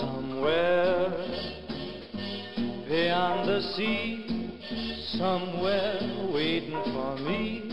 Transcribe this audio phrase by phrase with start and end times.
[0.00, 1.10] Somewhere
[2.88, 4.24] beyond the sea,
[5.18, 5.98] somewhere
[6.32, 7.66] waiting for me.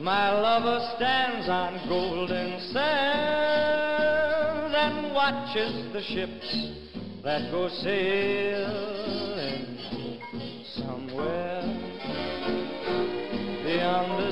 [0.00, 6.72] My lover stands on golden sands and watches the ships
[7.24, 9.78] that go sailing
[10.76, 11.62] somewhere
[13.64, 14.27] beyond the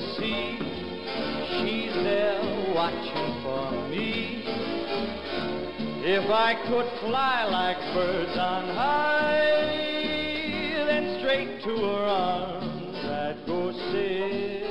[2.76, 4.44] watching for me.
[6.04, 9.66] If I could fly like birds on high,
[10.86, 14.66] then straight to her arms I'd go sailing.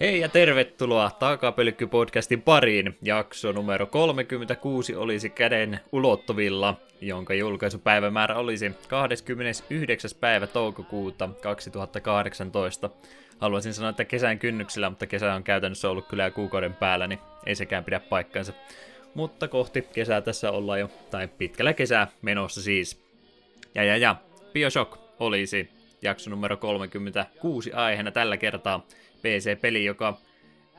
[0.00, 2.98] Hei ja tervetuloa Takapölkky-podcastin pariin.
[3.02, 10.10] Jakso numero 36 olisi käden ulottuvilla, jonka julkaisupäivämäärä olisi 29.
[10.20, 12.90] päivä toukokuuta 2018.
[13.38, 17.54] Haluaisin sanoa, että kesän kynnyksellä, mutta kesä on käytännössä ollut kyllä kuukauden päällä, niin ei
[17.54, 18.52] sekään pidä paikkansa.
[19.14, 23.06] Mutta kohti kesää tässä ollaan jo, tai pitkällä kesää menossa siis.
[23.74, 24.16] Ja ja ja,
[24.52, 25.70] Bioshock olisi
[26.02, 28.86] jakso numero 36 aiheena tällä kertaa.
[29.22, 30.18] PC-peli, joka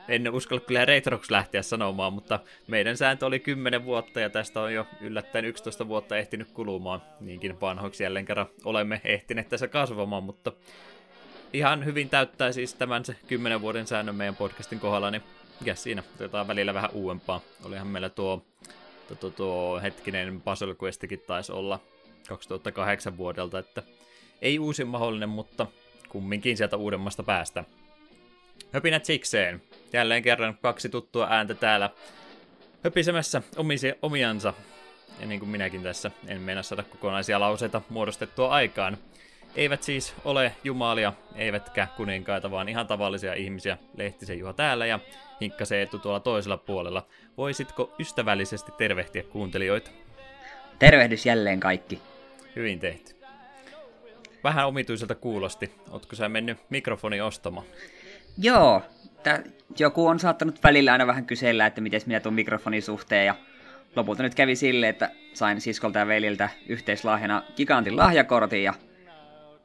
[0.08, 4.74] en uskalla kyllä Retrox lähteä sanomaan, mutta meidän sääntö oli 10 vuotta ja tästä on
[4.74, 7.02] jo yllättäen 11 vuotta ehtinyt kulumaan.
[7.20, 10.52] Niinkin vanhoiksi jälleen kerran olemme ehtineet tässä kasvamaan, mutta
[11.52, 15.22] ihan hyvin täyttää siis tämän se 10 vuoden säännön meidän podcastin kohdalla, niin
[15.60, 17.40] mikä siinä, otetaan välillä vähän uudempaa.
[17.64, 18.46] Olihan meillä tuo,
[19.08, 21.80] tuo, tuo, tuo hetkinen Puzzle Questikin taisi olla
[22.28, 23.82] 2008 vuodelta, että
[24.42, 25.66] ei uusin mahdollinen, mutta
[26.08, 27.64] kumminkin sieltä uudemmasta päästä.
[28.72, 29.62] Höpinät sikseen.
[29.92, 31.90] Jälleen kerran kaksi tuttua ääntä täällä
[32.84, 34.54] höpisemässä omisi, omiansa.
[35.20, 38.98] Ja niin kuin minäkin tässä, en meinaa saada kokonaisia lauseita muodostettua aikaan.
[39.56, 43.78] Eivät siis ole jumalia, eivätkä kuninkaita, vaan ihan tavallisia ihmisiä.
[43.96, 44.98] Lehtisen Juha täällä ja
[45.40, 47.06] Hinkkasen Eetu tuolla toisella puolella.
[47.36, 49.90] Voisitko ystävällisesti tervehtiä kuuntelijoita?
[50.78, 52.00] Tervehdys jälleen kaikki.
[52.56, 53.14] Hyvin tehty.
[54.44, 55.72] Vähän omituiselta kuulosti.
[55.90, 57.66] Ootko sä mennyt mikrofoni ostamaan?
[58.38, 58.82] Joo,
[59.22, 59.42] tää,
[59.78, 63.34] joku on saattanut välillä aina vähän kysellä, että miten minä tuon mikrofonin suhteen, ja
[63.96, 68.74] lopulta nyt kävi sille, että sain siskolta ja veliltä yhteislahjana gigantin lahjakortin, ja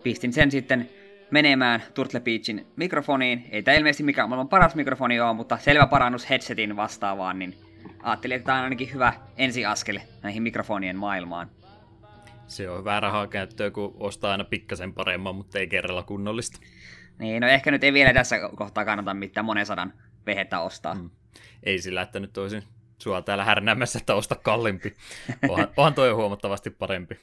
[0.04, 0.90] pistin sen sitten
[1.32, 3.48] menemään Turtle Beachin mikrofoniin.
[3.52, 7.56] Ei tämä ilmeisesti mikään maailman paras mikrofoni ole, mutta selvä parannus headsetin vastaavaan, niin
[8.04, 11.52] ajattelin, että tämä on ainakin hyvä ensiaskel näihin mikrofonien maailmaan.
[12.48, 16.60] Se on hyvää rahaa käyttöä, kun ostaa aina pikkasen paremman, mutta ei kerralla kunnollista.
[17.20, 19.94] Niin, no ehkä nyt ei vielä tässä kohtaa kannata mitään monen sadan
[20.26, 20.96] vehettä ostaa.
[20.96, 21.10] Mm.
[21.64, 22.64] Ei sillä, että nyt olisin
[22.98, 24.96] sua täällä härnäämässä, että osta kallimpi.
[25.50, 27.20] Onhan, onhan toi huomattavasti parempi.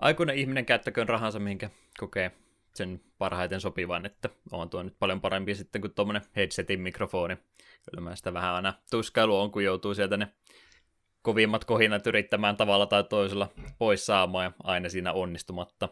[0.00, 2.30] Aikuinen ihminen käyttäköön rahansa, minkä kokee
[2.74, 7.36] sen parhaiten sopivan, että on tuo nyt paljon parempi sitten kuin tuommoinen headsetin mikrofoni.
[7.90, 10.28] Kyllä mä sitä vähän aina tuskailu on, kun joutuu sieltä ne
[11.22, 15.88] kovimmat kohinat yrittämään tavalla tai toisella pois saamaan ja aina siinä onnistumatta.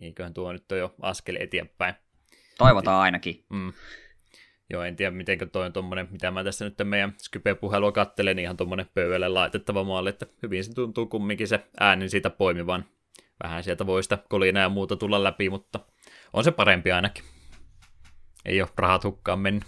[0.00, 1.94] Eiköhän tuo nyt jo askel eteenpäin.
[2.58, 3.44] Toivotaan ainakin.
[3.50, 3.72] Mm.
[4.70, 8.44] Joo, en tiedä miten toi on tommonen, mitä mä tässä nyt meidän Skype-puhelua kattelen, niin
[8.44, 12.84] ihan tommonen pöydälle laitettava malli, että hyvin se tuntuu kumminkin se ääni siitä poimivan.
[13.42, 15.80] Vähän sieltä voi sitä kolina ja muuta tulla läpi, mutta
[16.32, 17.24] on se parempi ainakin.
[18.44, 19.64] Ei ole rahat hukkaan mennyt.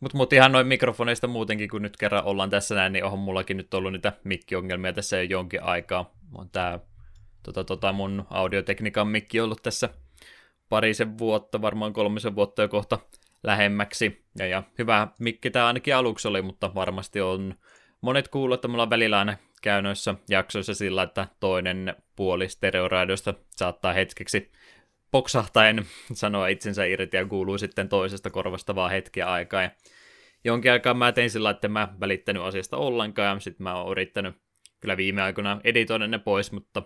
[0.00, 3.56] Mutta mut ihan noin mikrofoneista muutenkin, kun nyt kerran ollaan tässä näin, niin on mullakin
[3.56, 6.14] nyt ollut niitä mikkiongelmia tässä jo jonkin aikaa.
[6.34, 6.80] On tää
[7.42, 9.88] tota, tota mun audiotekniikan mikki ollut tässä
[10.68, 12.98] parisen vuotta, varmaan kolmisen vuotta jo kohta
[13.42, 14.24] lähemmäksi.
[14.38, 17.54] Ja, ja hyvä mikki tämä ainakin aluksi oli, mutta varmasti on
[18.00, 23.34] monet kuullut, että mulla on välillä aina käy noissa jaksoissa sillä, että toinen puoli stereoraidiosta
[23.50, 24.52] saattaa hetkeksi
[25.10, 29.62] poksahtaen sanoa itsensä irti ja kuuluu sitten toisesta korvasta vaan hetkiä aikaa.
[29.62, 29.70] Ja
[30.44, 34.36] jonkin aikaa mä tein sillä, että mä välittänyt asiasta ollenkaan sitten mä oon yrittänyt
[34.80, 36.82] kyllä viime aikoina editoida ne pois, mutta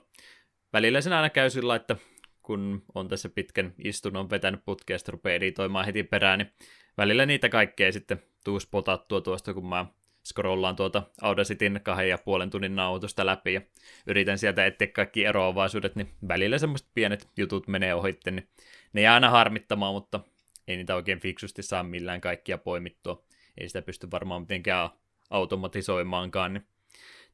[0.73, 1.97] välillä sen aina käy sillä, että
[2.43, 6.53] kun on tässä pitkän istunnon vetänyt putkeesta, rupeaa editoimaan heti perään, niin
[6.97, 9.87] välillä niitä kaikkea sitten tuu spotattua tuosta, kun mä
[10.27, 13.61] scrollaan tuota Audacityn kahden ja puolen tunnin nauhoitusta läpi ja
[14.07, 18.49] yritän sieltä etsiä kaikki eroavaisuudet, niin välillä semmoiset pienet jutut menee ohitte, niin
[18.93, 20.21] ne jää aina harmittamaan, mutta
[20.69, 23.25] ei niitä oikein fiksusti saa millään kaikkia poimittua.
[23.59, 24.91] Ei sitä pysty varmaan mitenkään
[25.31, 26.67] automatisoimaankaan, niin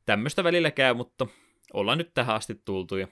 [0.06, 1.26] tämmöistä välillä käy, mutta
[1.72, 3.08] ollaan nyt tähän asti tultu ja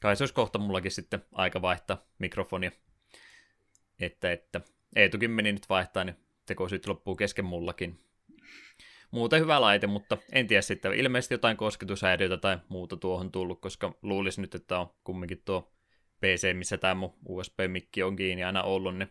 [0.00, 2.70] kai se olisi kohta mullakin sitten aika vaihtaa mikrofonia.
[4.00, 4.60] Että, että
[4.96, 6.16] Eetukin meni nyt vaihtaa, niin
[6.46, 8.00] tekosyyt loppuu kesken mullakin.
[9.10, 10.94] Muuten hyvä laite, mutta en tiedä sitten.
[10.94, 15.72] Ilmeisesti jotain kosketushäiriötä tai muuta tuohon tullut, koska luulisi nyt, että on kumminkin tuo
[16.20, 19.10] PC, missä tämä mun USB-mikki on kiinni aina ollut, niin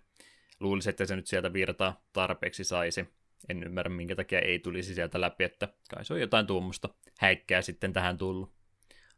[0.60, 3.08] luulisin, että se nyt sieltä virtaa tarpeeksi saisi.
[3.50, 6.90] En ymmärrä, minkä takia ei tulisi sieltä läpi, että kai se on jotain tuommoista
[7.20, 8.52] häikkää sitten tähän tullut.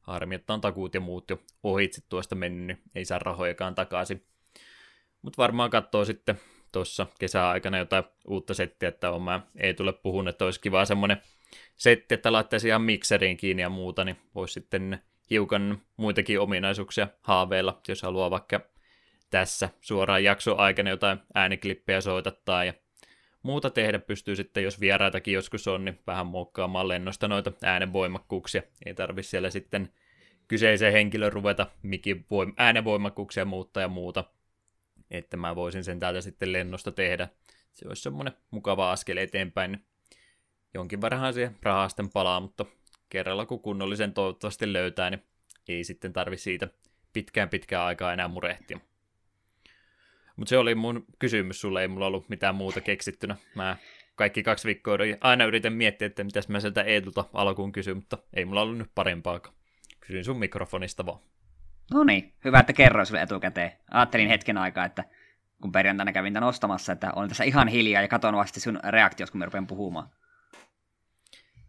[0.01, 4.25] Harmi, että on takuut ja muut jo ohitse tuosta mennyt, niin ei saa rahojakaan takaisin.
[5.21, 6.39] Mutta varmaan katsoo sitten
[6.71, 11.21] tuossa kesäaikana jotain uutta settiä, että on mä ei tule puhun, että olisi kiva semmoinen
[11.75, 17.81] setti, että laittaisi ihan mikseriin kiinni ja muuta, niin voisi sitten hiukan muitakin ominaisuuksia haaveilla,
[17.88, 18.59] jos haluaa vaikka
[19.29, 22.74] tässä suoraan jakso aikana jotain ääniklippejä soitattaa ja
[23.44, 28.62] muuta tehdä pystyy sitten, jos vieraitakin joskus on, niin vähän muokkaamaan lennosta noita äänenvoimakkuuksia.
[28.85, 29.89] Ei tarvi siellä sitten
[30.47, 34.24] kyseisen henkilön ruveta mikin voim- äänenvoimakkuuksia muuttaa ja muuta.
[35.12, 37.28] Että mä voisin sen täältä sitten lennosta tehdä.
[37.74, 39.86] Se olisi semmoinen mukava askel eteenpäin.
[40.74, 42.66] Jonkin verran siihen rahaa sitten palaa, mutta
[43.10, 45.24] kerralla kun kunnollisen toivottavasti löytää, niin
[45.68, 46.68] ei sitten tarvi siitä
[47.13, 48.80] pitkään pitkään aikaa enää murehtia.
[50.36, 53.36] Mutta se oli mun kysymys sulle, ei mulla ollut mitään muuta keksittynä.
[53.56, 53.78] Mä
[54.16, 58.46] kaikki kaksi viikkoa aina yritän miettiä, että mitäs mä sieltä Eetulta alkuun kysyn, mutta ei
[58.46, 59.56] mulla ollut nyt parempaakaan.
[60.00, 61.19] Kysyin sun mikrofonista vaan.
[61.93, 63.71] No niin, hyvä, että kerroin sulle etukäteen.
[63.91, 65.03] Ajattelin hetken aikaa, että
[65.61, 69.31] kun perjantaina kävin tämän ostamassa, että olen tässä ihan hiljaa ja katon vasta sun reaktios,
[69.31, 70.09] kun me rupean puhumaan.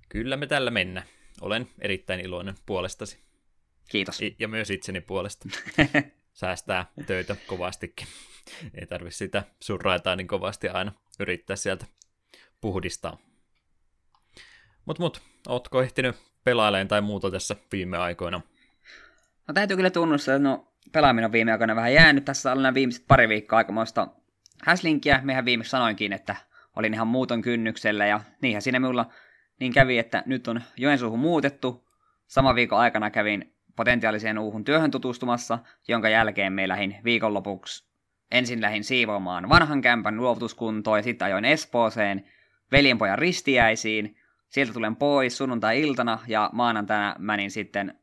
[0.09, 1.07] Kyllä me tällä mennään.
[1.41, 3.23] Olen erittäin iloinen puolestasi.
[3.91, 4.21] Kiitos.
[4.39, 5.49] Ja myös itseni puolesta.
[6.33, 8.07] Säästää töitä kovastikin.
[8.75, 11.87] Ei tarvi sitä surraitaa niin kovasti aina yrittää sieltä
[12.61, 13.19] puhdistaa.
[14.87, 18.41] Mut mut, ootko ehtinyt pelaileen tai muuta tässä viime aikoina?
[19.49, 22.25] No täytyy kyllä tunnustaa, että no, pelaaminen on viime aikoina vähän jäänyt.
[22.25, 24.09] Tässä on nämä viimeiset pari viikkoa aikamoista
[24.63, 25.21] häslinkiä.
[25.25, 26.37] Mehän viimeksi sanoinkin, että
[26.77, 29.11] olin ihan muuton kynnyksellä ja niinhän siinä minulla
[29.61, 31.89] niin kävi, että nyt on Joensuuhun muutettu.
[32.27, 35.59] Sama viikon aikana kävin potentiaaliseen uuhun työhön tutustumassa,
[35.89, 37.93] jonka jälkeen me lähdin viikonlopuksi
[38.33, 42.25] ensin lähdin siivoamaan vanhan kämpän luovutuskuntoon ja sitten ajoin Espooseen
[42.73, 44.17] veljenpojan ristiäisiin.
[44.49, 47.95] Sieltä tulen pois sunnuntai-iltana ja maanantaina menin sitten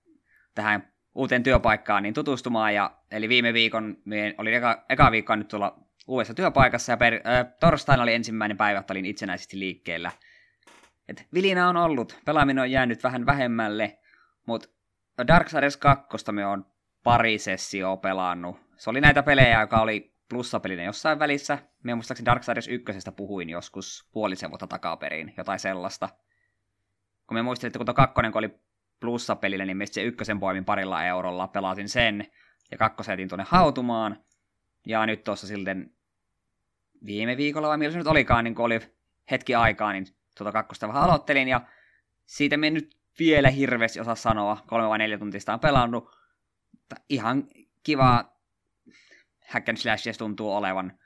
[0.55, 2.73] tähän uuteen työpaikkaan niin tutustumaan.
[2.73, 3.97] Ja, eli viime viikon,
[4.37, 8.79] oli eka, eka viikko nyt tulla uudessa työpaikassa ja per, äh, torstaina oli ensimmäinen päivä,
[8.79, 10.11] että olin itsenäisesti liikkeellä.
[11.07, 13.99] Et vilina on ollut, pelaaminen on jäänyt vähän vähemmälle,
[14.45, 14.69] mutta
[15.27, 16.65] Darksiders 2 me on
[17.03, 18.59] pari sessioa pelannut.
[18.75, 21.57] Se oli näitä pelejä, joka oli plussapelinen jossain välissä.
[21.83, 26.09] Me muistaakseni Darksiders 1 puhuin joskus puolisen vuotta takaperin, jotain sellaista.
[27.27, 28.59] Kun me muistelin, että kun tuo kakkonen kun oli
[28.99, 32.27] plussapelinen, niin meistä se ykkösen poimin parilla eurolla, pelasin sen
[32.71, 34.23] ja kakkosetin tuonne hautumaan.
[34.85, 35.91] Ja nyt tuossa silten
[37.05, 38.79] viime viikolla, vai milloin se nyt olikaan, niin kun oli
[39.31, 40.07] hetki aikaa, niin
[40.37, 41.61] tuota kakkosta vähän aloittelin, ja
[42.25, 46.19] siitä me nyt vielä hirveästi osaa sanoa, kolme vai neljä tuntista on pelannut.
[47.09, 47.47] Ihan
[47.83, 48.25] kiva
[49.47, 50.99] hack and slash tuntuu olevan.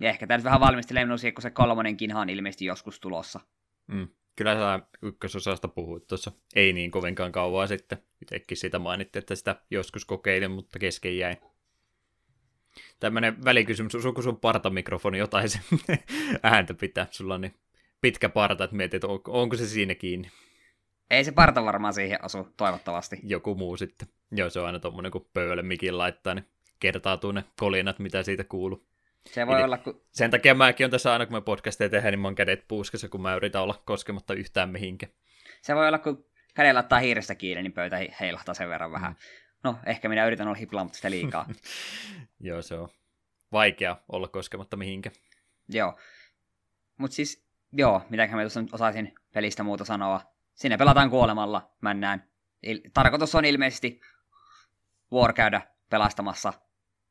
[0.00, 3.40] Ja ehkä tämä nyt vähän valmistelee minun siihen, kun se kolmonenkin on ilmeisesti joskus tulossa.
[3.86, 4.08] Mm.
[4.36, 7.98] Kyllä sä ykkösosasta puhuit tuossa ei niin kovinkaan kauan sitten.
[8.22, 11.36] Itsekin sitä mainittiin, että sitä joskus kokeilin, mutta kesken jäi.
[13.00, 15.58] Tämmöinen välikysymys, usuuko sun partamikrofoni jotain se
[16.42, 17.06] ääntä pitää?
[17.10, 17.54] Sulla on niin
[18.00, 20.30] pitkä parta, että mietit, onko, onko se siinä kiinni.
[21.10, 23.20] Ei se parta varmaan siihen asu, toivottavasti.
[23.22, 24.08] Joku muu sitten.
[24.32, 26.46] Joo, se on aina tommonen, kun pöydälle mikin laittaa, niin
[26.80, 28.86] kertautuu ne kolinat, mitä siitä kuuluu.
[29.26, 30.02] Se voi Eli olla, kun...
[30.12, 33.08] Sen takia mäkin on tässä aina, kun me podcasteja tehdään, niin mä oon kädet puuskassa,
[33.08, 35.12] kun mä yritän olla koskematta yhtään mihinkään.
[35.62, 39.12] Se voi olla, kun kädellä ottaa hiirestä kiinni, niin pöytä heilahtaa sen verran vähän.
[39.12, 39.16] Mm.
[39.64, 41.48] No, ehkä minä yritän olla hiplaamatta sitä liikaa.
[42.40, 42.88] Joo, se on
[43.52, 45.16] vaikea olla koskematta mihinkään.
[45.68, 45.98] Joo.
[46.98, 50.20] Mutta siis, joo, mitäköhän mä tuossa nyt osaisin pelistä muuta sanoa.
[50.54, 52.28] Sinne pelataan kuolemalla, männään.
[52.66, 54.00] Il- tarkoitus on ilmeisesti
[55.12, 55.60] War käydä
[55.90, 56.52] pelastamassa,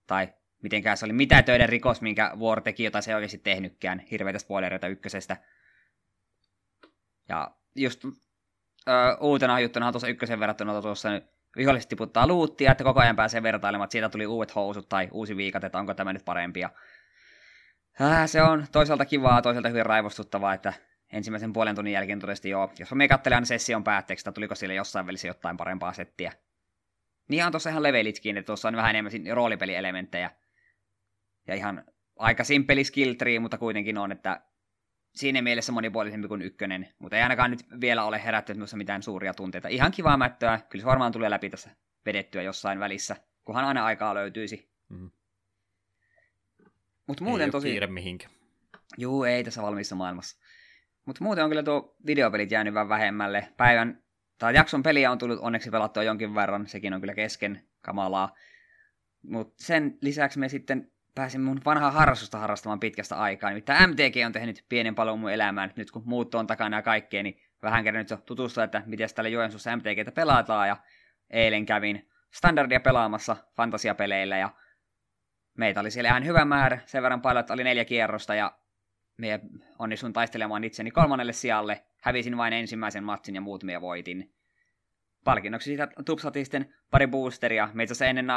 [0.08, 0.28] tai
[0.66, 4.00] mitenkään se oli mitä töiden rikos, minkä War teki, jota se ei oikeasti tehnytkään.
[4.00, 5.38] Hirveitä spoilereita ykkösestä.
[7.30, 8.12] Ja just ö,
[9.20, 11.10] uutena juttuna tuossa ykkösen verrattuna tuossa
[11.58, 15.38] viholliset tiputtaa luuttia, että koko ajan pääsee vertailemaan, että siitä tuli uudet housut tai uusi
[15.38, 16.60] viikat, että onko tämä nyt parempi.
[16.60, 16.70] Ja,
[18.02, 20.74] äh, se on toisaalta kivaa, toisaalta hyvin raivostuttavaa, että
[21.12, 25.08] ensimmäisen puolen tunnin jälkeen todesti joo, jos me katselen session päätteeksi, että tuliko sille jossain
[25.08, 26.32] välissä jotain parempaa settiä.
[27.28, 30.32] Niin on tuossa ihan levelitkin, että tuossa on vähän enemmän roolipelielementtejä.
[31.48, 31.84] Ja ihan
[32.20, 34.42] aika simpeli skill tree, mutta kuitenkin on, että
[35.16, 39.68] siinä mielessä monipuolisempi kuin ykkönen, mutta ei ainakaan nyt vielä ole herättänyt mitään suuria tunteita.
[39.68, 41.70] Ihan kivaa mättöä, kyllä se varmaan tulee läpi tässä
[42.06, 44.70] vedettyä jossain välissä, kunhan aina aikaa löytyisi.
[44.90, 45.12] Mm-hmm.
[47.08, 47.70] Mutta muuten ei tosi...
[47.70, 48.32] kiire mihinkään.
[48.98, 50.38] Juu, ei tässä valmiissa maailmassa.
[51.06, 53.48] Mutta muuten on kyllä tuo videopelit jäänyt vähän vähemmälle.
[53.58, 54.04] Päivän,
[54.38, 58.36] tai jakson peliä on tullut onneksi pelattua jonkin verran, sekin on kyllä kesken kamalaa.
[59.22, 63.50] Mutta sen lisäksi me sitten pääsin mun vanhaa harrastusta harrastamaan pitkästä aikaa.
[63.50, 65.74] Nimittäin MTG on tehnyt pienen palon mun elämään.
[65.76, 69.30] Nyt kun muutto on takana ja kaikkea, niin vähän kerran nyt tutustua, että miten täällä
[69.30, 70.68] Joensuussa MTGtä pelataan.
[70.68, 70.78] Ja
[71.30, 74.50] eilen kävin standardia pelaamassa fantasiapeleillä ja
[75.58, 76.80] meitä oli siellä ihan hyvä määrä.
[76.86, 78.58] Sen verran paljon, että oli neljä kierrosta ja
[79.18, 79.40] me
[79.80, 81.86] onnistuin taistelemaan itseni kolmannelle sijalle.
[82.02, 84.34] Hävisin vain ensimmäisen matsin ja muut me voitin.
[85.24, 87.70] Palkinnoksi siitä tupsatiin sitten pari boosteria.
[87.74, 88.28] Me itse ennen,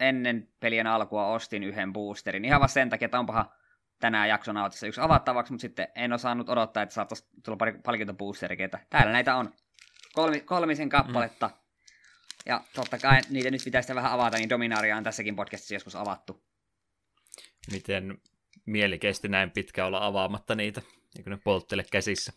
[0.00, 2.44] ennen pelien alkua ostin yhden boosterin.
[2.44, 3.50] Ihan vaan sen takia, että onpahan
[4.00, 8.70] tänään jakson autissa yksi avattavaksi, mutta sitten en osannut odottaa, että saattaisi tulla pari palkintoboosterikin.
[8.90, 9.54] Täällä näitä on
[10.12, 11.48] kolmi, kolmisen kappaletta.
[11.48, 11.54] Mm.
[12.46, 16.44] Ja totta kai niitä nyt pitäisi vähän avata, niin Dominaria on tässäkin podcastissa joskus avattu.
[17.72, 18.18] Miten
[18.66, 20.82] mieli kesti näin pitkä olla avaamatta niitä,
[21.14, 22.32] niin kuin ne polttele käsissä?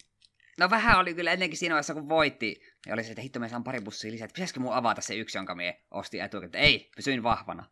[0.60, 2.62] No vähän oli kyllä ennenkin siinä vaiheessa, kun voitti.
[2.86, 4.26] Ja oli se, että hitto, me saan pari bussia lisää.
[4.26, 6.64] Että pitäisikö mun avata se yksi, jonka me ostin etukäteen.
[6.64, 7.66] Ei, pysyin vahvana.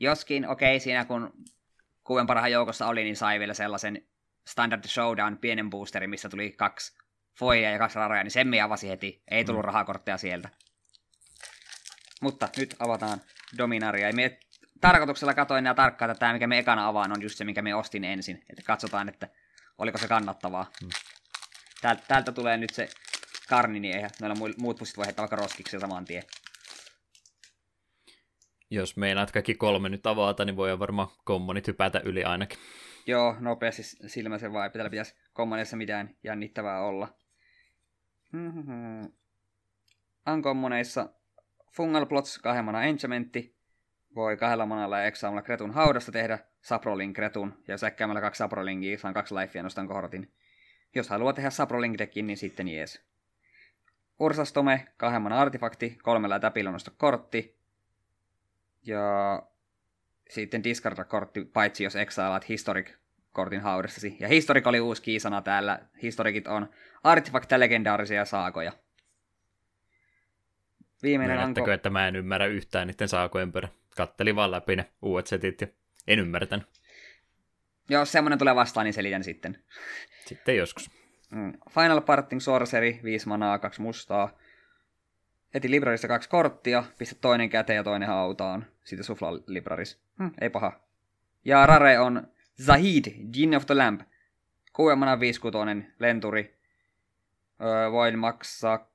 [0.00, 1.32] Joskin, okei, okay, siinä kun
[2.04, 4.06] kuuden parhaan joukossa oli, niin sai vielä sellaisen
[4.48, 6.96] Standard Showdown pienen boosterin, missä tuli kaksi
[7.38, 9.22] foilia ja kaksi raroja, niin sen me avasi heti.
[9.30, 9.66] Ei tullut mm.
[9.66, 10.48] rahakortteja sieltä.
[12.20, 13.20] Mutta nyt avataan
[13.58, 14.06] Dominaria.
[14.06, 14.38] Ja me
[14.80, 17.74] tarkoituksella katoin ja tarkkaan, että tämä, mikä me ekana avaan, on just se, mikä me
[17.74, 18.44] ostin ensin.
[18.50, 19.28] Että katsotaan, että
[19.78, 20.70] oliko se kannattavaa.
[20.80, 20.90] Hmm.
[21.80, 22.88] Täältä, täältä tulee nyt se
[23.48, 26.22] karni, niin eihän noilla muut pussit voi heittää vaikka roskiksi saman tien.
[28.70, 32.58] Jos meinaat kaikki kolme nyt avata, niin voi varmaan kommonit hypätä yli ainakin.
[33.06, 34.70] Joo, nopeasti silmäisen vai.
[34.70, 37.08] Täällä pitäisi kommoneissa mitään jännittävää olla.
[40.32, 41.08] Unkommoneissa
[41.72, 43.56] Fungal Plots kahden enchantmentti.
[44.14, 47.62] Voi kahdella manalla ja eksaamalla Kretun haudasta tehdä Saprolin Kretun.
[47.68, 50.32] Ja jos äkkäämällä kaksi Saprolingia, saan kaksi lifea nostan kohortin.
[50.96, 53.02] Jos haluaa tehdä Saprolink deckin, niin sitten jees.
[54.18, 57.56] Ursastome, kahden mana artefakti, kolmella täpillä nosta kortti.
[58.82, 59.42] Ja
[60.30, 62.90] sitten discarda kortti, paitsi jos exailaat Historic
[63.32, 64.16] kortin haudastasi.
[64.20, 65.78] Ja Historic oli uusi kiisana täällä.
[66.02, 66.68] Historikit on
[67.02, 68.72] artefakteja legendaarisia saakoja.
[71.02, 71.70] Viimeinen anko...
[71.70, 73.68] että mä en ymmärrä yhtään niiden saakojen perä.
[73.96, 75.66] Kattelin vaan läpi ne uudet setit ja
[76.06, 76.66] en ymmärtänyt.
[77.88, 79.58] Jos semmonen tulee vastaan, niin selitän sitten.
[80.26, 80.90] Sitten joskus.
[81.30, 81.52] Mm.
[81.70, 84.38] Final Parting Sorcery, 5 manaa, kaksi mustaa.
[85.54, 88.66] Eti Librarista kaksi korttia, pistä toinen käteen ja toinen hautaan.
[88.84, 90.00] Sitten sufla Libraris.
[90.18, 90.80] Hmm, ei paha.
[91.44, 92.28] Ja Rare on
[92.62, 94.00] Zahid, Gin of the Lamp.
[94.72, 95.40] 6 mana 5
[95.98, 96.56] lenturi.
[97.60, 98.90] Öö, voin maksaa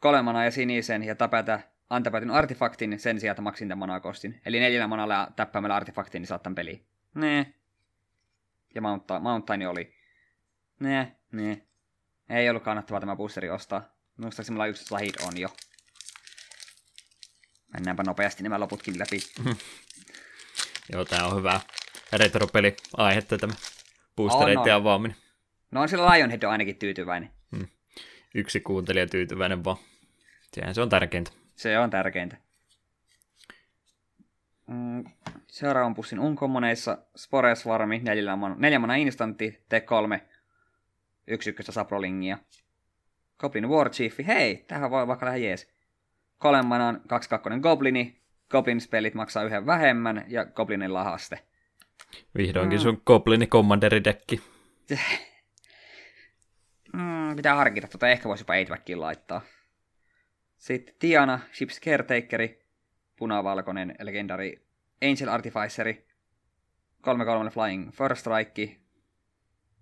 [0.00, 1.60] kolmana ja sinisen ja tapata
[1.90, 4.40] antapäätyn artefaktin sen sijaan, että maksin tämän manaa kostin.
[4.46, 6.82] Eli neljällä manalla täppäämällä artefaktin, niin saattan peli.
[7.14, 7.54] Nee.
[8.74, 9.94] Ja Mountain, Mountain oli.
[10.80, 11.66] Nee, nee.
[12.28, 13.96] Ei ollut kannattavaa tämä boosteri ostaa.
[14.16, 15.48] Muistaakseni mulla yksi lahid on jo.
[17.72, 19.20] Mennäänpä nopeasti nämä loputkin läpi.
[20.92, 21.60] Joo, tää on hyvä
[22.12, 23.54] retropeli aihetta tämä
[24.16, 25.16] boostereiden avaaminen.
[25.70, 27.30] No on sillä Lionhead on ainakin tyytyväinen.
[27.56, 27.68] Hmm.
[28.34, 29.76] Yksi kuuntelija tyytyväinen vaan.
[30.52, 31.30] Sehän se on tärkeintä.
[31.56, 32.36] Se on tärkeintä.
[34.66, 35.04] Mm,
[35.56, 40.20] seuraavan pussin unkommoneissa Spores Varmi, neljä mana, neljä mana instantti, T3,
[41.26, 42.38] yksi ykköstä Saprolingia.
[43.38, 45.68] Goblin War Chief, hei, tähän voi vaikka lähde jees.
[46.38, 51.38] Kolmen manan, kaksi kakkonen Goblini, Goblin spellit maksaa yhden vähemmän ja Goblinin lahaste.
[52.36, 52.82] Vihdoinkin mm.
[52.82, 54.40] sun Goblini Commanderi dekki.
[56.92, 59.40] mm, pitää harkita, tota ehkä voisi jopa 8 laittaa.
[60.58, 62.64] Sitten Tiana, Ships Caretakeri,
[63.18, 64.65] punavalkoinen legendari
[65.02, 66.06] Angel Artificeri,
[67.48, 68.76] 3-3 Flying First Strike,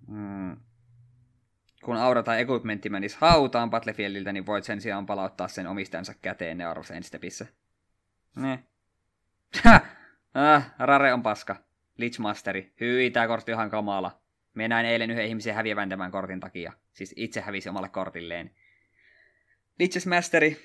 [0.08, 0.56] mm.
[1.84, 6.58] kun aura tai equipmentti menisi hautaan Battlefieldiltä, niin voit sen sijaan palauttaa sen omistajansa käteen
[6.58, 7.46] ne arvossa enstepissä.
[8.36, 8.64] Ne.
[10.34, 11.56] ah, Rare on paska.
[11.98, 12.72] Lichmasteri.
[12.80, 14.20] Hyi, tää kortti on ihan kamala.
[14.54, 16.72] Me näin eilen yhden ihmisen häviävän tämän kortin takia.
[16.92, 18.50] Siis itse hävisi omalle kortilleen.
[19.78, 20.56] Liches Masteri,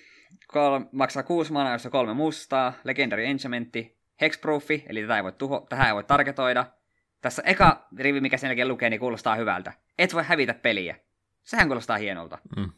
[0.47, 5.65] kol- maksaa kuusi manaa, jossa kolme mustaa, Legendary Enchantmentti, Hexproofi, eli tätä ei voi tuho-
[5.69, 6.65] tähän ei voi targetoida.
[7.21, 9.73] Tässä eka rivi, mikä sen jälkeen lukee, niin kuulostaa hyvältä.
[9.97, 10.95] Et voi hävitä peliä.
[11.43, 12.37] Sehän kuulostaa hienolta.
[12.57, 12.71] Mm.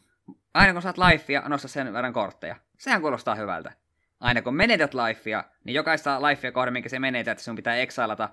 [0.54, 2.56] Aina kun saat lifea, nosta sen verran kortteja.
[2.78, 3.72] Sehän kuulostaa hyvältä.
[4.20, 8.28] Aina kun menetät lifea, niin jokaista lifea kohden, minkä se menetät, sun pitää exailata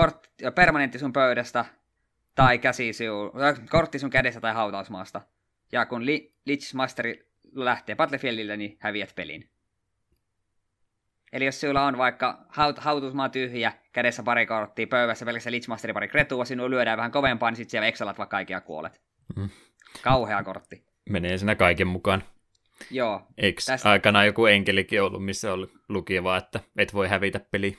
[0.00, 1.64] kort- permanentti sun pöydästä,
[2.34, 2.90] tai käsi
[3.70, 5.20] kortti sun kädessä tai hautausmaasta.
[5.72, 9.50] Ja kun li- Lich Masteri lähtee Battlefieldille, niin häviät pelin.
[11.32, 16.08] Eli jos sulla on vaikka haut, hautusmaa tyhjä, kädessä pari korttia, pöydässä pelkästään Lichmasteri pari
[16.08, 19.00] kretua, sinua lyödään vähän kovempaa, niin sitten siellä exalat vaikka kaikkia kuolet.
[19.36, 19.48] Mm.
[20.02, 20.84] Kauhea kortti.
[21.10, 22.22] Menee siinä kaiken mukaan.
[22.90, 23.26] Joo.
[23.38, 27.78] Eikö Tästä- aikanaan joku enkelikin ollut, missä oli luki vaan, että et voi hävitä peli?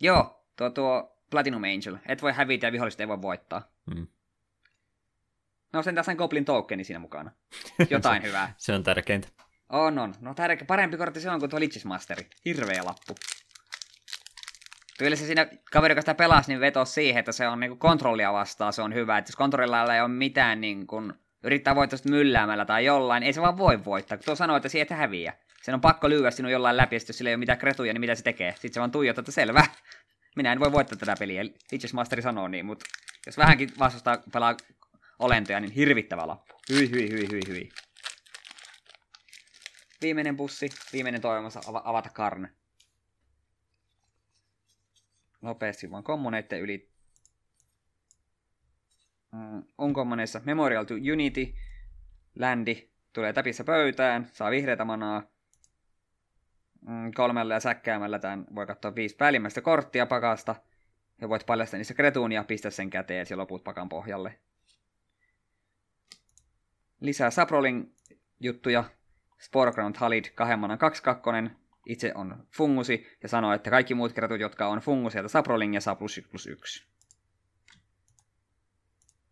[0.00, 1.96] Joo, tuo, tuo Platinum Angel.
[2.06, 3.68] Et voi hävitä ja viholliset ei voi voittaa.
[3.94, 4.06] Mm.
[5.72, 7.30] No sen tässä on Goblin tokeni siinä mukana.
[7.90, 8.54] Jotain hyvää.
[8.56, 9.28] Se on tärkeintä.
[9.68, 10.14] On, on.
[10.20, 12.26] No tärkeä, parempi kortti se on kuin tuo Masteri.
[12.44, 13.14] Hirveä lappu.
[14.98, 18.32] Kyllä se siinä kaveri, joka sitä pelasi, niin vetosi siihen, että se on niinku kontrollia
[18.32, 19.18] vastaan, se on hyvä.
[19.18, 21.12] Että jos kontrollilla ei ole mitään niin kuin,
[21.44, 24.18] yrittää voittaa mylläämällä tai jollain, ei se vaan voi voittaa.
[24.18, 25.32] Kun tuo sanoo, että siitä häviä.
[25.62, 28.00] Sen on pakko lyödä sinun jollain läpi, ja jos sillä ei ole mitään kretuja, niin
[28.00, 28.52] mitä se tekee?
[28.52, 29.66] Sitten se vaan tuijottaa, että selvä.
[30.36, 31.42] Minä en voi voittaa tätä peliä.
[31.42, 32.86] Lich's Masteri sanoo niin, mutta
[33.26, 34.56] jos vähänkin vastustaa pelaa
[35.18, 36.54] olentoja, niin hirvittävä lappu.
[36.68, 37.68] Hyi, hyi, hyi, hyi, hyi.
[40.02, 42.48] Viimeinen bussi, viimeinen toivomassa ava- avata karne.
[45.42, 46.90] Nopeasti vaan kommoneitten yli.
[49.32, 51.54] Mm, unkommoneissa Memorial to Unity.
[52.38, 55.22] Landi tulee täpissä pöytään, saa vihreätä manaa.
[56.80, 60.54] Mm, kolmella ja säkkäämällä tämän voi katsoa viisi päällimmäistä korttia pakasta.
[61.20, 64.38] Ja voit paljastaa niissä kretuun ja pistää sen käteen ja loput pakan pohjalle.
[67.00, 67.94] Lisää Saprolin
[68.40, 68.84] juttuja.
[69.38, 71.56] Sporeground Halid kahden 2 kakkonen.
[71.86, 76.18] Itse on fungusi ja sanoo, että kaikki muut kretut, jotka on fungusielta Saprolingia, saa plus
[76.18, 76.86] 1 plus 1.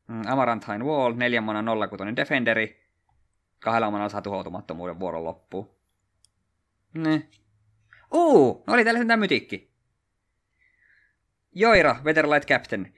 [0.09, 2.85] Mm, Amaranthine Wall, 4 mana 06 Defenderi.
[3.61, 5.75] Kahdella manalla saa tuhoutumattomuuden vuoron loppuun.
[6.95, 7.29] Ne.
[8.15, 9.71] Uu, oli täällä sentään mytikki.
[11.53, 12.95] Joira, Weatherlight Captain.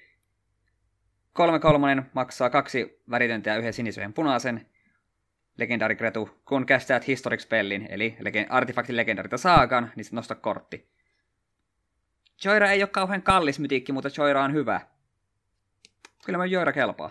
[1.33, 4.67] Kolme kolmonen maksaa kaksi väritöntä ja yhden sinisen punaisen.
[5.57, 10.91] Legendary Kretu, kun kästäät Historic Spellin, eli lege- artefaktin legendarita saakan, niin nosta kortti.
[12.45, 14.81] Joira ei ole kauhean kallis mytikki, mutta Joira on hyvä.
[16.25, 17.11] Kyllä mä Joira kelpaa.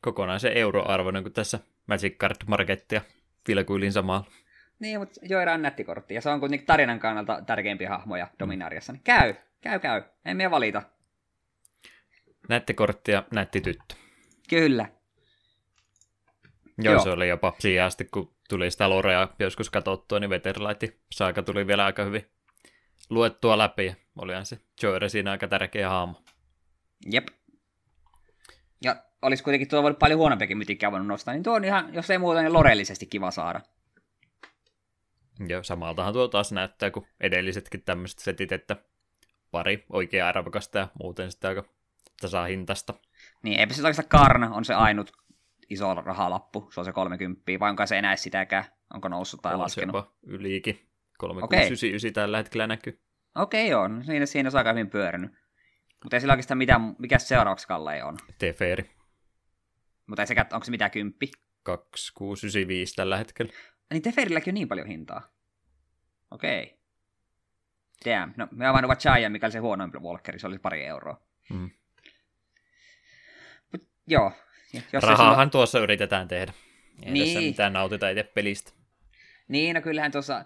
[0.00, 3.00] Kokonaisen euroarvoinen kuin tässä Magic Card Markettia
[3.48, 4.26] vilkuilin samalla.
[4.78, 8.92] Niin, mutta Joira on nätti kortti, ja se on kuitenkin tarinan kannalta tärkeimpiä hahmoja Dominariassa.
[8.92, 10.02] Niin käy, käy, käy.
[10.24, 10.82] En minä valita.
[12.48, 13.94] Nätti kortti ja nätti tyttö.
[14.48, 14.88] Kyllä.
[16.84, 17.04] Joo, Joo.
[17.04, 21.66] se oli jopa siihen asti, kun tuli sitä lorea joskus katsottua, niin Veterlight saaka tuli
[21.66, 22.26] vielä aika hyvin
[23.10, 23.96] luettua läpi.
[24.18, 26.22] Olihan se Joyre siinä aika tärkeä hahmo.
[27.12, 27.28] Jep.
[28.84, 32.10] Ja olisi kuitenkin tuo voinut paljon huonompiakin mytikkiä voinut nostaa, niin tuo on ihan, jos
[32.10, 33.60] ei muuta, niin lorellisesti kiva saada.
[35.48, 38.76] Ja samaltahan tuo taas näyttää kuin edellisetkin tämmöiset setit, että
[39.50, 41.64] pari oikea arvokasta ja muuten sitten aika
[42.20, 42.94] tasahintasta.
[43.42, 45.12] Niin, eipä se oikeastaan Karna on se ainut
[45.72, 48.64] iso rahalappu, se on se 30, vai onko se enää sitäkään?
[48.94, 49.94] Onko noussut tai On laskenut?
[49.96, 50.88] jopa ylikin.
[51.18, 52.12] 3699 Okei.
[52.12, 53.00] tällä hetkellä näkyy.
[53.34, 55.30] Okei, joo, no siinä, siinä se on aika hyvin pyörinyt.
[56.02, 58.16] Mutta ei sillä oikeastaan mitään, mikä se seuraavaksi Kalle on.
[58.38, 58.90] Teferi
[60.06, 61.30] Mutta ei sekä, onko se mitään kymppi?
[61.62, 63.52] 2695 tällä hetkellä.
[63.92, 65.32] Niin Teferilläkin on niin paljon hintaa.
[66.30, 66.78] Okei.
[68.04, 68.32] Damn.
[68.36, 71.26] No, me avannut Vachaya, mikä oli se huonoin Walkeri, se oli pari euroa.
[71.50, 71.70] Mm.
[73.72, 74.32] Mut, joo.
[74.72, 76.52] Jos ei Rahaahan tuossa yritetään tehdä.
[77.02, 77.26] Ei Niin.
[77.26, 78.72] tässä mitään nautita itse pelistä.
[79.48, 80.44] Niin, no kyllähän tuossa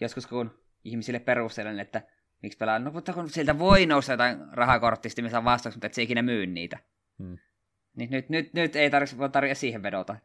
[0.00, 2.02] joskus kun ihmisille perustelen, että
[2.42, 5.94] miksi pelaa, no mutta kun sieltä voi nousta jotain rahakorttista, missä on vastaus, mutta et
[5.94, 6.78] se ikinä myy niitä.
[7.18, 7.38] Hmm.
[7.96, 10.16] Niin nyt, nyt, nyt ei tarvitse tarvitse siihen vedota.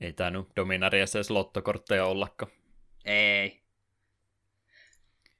[0.00, 2.52] Ei tainnut Dominariassa edes lottokortteja ollakaan.
[3.04, 3.62] Ei.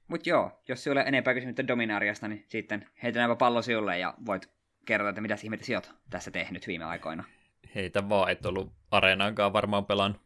[0.07, 4.13] Mut joo, jos sinulla ei ole enempää kysymystä Dominariasta, niin sitten heitetään pallo sinulle ja
[4.25, 4.49] voit
[4.85, 7.23] kertoa, että mitä ihmettä sinä oot tässä tehnyt viime aikoina.
[7.75, 10.21] Heitä vaan, et ollut areenaankaan varmaan pelannut.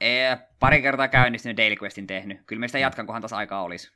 [0.00, 2.40] Ee, pari kertaa käynnistynyt Daily Questin tehnyt.
[2.46, 3.92] Kyllä me sitä jatkan, kunhan taas aikaa olisi.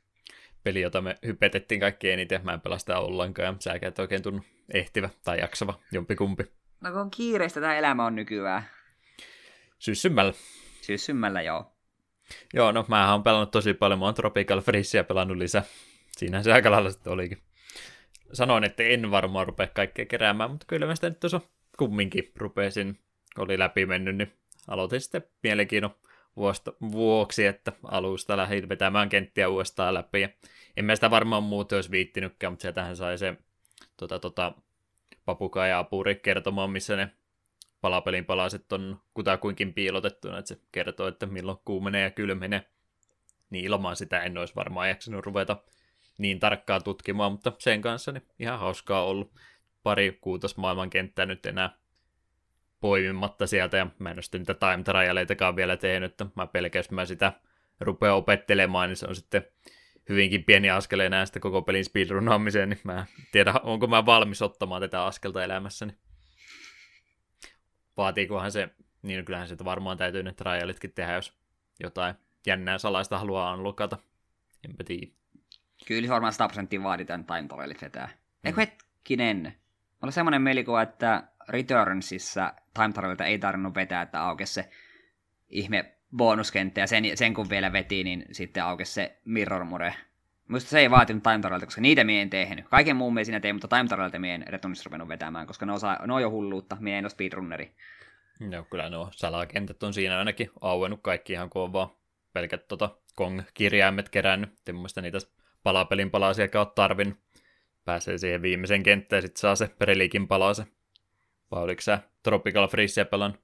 [0.63, 2.41] Peli, jota me hypetettiin kaikki eniten.
[2.43, 6.43] Mä en pelaa sitä ollenkaan ja säkään et oikein tunnu ehtivä tai jaksava, jompikumpi.
[6.81, 8.63] No kun on kiireistä tämä elämä on nykyään.
[9.79, 10.33] Syssymällä.
[10.81, 11.73] Syssymmällä joo.
[12.53, 13.99] Joo, no mä oon pelannut tosi paljon.
[13.99, 15.63] Mä oon Tropical Freezea pelannut lisää.
[16.11, 17.37] Siinähän se aika lailla sitten olikin.
[18.33, 21.41] Sanoin, että en varmaan rupea kaikkea keräämään, mutta kyllä mä sitä nyt tuossa
[21.77, 22.99] kumminkin rupesin.
[23.37, 24.33] Oli läpi mennyt, niin
[24.67, 25.95] aloitin sitten mielenkiinnon
[26.35, 30.21] vuosta, vuoksi, että alusta lähdin vetämään kenttiä uudestaan läpi.
[30.21, 30.29] Ja
[30.77, 33.37] en mä sitä varmaan muuten olisi viittinytkään, mutta sieltähän sai se
[33.97, 34.53] tota, tota,
[35.25, 37.11] papuka ja apuri kertomaan, missä ne
[37.81, 42.65] palapelin palaset on kutakuinkin piilotettuna, että se kertoo, että milloin kuumenee ja kylmenee.
[43.49, 45.57] Niin ilman sitä en olisi varmaan jaksanut ruveta
[46.21, 49.33] niin tarkkaan tutkimaan, mutta sen kanssa niin ihan hauskaa ollut.
[49.83, 51.77] Pari kuutos maailmankenttää nyt enää
[52.79, 56.79] poimimatta sieltä, ja mä en ole sitten niitä time trialeitakaan vielä tehnyt, että mä pelkään,
[56.79, 57.33] jos mä sitä
[57.79, 59.47] rupean opettelemaan, niin se on sitten
[60.09, 64.41] hyvinkin pieni askel enää sitä koko pelin speedrunaamiseen, niin mä en tiedä, onko mä valmis
[64.41, 65.93] ottamaan tätä askelta elämässäni.
[67.97, 68.69] Vaatiikohan se
[69.01, 71.33] Niin kyllähän sitä varmaan täytyy ne trialitkin tehdä, jos
[71.79, 72.15] jotain
[72.47, 73.97] jännää salaista haluaa unlockata.
[74.65, 75.20] Enpä tiedä.
[75.87, 78.05] Kyllä varmaan 100 prosenttia vaaditaan time travelit vetää.
[78.05, 78.47] Mm.
[78.47, 79.53] Eikö hetkinen?
[80.01, 84.69] Mulla semmoinen mielikuva, että Returnsissa time travelilta ei tarvinnut vetää, että aukesi se
[85.49, 89.93] ihme bonuskenttä, ja sen, sen kun vielä veti, niin sitten aukesi se Mirror Mure.
[90.47, 92.67] Muista se ei vaatinut time travelilta, koska niitä mie en tehnyt.
[92.67, 95.73] Kaiken muun mie siinä tein, mutta time travelilta mie en Returnissa ruvennut vetämään, koska ne,
[95.73, 97.75] osaa, ne on jo hulluutta, mie en ole speedrunneri.
[98.51, 101.89] Joo, kyllä nuo salakentät on siinä ainakin auennut kaikki ihan kun on vaan
[102.33, 104.49] pelkät tota, Kong-kirjaimet kerännyt.
[104.67, 105.17] En muista niitä
[105.63, 107.19] palapelin palasia ole tarvinnut.
[107.85, 110.65] Pääsee siihen viimeisen kenttään ja sitten saa se Relikin palase.
[111.51, 113.41] Vai oliko sä Tropical Freezea pelannut?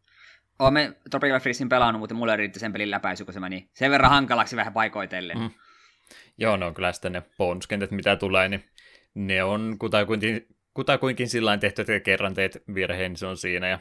[0.59, 4.11] Olen Tropical Freezin pelannut, mutta mulle riitti sen pelin läpäisy, kun se meni sen verran
[4.11, 5.37] hankalaksi vähän paikoitellen.
[5.37, 5.49] Mm.
[6.37, 8.63] Joo, no kyllä sitten ne bonuskentät, mitä tulee, niin
[9.13, 13.79] ne on kutakuinkin, kutakuinkin sillä tehty, että kerran teet virheen, niin se on siinä, ja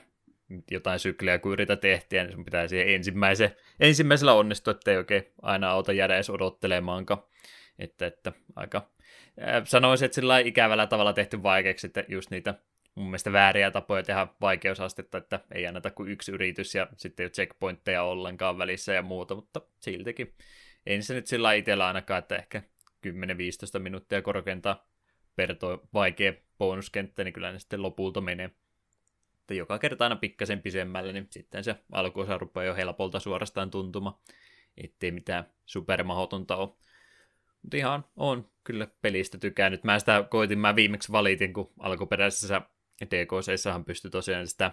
[0.71, 5.71] jotain sykliä kun yrität tehtiä, niin sun pitää siihen ensimmäisen, ensimmäisellä onnistua, ettei oikein aina
[5.71, 7.23] auta jäädä edes odottelemaankaan.
[7.79, 8.91] Että, että aika,
[9.65, 12.55] sanoisin, että sillä ikävällä tavalla tehty vaikeaksi, että just niitä
[12.95, 17.27] mun mielestä vääriä tapoja tehdä vaikeusastetta, että ei anneta kuin yksi yritys ja sitten ei
[17.27, 20.35] ole checkpointteja ollenkaan välissä ja muuta, mutta siltikin.
[20.87, 22.63] Ei se nyt sillä itsellä ainakaan, että ehkä
[23.07, 24.77] 10-15 minuuttia korkeintaan
[25.37, 28.51] per toi vaikea bonuskenttä, niin kyllä ne sitten lopulta menee.
[29.41, 34.21] Että joka kerta aina pikkasen pisemmälle, niin sitten se alkuosa rupeaa jo helpolta suorastaan tuntuma,
[34.77, 36.69] ettei mitään supermahotonta ole.
[37.75, 39.85] Ihan on kyllä pelistä tykännyt.
[39.85, 42.63] Mä sitä koitin, mä viimeksi valitin, kun alkuperäisessä
[43.05, 44.73] DKCssahan pystyi tosiaan sitä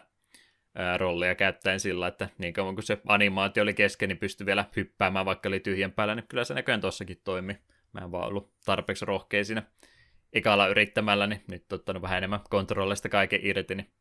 [0.76, 4.66] ää, rollia käyttäen sillä, että niin kauan kuin se animaatio oli kesken, niin pystyi vielä
[4.76, 7.58] hyppäämään, vaikka oli tyhjän päällä, niin kyllä se näköjään tossakin toimi.
[7.94, 9.64] Mä en vaan ollut tarpeeksi rohkea siinä
[10.34, 13.92] ekalla yrittämällä, niin nyt ottanut vähän enemmän kontrollista kaiken irti, niin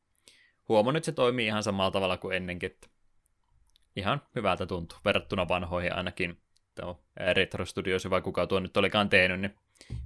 [0.69, 2.77] huomannut, että se toimii ihan samalla tavalla kuin ennenkin,
[3.97, 6.39] ihan hyvältä tuntuu, verrattuna vanhoihin ainakin.
[6.81, 9.55] Tuo Retro Studios, vai kuka tuo nyt olikaan tehnyt, niin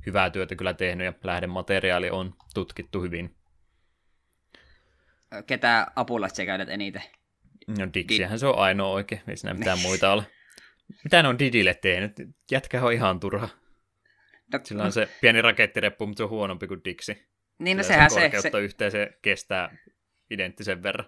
[0.07, 3.37] hyvää työtä kyllä tehnyt ja lähdemateriaali on tutkittu hyvin
[5.47, 7.03] ketä apulaisia käytät eniten?
[7.79, 10.23] No Dixihän se on ainoa oikein, ei siinä mitään muita ole.
[11.05, 12.13] Mitä ne on Didille tehnyt?
[12.51, 13.49] Jätkä on ihan turha.
[14.53, 17.27] No, Sillä on se pieni rakettireppu, mutta se on huonompi kuin Dixi.
[17.59, 18.31] Niin, no sehän se...
[18.41, 18.59] se...
[18.61, 19.77] yhteen se kestää
[20.31, 21.07] identtisen verran.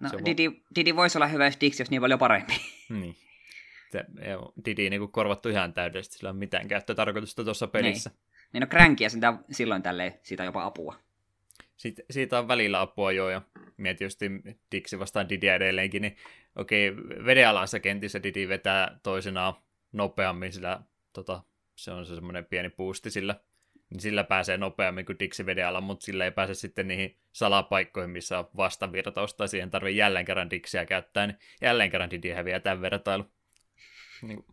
[0.00, 2.52] No Didi, Didi voisi olla hyvä, jos Dixi olisi niin paljon parempi.
[2.88, 3.16] Niin.
[4.64, 8.10] Didi niin kuin korvattu ihan täydellisesti, sillä on mitään käyttötarkoitusta tuossa pelissä.
[8.10, 8.18] Niin,
[8.52, 9.08] niin no Crankia
[9.50, 10.96] silloin tälleen, siitä jopa apua.
[11.76, 13.42] Siitä, siitä on välillä apua jo, ja
[13.76, 14.20] mietin just
[14.72, 16.16] Dixi vastaan Didiä edelleenkin, niin
[16.56, 19.54] okei, vedenalassa kentissä Didi vetää toisenaan
[19.92, 20.80] nopeammin, sillä
[21.12, 21.42] tota,
[21.76, 23.40] se on se semmoinen pieni puusti sillä,
[23.90, 28.38] niin sillä pääsee nopeammin kuin Dixi vedenala, mutta sillä ei pääse sitten niihin salapaikkoihin, missä
[28.38, 33.24] on vastavirtausta, siihen tarvii jälleen kerran Dixiä käyttää, niin jälleen kerran Didi häviää tämän vertailu.
[34.22, 34.44] Niin,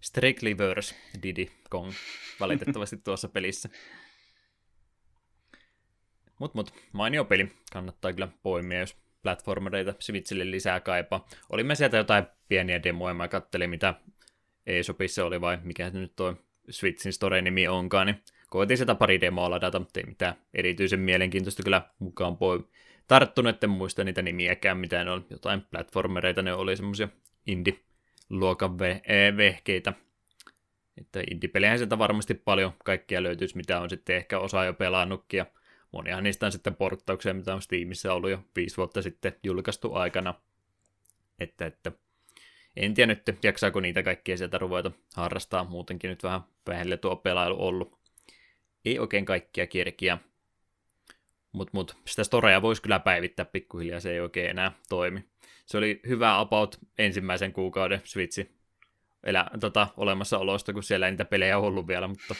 [0.00, 1.92] strictly verse Didi Kong
[2.40, 3.68] valitettavasti tuossa pelissä.
[6.38, 7.52] Mut mut, mainio peli.
[7.72, 11.28] Kannattaa kyllä poimia, jos platformereita Switchille lisää kaipaa.
[11.50, 13.94] Olimme sieltä jotain pieniä demoja, mä kattelin mitä
[14.66, 16.36] eShopissa oli vai mikä se nyt toi
[16.70, 21.90] Switchin store-nimi onkaan, niin koitin sitä pari demoa ladata, mutta ei mitään erityisen mielenkiintoista kyllä
[21.98, 22.68] mukaan poi
[23.08, 25.26] tarttunut, etten muista niitä nimiäkään, mitä ne on.
[25.30, 27.08] Jotain platformereita ne oli semmosia
[28.30, 29.92] indie-luokan ve- vehkeitä.
[31.00, 35.46] Että indie-pelejä sieltä varmasti paljon kaikkia löytyisi, mitä on sitten ehkä osa jo pelannutkin, ja
[35.92, 40.34] Monihan niistä on sitten porttauksia, mitä on Steamissa ollut jo viisi vuotta sitten julkaistu aikana.
[41.38, 41.92] Että, että
[42.76, 45.64] en tiedä nyt, jaksaako niitä kaikkia sieltä ruveta harrastaa.
[45.64, 47.98] Muutenkin nyt vähän vähelle tuo pelailu ollut.
[48.84, 50.18] Ei oikein kaikkia kirkiä.
[51.56, 55.24] Mutta mut, sitä storea voisi kyllä päivittää pikkuhiljaa, se ei oikein enää toimi.
[55.66, 58.56] Se oli hyvä about ensimmäisen kuukauden Switchi
[59.24, 62.34] elä, tota, olemassaolosta, kun siellä ei niitä pelejä ollut vielä, mutta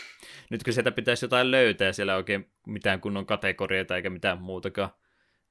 [0.51, 4.91] nyt kun sieltä pitäisi jotain löytää, siellä ei oikein mitään kunnon kategorioita eikä mitään muutakaan,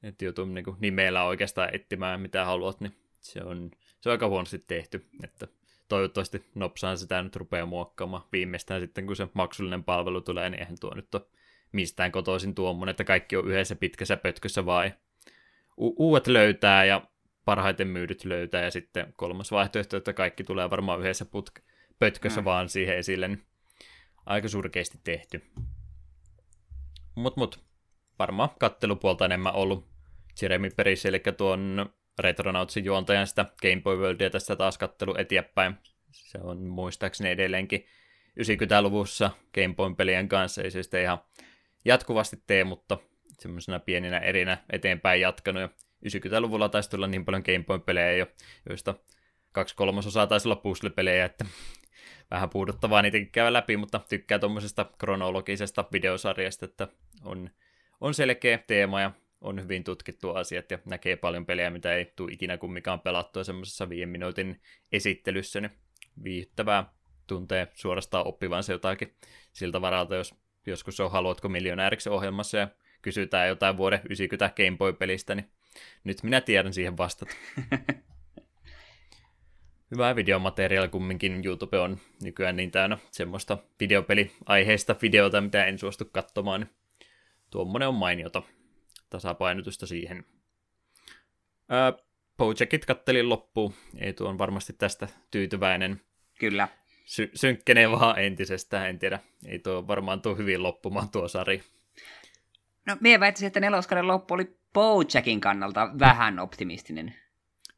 [0.04, 4.28] että joutuu niin kuin nimellä oikeastaan etsimään mitä haluat, niin se on, se on aika
[4.28, 5.48] huonosti tehty, että
[5.88, 10.78] toivottavasti nopsaan sitä nyt rupeaa muokkaamaan viimeistään sitten, kun se maksullinen palvelu tulee, niin eihän
[10.80, 11.26] tuo nyt ole
[11.76, 14.94] mistään kotoisin tuommoinen, että kaikki on yhdessä pitkässä pötkössä vai
[15.78, 17.02] U- uudet löytää ja
[17.46, 21.64] parhaiten myydyt löytää, ja sitten kolmas vaihtoehto, että kaikki tulee varmaan yhdessä putk-
[22.00, 22.46] pötkössä mm.
[22.46, 23.46] vaan siihen esille, niin
[24.26, 25.42] aika surkeasti tehty.
[27.16, 27.64] Mut mut,
[28.20, 29.88] varmaan kattelupuolta enemmän ollut
[30.42, 35.76] Jeremy Peris, eli tuon Retronautsin juontajan sitä Game Boy Worldia tässä taas kattelu eteenpäin.
[36.12, 37.86] Se on muistaakseni edelleenkin
[38.40, 41.18] 90-luvussa Game Boy pelien kanssa, ei se sitten ihan
[41.86, 42.98] jatkuvasti tee, mutta
[43.40, 45.62] semmoisena pieninä erinä eteenpäin jatkanut.
[45.62, 45.70] Ja
[46.06, 48.28] 90-luvulla taisi tulla niin paljon Game Boy-pelejä
[48.70, 48.96] joista
[49.52, 51.46] kaksi kolmasosaa taisi olla puzzle-pelejä, että
[52.32, 56.88] vähän puuduttavaa niitäkin käydä läpi, mutta tykkää tuommoisesta kronologisesta videosarjasta, että
[57.24, 57.50] on,
[58.02, 62.32] on selkeä teema ja on hyvin tutkittu asiat ja näkee paljon pelejä, mitä ei tule
[62.32, 65.72] ikinä kumminkaan pelattua semmoisessa viiden minuutin esittelyssä, niin
[66.24, 66.94] viihdyttävää
[67.28, 69.16] tuntee suorastaan oppivansa jotakin
[69.54, 72.68] siltä varalta, jos joskus on Haluatko miljonääriksi ohjelmassa ja
[73.02, 75.50] kysytään jotain vuoden 90 Game Boy-pelistä, niin
[76.04, 77.36] nyt minä tiedän siihen vastata.
[79.92, 81.46] Hyvää videomateriaalia kumminkin.
[81.46, 86.62] YouTube on nykyään niin täynnä semmoista videopeliaiheista videota, mitä en suostu katsomaan.
[86.62, 86.70] Niin
[87.50, 88.44] tuommoinen on mainiota
[89.10, 90.26] tasapainotusta siihen.
[91.70, 91.94] Ää,
[92.38, 93.74] Bojackit kattelin loppuun.
[93.98, 96.02] Ei tuo on varmasti tästä tyytyväinen.
[96.40, 96.68] Kyllä.
[97.06, 99.20] Sy- synkkenee vaan entisestään, en tiedä.
[99.46, 101.64] Ei tuo varmaan tuo hyvin loppumaan tuo sari.
[102.86, 107.16] No, mie väittäisin, että neloskauden loppu oli Bojackin kannalta vähän optimistinen.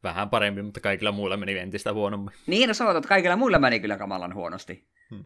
[0.04, 2.34] Vähän parempi, mutta kaikilla muilla meni entistä huonommin.
[2.48, 4.88] Niin, no sootat, kaikilla muilla meni kyllä kamalan huonosti.
[5.10, 5.24] Hmm.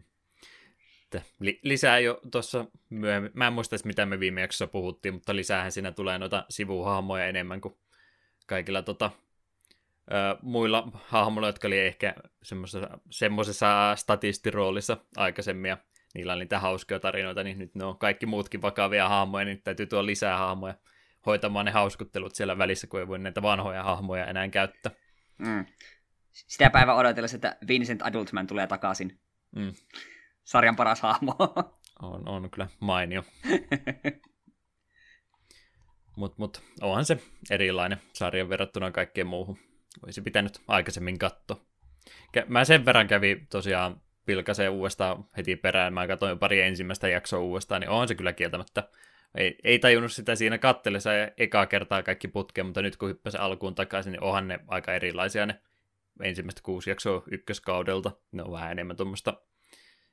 [1.38, 5.72] Li- lisää jo tuossa myöhemmin, mä en muista mitä me viime jaksossa puhuttiin, mutta lisäähän
[5.72, 7.74] siinä tulee noita sivuhahmoja enemmän kuin
[8.46, 9.10] kaikilla tota,
[10.12, 12.14] ö, muilla hahmoilla, jotka oli ehkä
[13.12, 15.78] semmoisessa statistiroolissa aikaisemmin, ja
[16.14, 19.86] niillä oli niitä hauskoja tarinoita, niin nyt ne on kaikki muutkin vakavia hahmoja, niin täytyy
[19.86, 20.74] tuoda lisää hahmoja
[21.26, 24.92] hoitamaan ne hauskuttelut siellä välissä, kun ei voi näitä vanhoja hahmoja enää käyttää.
[25.38, 25.66] Mm.
[26.32, 29.20] Sitä päivää odotellessa, että Vincent Adultman tulee takaisin.
[29.56, 29.72] Mm.
[30.44, 31.36] Sarjan paras hahmo.
[32.02, 33.24] on, on kyllä mainio.
[36.16, 37.18] Mutta mut, onhan se
[37.50, 39.58] erilainen sarjan verrattuna kaikkeen muuhun.
[40.04, 41.60] Olisi pitänyt aikaisemmin katsoa.
[42.48, 45.94] Mä sen verran kävin tosiaan pilkaseen uudestaan heti perään.
[45.94, 48.88] Mä katsoin pari ensimmäistä jaksoa uudestaan, niin on se kyllä kieltämättä
[49.34, 53.74] ei, ei tajunnut sitä siinä kattelessa ekaa kertaa kaikki putkeen, mutta nyt kun hyppäsin alkuun
[53.74, 55.60] takaisin, niin onhan ne aika erilaisia ne
[56.22, 58.10] ensimmäistä kuusi jaksoa ykköskaudelta.
[58.32, 59.42] Ne on vähän enemmän tuommoista,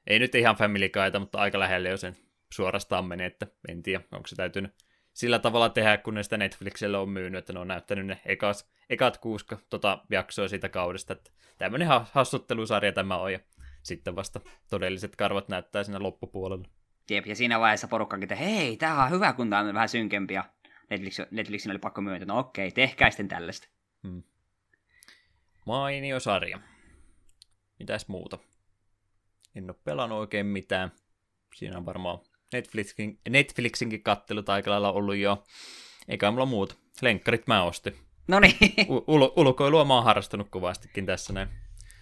[0.08, 2.18] ei nyt ihan Family Guyta, mutta aika lähelle jo sen
[2.54, 4.72] suorastaan menee, että en tiedä, onko se täytynyt
[5.20, 8.70] sillä tavalla tehdä, kun ne sitä Netflixille on myynyt, että ne on näyttänyt ne ekas,
[8.90, 13.40] ekat kuusi tota, jaksoa siitä kaudesta, että tämmöinen hassuttelusarja tämä on, ja
[13.84, 16.68] sitten vasta todelliset karvat näyttää siinä loppupuolella.
[17.10, 20.34] Jep, ja siinä vaiheessa porukkakin, että hei, tämä on hyvä, kun tämä on vähän synkempi,
[20.34, 20.44] ja
[20.90, 23.68] Netflix, Netflixin oli pakko myöntää, no okei, tehkää sitten tällaista.
[24.08, 24.24] Hmm.
[25.66, 26.60] Mainio sarja.
[27.80, 28.38] Mitäs muuta?
[29.56, 30.92] En ole pelannut oikein mitään.
[31.56, 32.20] Siinä on varmaan
[32.54, 35.44] Netflixin, Netflixinkin kattelut aika lailla ollut jo.
[36.08, 36.76] Eikä mulla muuta.
[37.02, 37.98] Lenkkarit mä ostin.
[38.28, 38.56] No niin.
[38.90, 41.50] U- ulkoilua mä oon harrastanut kovastikin tässä näin.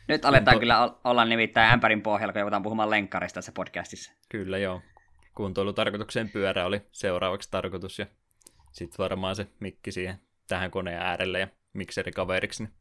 [0.07, 0.60] Nyt aletaan Kunto...
[0.60, 4.12] kyllä olla nimittäin ämpärin pohjalla, kun joudutaan puhumaan lenkkarista tässä podcastissa.
[4.29, 4.81] Kyllä joo
[5.38, 8.05] kuntoilutarkoitukseen pyörä oli seuraavaksi tarkoitus ja
[8.71, 12.63] sitten varmaan se mikki siihen tähän koneen äärelle ja mikseri kaveriksi.
[12.63, 12.73] Niin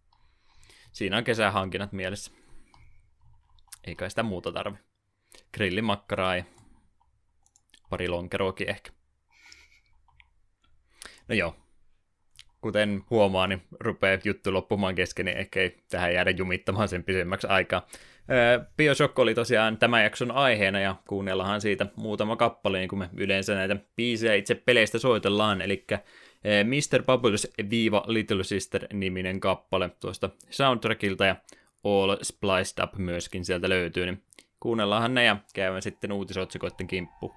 [0.93, 2.33] siinä on kesähankinnat mielessä.
[3.85, 4.77] Eikä sitä muuta tarvi.
[5.55, 6.45] Grillimakkaraa ja
[7.91, 8.91] pari lonkeroakin ehkä.
[11.29, 11.57] No joo,
[12.61, 17.47] kuten huomaa, niin rupeaa juttu loppumaan kesken, niin ehkä ei tähän jäädä jumittamaan sen pisemmäksi
[17.47, 17.87] aikaa.
[18.77, 23.55] Bioshock oli tosiaan tämän jakson aiheena ja kuunnellahan siitä muutama kappale, niin kuin me yleensä
[23.55, 25.87] näitä biisejä itse peleistä soitellaan, eli
[26.65, 27.03] Mr.
[27.03, 31.37] Bubbles viiva Little Sister-niminen kappale tuosta soundtrackilta ja
[31.85, 34.23] All Spliced Up myöskin sieltä löytyy, niin
[34.61, 37.35] kuunnellaanhan ne ja käymme sitten uutisotsikoiden kimppuun.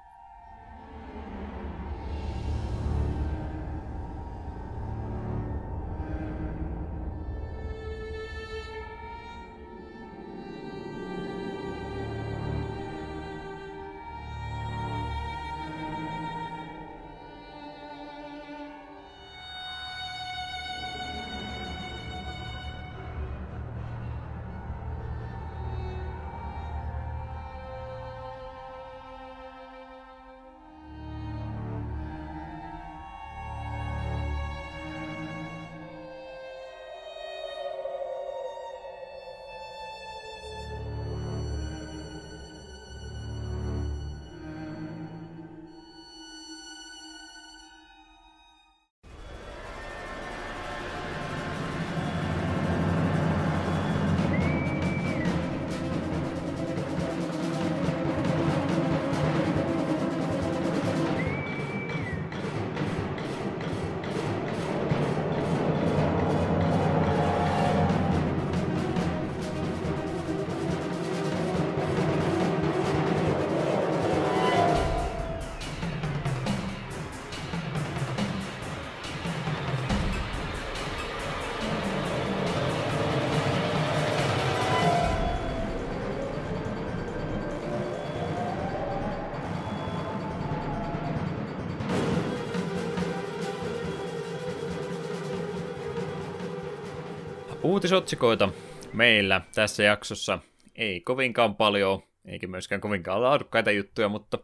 [97.80, 98.50] Uutisotsikoita
[98.94, 100.40] meillä tässä jaksossa
[100.76, 104.40] ei kovinkaan paljon, eikä myöskään kovinkaan laadukkaita juttuja, mutta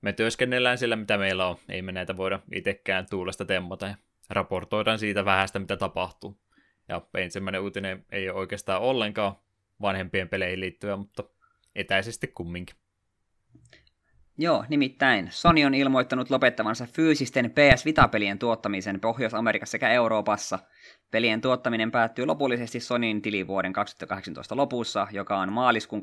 [0.00, 1.56] me työskennellään sillä, mitä meillä on.
[1.68, 3.94] Ei me näitä voida itsekään tuulesta temmata ja
[4.30, 6.40] raportoidaan siitä vähästä, mitä tapahtuu.
[6.88, 9.36] Ja ensimmäinen uutinen ei ole oikeastaan ollenkaan
[9.80, 11.24] vanhempien peleihin liittyvä, mutta
[11.74, 12.76] etäisesti kumminkin.
[14.38, 20.58] Joo, nimittäin Sony on ilmoittanut lopettavansa fyysisten PS Vita-pelien tuottamisen Pohjois-Amerikassa sekä Euroopassa.
[21.10, 26.02] Pelien tuottaminen päättyy lopullisesti Sonyin tilivuoden 2018 lopussa, joka on maaliskuun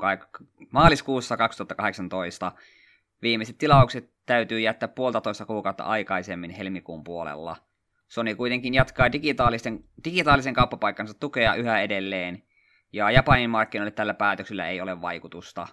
[0.70, 2.52] maaliskuussa 2018.
[3.22, 7.56] Viimeiset tilaukset täytyy jättää puolitoista kuukautta aikaisemmin helmikuun puolella.
[8.08, 12.42] Sony kuitenkin jatkaa digitaalisen, digitaalisen kauppapaikkansa tukea yhä edelleen,
[12.92, 15.66] ja Japanin markkinoille tällä päätöksellä ei ole vaikutusta.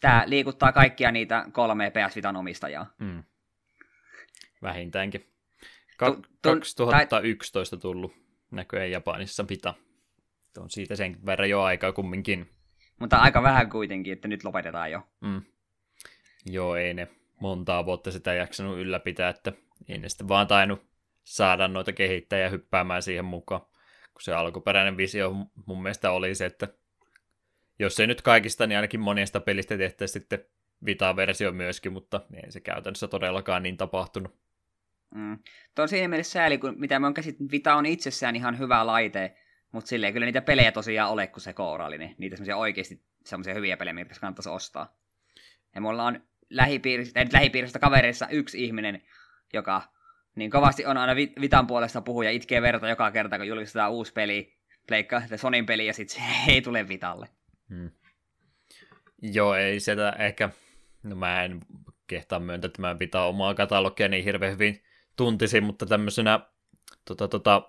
[0.00, 2.94] Tämä liikuttaa kaikkia niitä kolme PS Vitan omistajaa.
[2.98, 3.24] Mm.
[4.62, 5.26] Vähintäänkin.
[5.96, 6.10] Ka-
[6.42, 8.12] tu- tu- 2011 tullut
[8.50, 9.74] näköjään Japanissa Vita.
[10.58, 12.50] On siitä sen verran jo aikaa kumminkin.
[13.00, 15.02] Mutta aika vähän kuitenkin, että nyt lopetetaan jo.
[15.20, 15.42] Mm.
[16.46, 17.08] Joo, ei ne
[17.40, 19.52] montaa vuotta sitä jaksanut ylläpitää, että
[19.88, 20.86] ei ne sitten vaan tainnut
[21.24, 23.60] saada noita kehittäjiä hyppäämään siihen mukaan.
[24.12, 25.30] Kun se alkuperäinen visio
[25.66, 26.68] mun mielestä oli se, että
[27.78, 30.44] jos ei nyt kaikista, niin ainakin monesta pelistä tehtäisiin sitten
[30.84, 34.36] Vita-versio myöskin, mutta ei se käytännössä todellakaan niin tapahtunut.
[35.14, 35.38] Mm.
[35.74, 38.86] Tuo on siinä mielessä sääli, kun mitä mä oon käsittänyt, Vita on itsessään ihan hyvä
[38.86, 39.36] laite,
[39.72, 42.14] mutta silleen kyllä niitä pelejä tosiaan ole, kun se kourallinen.
[42.18, 44.96] Niitä semmoisia oikeasti semmoisia hyviä pelejä, mitä kannattaisi ostaa.
[45.74, 49.02] Ja mulla on lähipiiristä, ei lähipiiristä kavereissa yksi ihminen,
[49.52, 49.82] joka
[50.34, 54.56] niin kovasti on aina Vitan puolesta puhuja, itkee verta joka kerta, kun julkistetaan uusi peli,
[54.86, 57.28] pleikka, Sonin peli, ja sitten se ei tule Vitalle.
[57.70, 57.90] Hmm.
[59.22, 60.50] Joo, ei sitä ehkä,
[61.02, 61.60] no mä en
[62.06, 64.82] kehtaa myöntää, että mä pitää omaa katalogia niin hirveän hyvin
[65.16, 66.40] tuntisin, mutta tämmöisenä
[67.04, 67.68] tota, tota,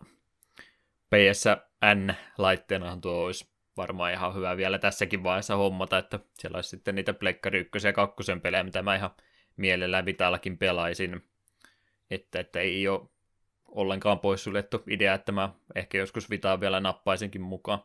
[1.09, 7.13] PSN-laitteenahan tuo olisi varmaan ihan hyvä vielä tässäkin vaiheessa hommata, että siellä olisi sitten niitä
[7.13, 9.11] Pleikkari 1 ja 2 pelejä, mitä mä ihan
[9.57, 11.21] mielellään Vitallakin pelaisin.
[12.11, 13.09] Että, että ei ole
[13.67, 17.79] ollenkaan poissuljettu idea, että mä ehkä joskus Vitaa vielä nappaisinkin mukaan.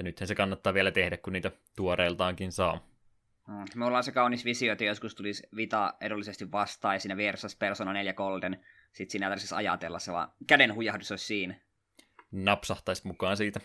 [0.00, 2.88] Että nythän se kannattaa vielä tehdä, kun niitä tuoreeltaankin saa.
[3.48, 3.64] Mm.
[3.74, 7.92] Me ollaan se kaunis visio, että joskus tulisi Vita edullisesti vastaan ja siinä vieressä Persona
[7.92, 8.64] 4 Golden.
[8.92, 11.54] Sitten siinä tarvitsisi ajatella se vaan käden huijahdus olisi siinä.
[12.32, 13.60] Napsahtaisi mukaan siitä.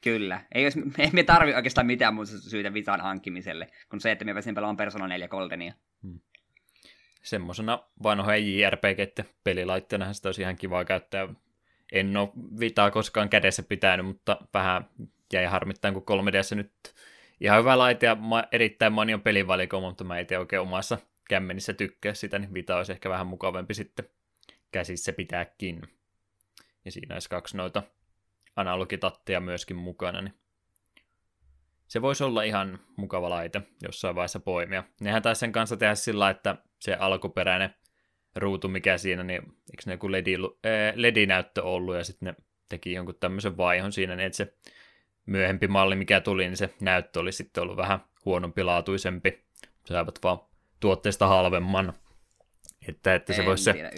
[0.00, 0.40] Kyllä.
[0.54, 4.32] Ei, olisi, ei me tarvi oikeastaan mitään muuta syytä Vitaan hankkimiselle, kun se, että me
[4.32, 5.72] pääsin pelaamaan Persona 4 Goldenia.
[6.02, 6.20] Hmm.
[7.22, 11.28] Semmoisena vanhoja JRPG pelilaitteena sitä olisi ihan kivaa käyttää.
[11.92, 12.28] En ole
[12.60, 14.88] Vitaa koskaan kädessä pitänyt, mutta vähän
[15.32, 16.72] jäi harmittain, kun 3 ds nyt
[17.40, 21.72] ihan hyvä laite ja ma- erittäin moni on pelivalikoima, mutta mä tiedä oikein omassa kämmenissä
[21.72, 24.08] tykkää sitä, niin Vita olisi ehkä vähän mukavampi sitten
[24.72, 25.82] käsissä pitääkin.
[26.84, 27.82] Ja siinä olisi kaksi noita
[28.56, 30.34] analogitatteja myöskin mukana, niin
[31.86, 34.84] se voisi olla ihan mukava laite jossain vaiheessa poimia.
[35.00, 37.74] Nehän taisi sen kanssa tehdä sillä, että se alkuperäinen
[38.36, 40.26] ruutu, mikä siinä, niin eikö ne joku LED,
[40.94, 44.54] LED-näyttö ollut, ja sitten ne teki jonkun tämmöisen vaihon siinä, niin että se
[45.26, 49.44] myöhempi malli, mikä tuli, niin se näyttö oli sitten ollut vähän huonompi laatuisempi.
[49.86, 50.38] Saivat vaan
[50.80, 51.92] tuotteesta halvemman.
[52.88, 53.90] Että, että se voisi se,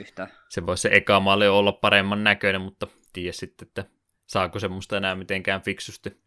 [0.49, 3.85] se, voisi se eka malli olla paremman näköinen, mutta tiedä sitten, että
[4.27, 6.21] saako semmoista enää mitenkään fiksusti.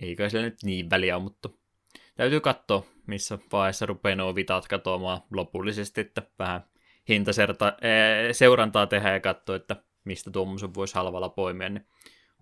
[0.00, 1.48] Ei kai sillä nyt niin väliä mutta
[2.14, 6.64] täytyy katsoa, missä vaiheessa rupeaa nuo vitat katoamaan lopullisesti, että vähän
[7.08, 11.86] hintaseurantaa tehdä ja katsoa, että mistä tuommoisen voisi halvalla poimia, niin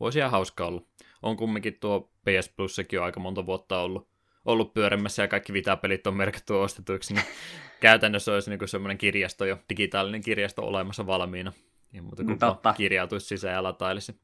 [0.00, 0.82] voisi ihan hauska olla.
[1.22, 4.08] On kumminkin tuo PS Plussakin jo aika monta vuotta ollut,
[4.44, 7.24] ollut pyörimässä ja kaikki Vita-pelit on merkitty ostetuiksi, niin
[7.80, 11.52] käytännössä olisi niin semmoinen kirjasto jo, digitaalinen kirjasto olemassa valmiina.
[11.94, 12.72] Ei muuta kuin Totta.
[12.72, 14.20] kirjautuisi sisään ja latailisi.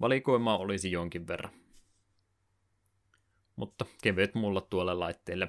[0.00, 1.52] Valikoima olisi jonkin verran.
[3.56, 5.48] Mutta kevyet mulla tuolle laitteelle.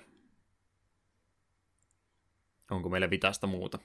[2.71, 3.79] Onko meillä vitasta muuta?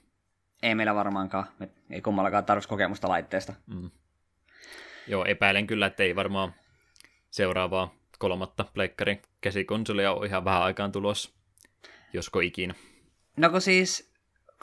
[0.62, 1.46] Ei meillä varmaankaan.
[1.59, 3.55] Me ei kummallakaan tarvitsisi kokemusta laitteesta.
[3.66, 3.90] Mm.
[5.09, 6.54] Joo, epäilen kyllä, että ei varmaan
[7.30, 11.30] seuraavaa kolmatta pleikkarin käsikonsolia ole ihan vähän aikaan tulossa.
[12.12, 12.74] Josko ikinä.
[13.36, 14.12] No kun siis,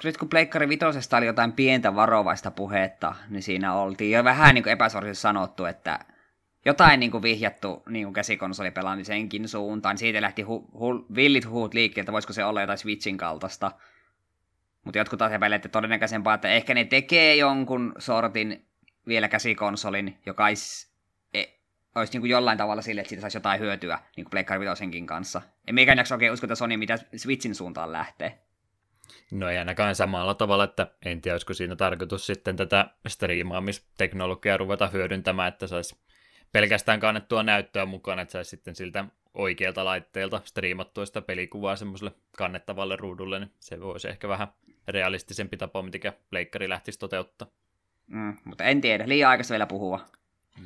[0.04, 4.64] nyt kun Pleikkari vitosesta oli jotain pientä varovaista puhetta, niin siinä oltiin jo vähän niin
[4.64, 6.00] kuin epäsuorisesti sanottu, että
[6.66, 9.98] jotain niin kuin vihjattu niin kuin käsikonsolipelaamisenkin suuntaan.
[9.98, 13.72] Siitä lähti hu- hu- villit huut liikkeelle, voisiko se olla jotain Switchin kaltaista.
[14.84, 18.66] Mutta jotkut taas epäilevät, että todennäköisempää, että ehkä ne tekee jonkun sortin
[19.08, 20.88] vielä käsikonsolin, joka olisi,
[21.34, 21.44] e,
[21.96, 24.66] olisi niin kuin jollain tavalla sille, että siitä saisi jotain hyötyä niin kuin Pleikkari
[25.06, 25.42] kanssa.
[25.68, 28.40] En mekään jaksa oikein usko, että Sony mitä Switchin suuntaan lähtee.
[29.32, 34.88] No ei ainakaan samalla tavalla, että en tiedä, olisiko siinä tarkoitus sitten tätä striimaamisteknologiaa ruveta
[34.88, 35.96] hyödyntämään, että saisi
[36.52, 42.96] pelkästään kannettua näyttöä mukaan, että saisi sitten siltä oikealta laitteelta striimattua sitä pelikuvaa semmoiselle kannettavalle
[42.96, 44.48] ruudulle, niin se voisi ehkä vähän
[44.88, 47.48] realistisempi tapa, mitä pleikkari lähtisi toteuttaa.
[48.08, 50.06] Mm, mutta en tiedä, liian aikaista vielä puhua.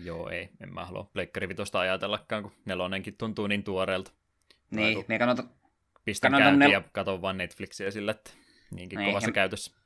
[0.03, 4.11] Joo, ei, en mä halua pleikkari vitosta ajatellakaan, kun nelonenkin tuntuu niin tuoreelta.
[4.71, 5.43] Niin, me kannata...
[6.05, 6.71] Pistän käyntiin nel...
[6.71, 8.31] ja katon vaan Netflixiä sillä, että
[8.71, 9.33] niinkin niin, kovassa ja...
[9.33, 9.79] käytössä.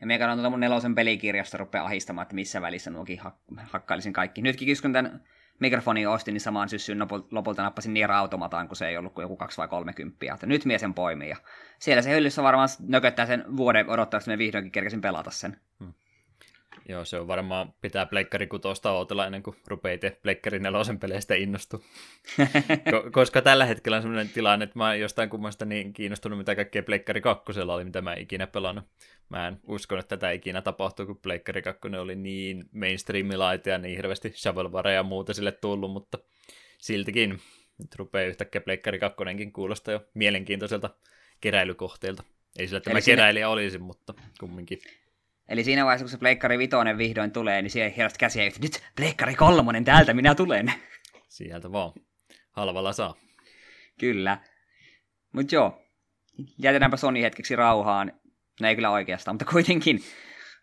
[0.00, 4.42] Ja me kannatan mun nelosen pelikirjasta rupeaa ahistamaan, että missä välissä nuokin hak- hakkailisin kaikki.
[4.42, 5.24] Nytkin kun tämän
[5.60, 6.98] mikrofonin ostin, niin samaan syssyyn
[7.30, 10.34] lopulta nappasin Nier Automataan, kun se ei ollut kuin joku 2 vai 30.
[10.34, 11.28] Että nyt mie sen poimii.
[11.28, 11.36] Ja
[11.78, 15.60] siellä se hyllyssä varmaan nököttää sen vuoden odottaa, että me vihdoinkin kerkesin pelata sen.
[15.78, 15.94] Hmm.
[16.90, 21.34] Joo, se on varmaan pitää Pleikkari kutosta ootella ennen kuin rupeaa itse Pleikkari nelosen peleistä
[21.34, 21.80] innostua.
[23.12, 26.82] Koska tällä hetkellä on sellainen tilanne, että mä oon jostain kummasta niin kiinnostunut, mitä kaikkea
[26.82, 28.84] Pleikkari kakkosella oli, mitä mä ikinä pelannut.
[29.28, 33.96] Mä en usko, että tätä ikinä tapahtuu, kun Pleikkari 2 oli niin mainstreamilaita ja niin
[33.96, 36.18] hirveästi shovelware ja muuta sille tullut, mutta
[36.78, 37.40] siltikin
[37.78, 39.16] nyt rupeaa yhtäkkiä Pleikkari 2
[39.52, 40.90] kuulostaa jo mielenkiintoiselta
[41.40, 42.22] keräilykohteelta.
[42.58, 44.78] Ei sillä, että Eli mä keräilijä olisin, mutta kumminkin.
[45.50, 48.82] Eli siinä vaiheessa, kun se Pleikkari Vitoinen vihdoin tulee, niin siellä hierosti käsiä, että nyt
[48.96, 50.72] Pleikkari Kolmonen, täältä minä tulen.
[51.28, 51.92] Sieltä vaan.
[52.50, 53.14] Halvalla saa.
[54.00, 54.38] Kyllä.
[55.32, 55.82] Mutta joo,
[56.58, 58.12] jätetäänpä Sony hetkeksi rauhaan.
[58.60, 60.00] No ei kyllä oikeastaan, mutta kuitenkin.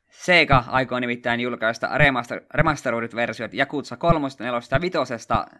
[0.09, 4.97] Sega aikoo nimittäin julkaista remaster, remasteroidut versiot Jakutsa 3, 4 ja 5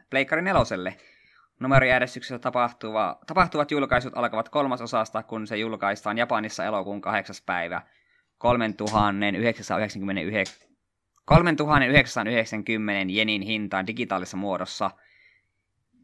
[0.10, 0.94] Pleikkari 4.
[1.60, 7.36] Numerojärjestyksessä tapahtuva, tapahtuvat julkaisut alkavat kolmasosasta, kun se julkaistaan Japanissa elokuun 8.
[7.46, 7.82] päivä–
[8.38, 10.68] 3999,
[11.26, 14.92] 3990 jenin hintaan digitaalisessa muodossa.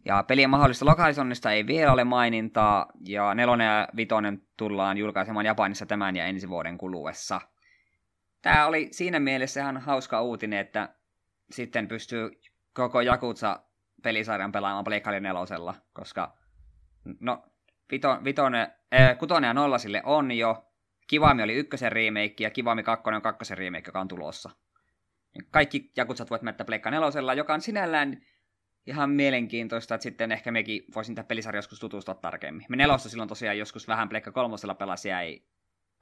[0.05, 5.85] Ja pelien mahdollista lokalisoinnista ei vielä ole mainintaa, ja nelonen ja vitonen tullaan julkaisemaan Japanissa
[5.85, 7.41] tämän ja ensi vuoden kuluessa.
[8.41, 10.89] Tämä oli siinä mielessä ihan hauska uutinen, että
[11.51, 12.31] sitten pystyy
[12.73, 13.59] koko Jakutsa
[14.03, 16.37] pelisarjan pelaamaan Pleikari nelosella, koska
[17.19, 17.43] no,
[17.91, 20.72] vito, vitone, äh, kutonen ja nolla sille on jo,
[21.07, 24.49] Kivami oli ykkösen remake ja Kivami 2 on kakkosen remake, joka on tulossa.
[25.51, 28.21] Kaikki jakutsat voit mennä Pleikka nelosella, joka on sinällään
[28.85, 32.65] ihan mielenkiintoista, että sitten ehkä mekin voisin tähän pelisarja joskus tutustua tarkemmin.
[32.69, 35.41] Me nelossa silloin tosiaan joskus vähän Pleikka kolmosella pelasi jäi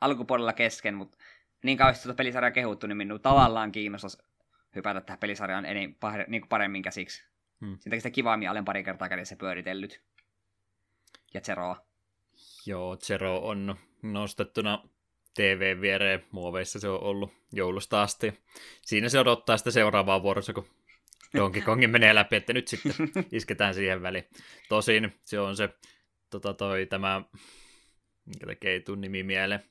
[0.01, 1.17] alkupuolella kesken, mutta
[1.63, 4.17] niin kauheasti tuota pelisarjaa kehuttu, niin minun tavallaan kiinnostaisi
[4.75, 5.97] hypätä tähän pelisarjaan enin,
[6.27, 7.23] niin kuin paremmin käsiksi.
[7.61, 7.77] Hmm.
[7.79, 10.01] Sen takia sitä Kivamia olen pari kertaa kädessä pyöritellyt.
[11.33, 11.85] Ja Zeroa.
[12.65, 14.83] Joo, Zero on nostettuna
[15.35, 18.33] TV viereen muoveissa se on ollut joulusta asti.
[18.81, 20.67] Siinä se odottaa sitä seuraavaa vuorossa, kun
[21.37, 22.93] Donkey Kongin menee läpi, että nyt sitten
[23.31, 24.25] isketään siihen väliin.
[24.69, 25.69] Tosin se on se
[26.29, 27.21] tota toi, tämä,
[28.25, 29.63] minkä takia ei nimi mieleen,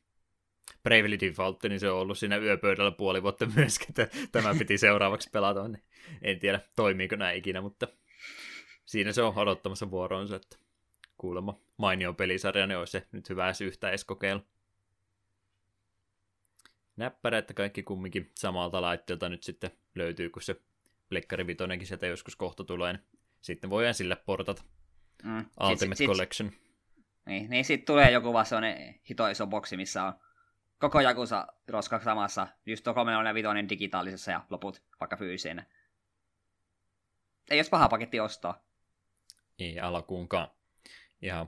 [0.83, 5.31] Bravely Default, niin se on ollut siinä yöpöydällä puoli vuotta myöskin, että tämä piti seuraavaksi
[5.31, 5.83] pelata, niin
[6.23, 7.89] en tiedä toimiiko näin ikinä, mutta
[8.85, 10.57] siinä se on odottamassa vuoroonsa, että
[11.21, 14.43] kuulemma mainio pelisarja, niin olisi se nyt hyvä edes yhtä edes kokeilla.
[16.97, 20.61] Näppärä, että kaikki kumminkin samalta laitteelta nyt sitten löytyy, kun se
[21.09, 23.03] Plekkari Vitonenkin sieltä joskus kohta tulee, niin
[23.41, 24.63] sitten voidaan sille portata
[25.25, 25.45] mm.
[25.71, 26.51] Ultimate sit, Collection.
[26.51, 26.61] Sit,
[27.27, 30.13] niin, niin sitten tulee joku vaan sellainen hito iso boksi, missä on
[30.79, 35.67] koko Jakusa roska samassa, just tuo 345 digitaalisessa ja loput vaikka fyysisenä.
[37.51, 38.65] Ei jos paha paketti ostaa.
[39.59, 40.49] Ei alkuunkaan
[41.23, 41.47] ihan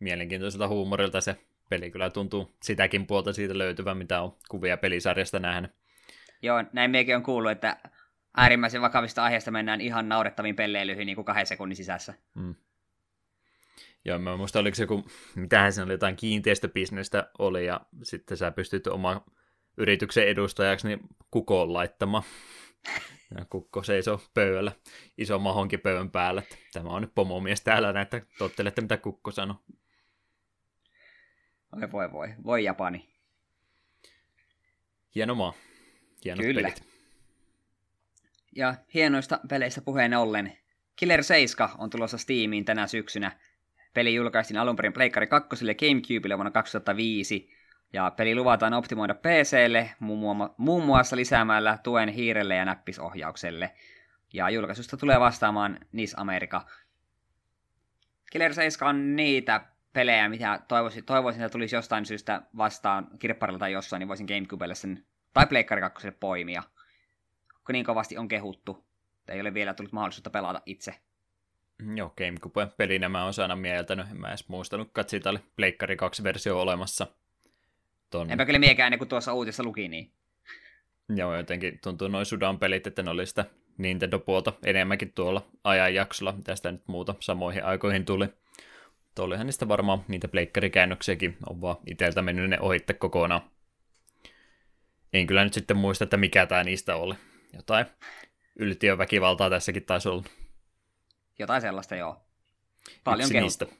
[0.00, 1.36] mielenkiintoiselta huumorilta se
[1.68, 5.70] peli kyllä tuntuu sitäkin puolta siitä löytyvän, mitä on kuvia pelisarjasta nähnyt.
[6.42, 7.76] Joo, näin meikin on kuullut, että
[8.36, 12.14] äärimmäisen vakavista aiheista mennään ihan naurettaviin pelleilyihin niin kuin kahden sekunnin sisässä.
[12.34, 12.54] Mm.
[14.04, 15.04] Joo, mä muista, oliko se joku,
[15.34, 19.24] mitähän se oli, jotain kiinteistöbisnestä oli, ja sitten sä pystyt oma
[19.76, 21.00] yrityksen edustajaksi niin
[21.30, 22.24] kukoon laittamaan.
[23.38, 24.72] Ja kukko seisoo pöydällä,
[25.18, 26.42] iso mahonki pöydän päällä.
[26.72, 29.56] Tämä on nyt pomomies täällä, näitä tottelette, mitä kukko sanoo.
[31.72, 33.08] Oi voi voi, voi Japani.
[35.14, 35.52] Hieno maa.
[36.24, 36.62] Hienot Kyllä.
[36.62, 36.84] pelit.
[38.56, 40.58] Ja hienoista peleistä puheen ollen,
[40.96, 43.40] Killer 7 on tulossa Steamiin tänä syksynä.
[43.94, 47.59] Peli julkaistiin alun perin Pleikkari 2 ja Gamecubelle vuonna 2005,
[47.92, 49.90] ja peli luvataan optimoida PClle
[50.56, 53.74] muun muassa lisäämällä tuen hiirelle ja näppisohjaukselle.
[54.32, 56.66] Ja julkaisusta tulee vastaamaan NIS Amerika.
[58.32, 63.72] Killer 7 on niitä pelejä, mitä toivoisin, toivoisin, että tulisi jostain syystä vastaan kirpparilla tai
[63.72, 66.62] jossain, niin voisin Gamecubelle sen, tai Pleikkari 2 poimia.
[67.66, 68.84] Kun niin kovasti on kehuttu,
[69.28, 70.94] ei ole vielä tullut mahdollisuutta pelata itse.
[71.94, 76.60] Joo, Gamecube-pelinä mä oon aina mieltänyt, en mä edes muistanut, että siitä oli Pleikkari 2-versio
[76.60, 77.06] olemassa.
[78.10, 80.12] Ton, Enpä kyllä miekään ennen kuin tuossa uutissa luki niin.
[81.16, 83.44] joo, jotenkin tuntuu noin sudan pelit, että ne oli sitä
[83.78, 88.28] Nintendo-puolta enemmänkin tuolla ajanjaksolla, mitä sitä nyt muuta samoihin aikoihin tuli.
[89.04, 93.50] Mutta olihan niistä varmaan niitä pleikkarikäännöksiäkin, on vaan iteltä mennyt ne ohitte kokonaan.
[95.12, 97.14] En kyllä nyt sitten muista, että mikä tämä niistä oli.
[97.52, 97.86] Jotain
[98.56, 100.24] yltiöväkivaltaa tässäkin taisi olla.
[101.38, 102.22] Jotain sellaista, joo.
[103.04, 103.64] Paljon Yksi kehuttu.
[103.64, 103.79] niistä.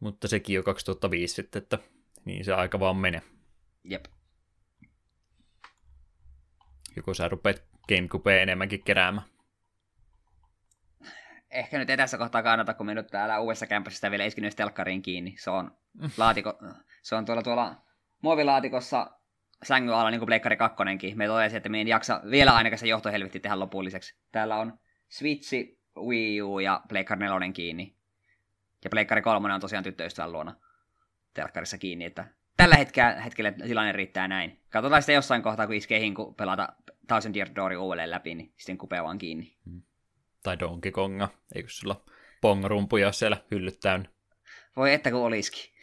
[0.00, 1.78] Mutta sekin jo 2005 sitten, että
[2.24, 3.22] niin se aika vaan menee.
[3.84, 4.04] Jep.
[6.96, 9.26] Joko sä rupeat Gamecubea enemmänkin keräämään.
[11.50, 15.02] Ehkä nyt ei tässä kohtaa kannata, kun me nyt täällä uudessa kämpössä vielä edes telkkariin
[15.02, 15.34] kiinni.
[15.38, 15.78] Se on,
[16.16, 16.58] laatiko,
[17.02, 17.76] se on tuolla, tuolla
[18.22, 19.10] muovilaatikossa
[19.62, 20.76] sängyn alla, niin kuin Pleikkari 2.
[21.14, 24.18] Me totesi, että me en jaksa vielä ainakaan se johtohelvetti tehdä lopulliseksi.
[24.32, 24.78] Täällä on
[25.08, 27.96] Switchi, Wii U ja Pleikkari 4 kiinni.
[28.84, 30.56] Ja Pleikkari 3 on tosiaan tyttöystävän luona
[31.34, 32.24] telkkarissa kiinni, että
[32.56, 34.60] tällä hetkellä, hetkellä tilanne riittää näin.
[34.70, 36.68] Katsotaan sitten jossain kohtaa, kun iskee hinku pelata
[37.06, 39.56] Thousand Year Doori uudelleen läpi, niin sitten kupea vaan kiinni.
[40.42, 41.28] Tai Donkey Konga.
[41.54, 42.04] Eikö sulla
[42.40, 44.08] pongrumpuja siellä hyllyt täynnä?
[44.76, 45.74] Voi että kun olisikin.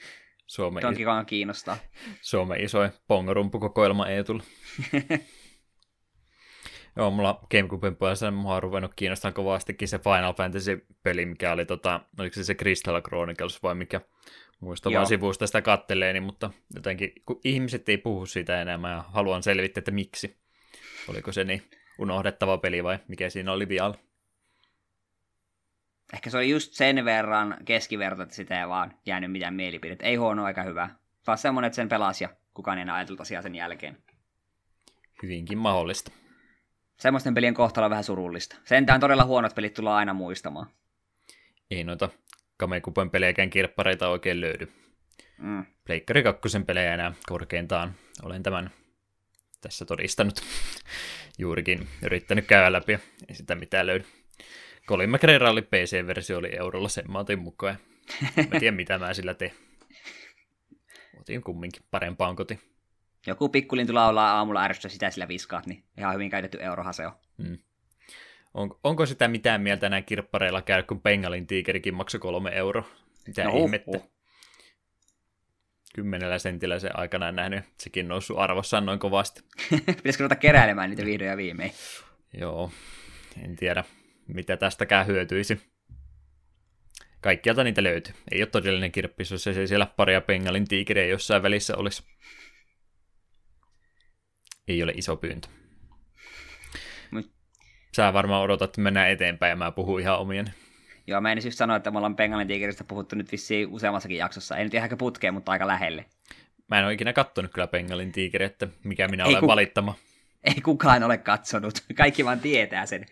[0.47, 1.77] Suomen, Donkey Kong kiinnostaa.
[2.21, 4.43] Suomen isoin pongrumpukokoelma ei tullut.
[6.95, 12.01] Joo, mulla Gamecuben puolella mua on ruvennut kiinnostamaan kovastikin se Final Fantasy-peli, mikä oli tota,
[12.19, 14.01] oliko se se Crystal Chronicles vai mikä,
[14.59, 19.43] muista vaan sivusta sitä katteleeni, mutta jotenkin, kun ihmiset ei puhu siitä enemmän ja haluan
[19.43, 20.37] selvittää, että miksi.
[21.07, 21.63] Oliko se niin
[21.99, 23.93] unohdettava peli vai mikä siinä oli vielä?
[26.13, 30.05] Ehkä se oli just sen verran keskiverto, että sitä ei vaan jäänyt mitään mielipidettä.
[30.05, 30.89] Ei huono eikä hyvä.
[31.27, 33.97] Vaan semmonen, että sen pelasi ja kukaan ei enää ajatellut asiaa sen jälkeen.
[35.23, 36.11] Hyvinkin mahdollista.
[37.01, 38.55] Semmoisten pelien kohtalo on vähän surullista.
[38.63, 40.67] Sentään todella huonot pelit tullaan aina muistamaan.
[41.71, 42.09] Ei noita
[42.57, 44.71] Kamekupen pelejäkään kirppareita oikein löydy.
[45.37, 45.65] Mm.
[45.85, 47.93] Pleikkari 2 pelejä enää korkeintaan.
[48.23, 48.71] Olen tämän
[49.61, 50.41] tässä todistanut.
[51.39, 52.99] Juurikin yrittänyt käydä läpi,
[53.29, 54.05] ei sitä mitään löydy.
[54.87, 57.77] Colin McRae PC-versio, oli eurolla, sen mä otin mukaan.
[58.35, 59.51] Mä tiedän, mitä mä sillä teen.
[61.19, 62.70] Otin kumminkin parempaan koti.
[63.27, 67.13] Joku pikkulintu laulaa aamulla ärsystä sitä sillä viskaat, niin ihan hyvin käytetty euroha se on.
[68.53, 72.87] On, onko sitä mitään mieltä näin kirppareilla käydä, kun Bengalin tiikerikin maksoi kolme euroa?
[73.27, 73.91] Mitä No, ihmettä?
[73.97, 74.11] huh.
[75.95, 77.63] Kymmenellä sentillä se aikana nähnyt.
[77.77, 79.41] Sekin noussut arvossaan noin kovasti.
[79.85, 81.71] Pitäisikö ruveta keräilemään niitä vihdoin ja viimein?
[82.33, 82.71] Joo,
[83.43, 83.83] en tiedä,
[84.27, 85.61] mitä tästäkään hyötyisi.
[87.21, 88.13] Kaikkialta niitä löytyy.
[88.31, 92.03] Ei ole todellinen kirppis, jos ei siellä paria pengalin tiikeriä jossain välissä olisi.
[94.71, 95.47] Ei ole iso pyyntö.
[97.11, 97.31] Mut-
[97.95, 100.53] Sä varmaan odotat, että mennään eteenpäin ja mä puhun ihan omien.
[101.07, 104.57] Joo, mä en just sanoa, että me ollaan Bengalin tiikeristä puhuttu nyt vissiin useammassakin jaksossa.
[104.57, 106.05] Ei nyt ihan putkeen, mutta aika lähelle.
[106.67, 109.95] Mä en ole ikinä kattonut kyllä pengalin tiikeriä, että mikä minä Ei olen ku- valittama.
[110.43, 111.73] Ei kukaan ole katsonut.
[111.97, 113.05] Kaikki vaan tietää sen.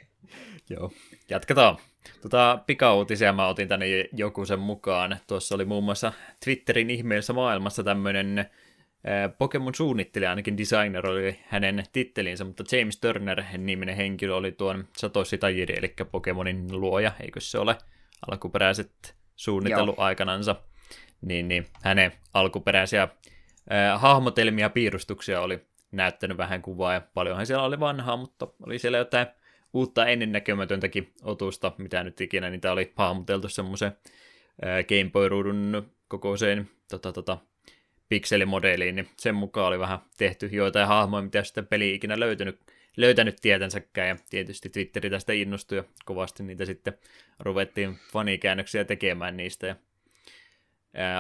[0.70, 0.92] Joo,
[1.30, 1.78] jatketaan.
[2.22, 5.18] Tota, pikauutisia mä otin tänne joku sen mukaan.
[5.28, 6.14] Tuossa oli muun muassa
[6.46, 8.50] Twitterin ihmeellisessä maailmassa tämmöinen
[9.38, 15.38] Pokemon suunnittelija, ainakin designer oli hänen tittelinsä, mutta James Turner niminen henkilö oli tuon Satoshi
[15.38, 17.78] Tajiri, eli Pokemonin luoja, eikö se ole
[18.32, 20.56] alkuperäiset suunnitellut aikanansa.
[21.22, 27.80] Niin, niin hänen alkuperäisiä äh, hahmotelmia, piirustuksia oli näyttänyt vähän kuvaa, ja paljonhan siellä oli
[27.80, 29.28] vanhaa, mutta oli siellä jotain
[29.74, 33.92] uutta ennennäkemätöntäkin otusta, mitä nyt ikinä niitä oli hahmoteltu semmoisen
[34.66, 37.38] äh, Game Boy-ruudun kokoiseen tota, tota,
[38.10, 42.60] pikselimodeliin, niin sen mukaan oli vähän tehty joitain hahmoja, mitä sitten peli ikinä löytynyt,
[42.98, 46.94] löytänyt tietänsäkään, ja tietysti Twitteri tästä innostui, ja kovasti niitä sitten
[47.40, 49.76] ruvettiin fanikäännöksiä tekemään niistä, ja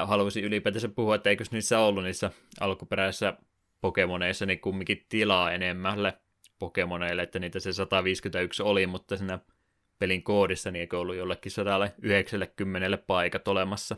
[0.05, 3.33] haluaisin ylipäätänsä puhua, että eikös niissä ollut niissä alkuperäisissä
[3.81, 6.13] Pokemoneissa niin kumminkin tilaa enemmälle
[6.59, 9.39] Pokemoneille, että niitä se 151 oli, mutta siinä
[9.99, 13.95] pelin koodissa niin eikö ollut jollekin 190 paikat olemassa,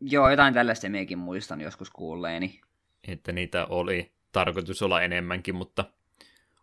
[0.00, 2.60] Joo, jotain tällaista miekin muistan joskus kuulleeni.
[3.08, 5.84] että niitä oli tarkoitus olla enemmänkin, mutta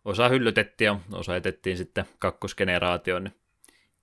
[0.04, 3.24] osa hyllytettiin ja osa etettiin sitten kakkosgeneraatioon.
[3.24, 3.34] niin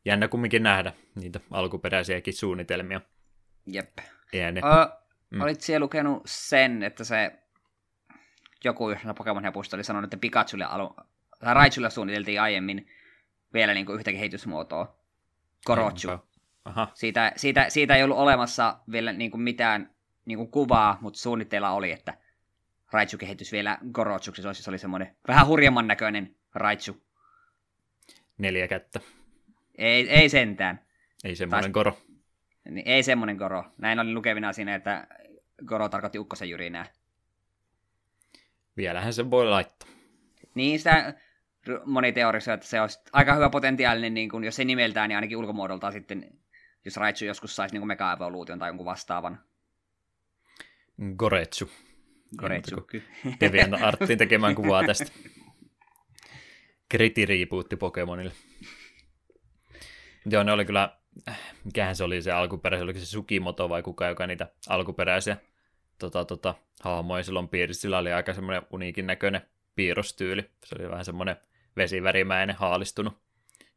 [0.05, 3.01] Jännä kumminkin nähdä niitä alkuperäisiäkin suunnitelmia.
[3.65, 3.97] Jep.
[4.33, 5.01] Eihän ne, Ö,
[5.31, 5.41] Mm.
[5.41, 7.31] Olit siellä lukenut sen, että se
[8.63, 10.95] joku yhdessä Pokemon hepusta oli sanonut, että Pikachulle alu...
[11.41, 12.87] Raichulle suunniteltiin aiemmin
[13.53, 14.95] vielä niin kuin yhtä kehitysmuotoa.
[15.65, 16.07] Korochu.
[16.65, 19.89] Aha, Siitä, siitä, siitä ei ollut olemassa vielä niin kuin mitään
[20.25, 22.13] niin kuin kuvaa, mutta suunnitteilla oli, että
[22.91, 24.41] Raichu kehitys vielä Gorochuksi.
[24.41, 27.01] Se olisi, se oli semmoinen vähän hurjemman näköinen Raichu.
[28.37, 28.99] neljä kättä.
[29.77, 30.79] Ei, ei sentään.
[31.23, 31.97] Ei semmoinen Taas- koro.
[32.69, 33.63] Niin ei semmoinen Goro.
[33.77, 35.07] Näin oli lukevina siinä, että
[35.65, 36.85] Goro tarkoitti ukkosen jyrinää.
[38.77, 39.89] Vielähän se voi laittaa.
[40.55, 41.13] Niin sitä
[41.85, 45.37] moni teorisoi, että se olisi aika hyvä potentiaalinen, niin kuin, jos ei nimeltään, niin ainakin
[45.37, 46.31] ulkomuodoltaan sitten,
[46.85, 49.39] jos Raichu joskus saisi niin mega-evoluution tai jonkun vastaavan.
[51.17, 51.71] Goretsu.
[52.37, 52.87] Goretsu.
[53.39, 55.11] Deviant Artin tekemään kuvaa tästä.
[56.89, 58.31] Kriti rebootti Pokemonille.
[60.25, 60.97] Joo, ne oli kyllä,
[61.63, 65.37] mikähän se oli se alkuperäinen, oliko se Sukimoto vai kuka, joka niitä alkuperäisiä
[65.99, 67.81] tota, tota, hahmoja silloin piirissä.
[67.81, 69.41] Sillä oli aika semmoinen uniikin näköinen
[69.75, 70.49] piirrostyyli.
[70.65, 71.35] Se oli vähän semmoinen
[71.77, 73.21] vesivärimäinen haalistunut,